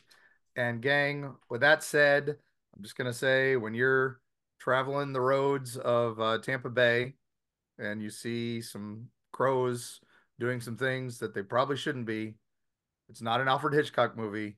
And 0.56 0.80
gang, 0.80 1.34
with 1.50 1.60
that 1.60 1.82
said, 1.82 2.36
I'm 2.76 2.82
just 2.82 2.96
gonna 2.96 3.12
say 3.12 3.56
when 3.56 3.74
you're 3.74 4.20
traveling 4.58 5.12
the 5.12 5.20
roads 5.20 5.76
of 5.76 6.20
uh, 6.20 6.38
Tampa 6.38 6.70
Bay 6.70 7.14
and 7.78 8.02
you 8.02 8.10
see 8.10 8.60
some 8.60 9.08
crows 9.32 10.00
doing 10.38 10.60
some 10.60 10.76
things 10.76 11.18
that 11.18 11.34
they 11.34 11.42
probably 11.42 11.76
shouldn't 11.76 12.06
be, 12.06 12.34
it's 13.08 13.22
not 13.22 13.40
an 13.40 13.48
Alfred 13.48 13.74
Hitchcock 13.74 14.16
movie. 14.16 14.56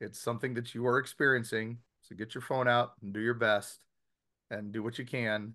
It's 0.00 0.18
something 0.18 0.54
that 0.54 0.74
you 0.74 0.86
are 0.86 0.98
experiencing. 0.98 1.78
So 2.02 2.14
get 2.14 2.34
your 2.34 2.42
phone 2.42 2.68
out 2.68 2.92
and 3.02 3.12
do 3.12 3.20
your 3.20 3.34
best 3.34 3.80
and 4.50 4.72
do 4.72 4.82
what 4.82 4.98
you 4.98 5.04
can. 5.04 5.54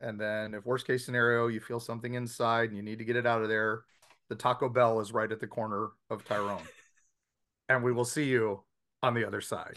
And 0.00 0.20
then, 0.20 0.54
if 0.54 0.64
worst 0.64 0.86
case 0.86 1.04
scenario, 1.04 1.48
you 1.48 1.60
feel 1.60 1.80
something 1.80 2.14
inside 2.14 2.68
and 2.68 2.76
you 2.76 2.82
need 2.82 2.98
to 2.98 3.04
get 3.04 3.16
it 3.16 3.26
out 3.26 3.42
of 3.42 3.48
there, 3.48 3.82
the 4.28 4.34
Taco 4.34 4.68
Bell 4.68 5.00
is 5.00 5.12
right 5.12 5.30
at 5.30 5.40
the 5.40 5.46
corner 5.46 5.88
of 6.10 6.24
Tyrone. 6.24 6.62
and 7.68 7.82
we 7.82 7.92
will 7.92 8.04
see 8.04 8.24
you 8.24 8.62
on 9.02 9.14
the 9.14 9.26
other 9.26 9.40
side. 9.40 9.76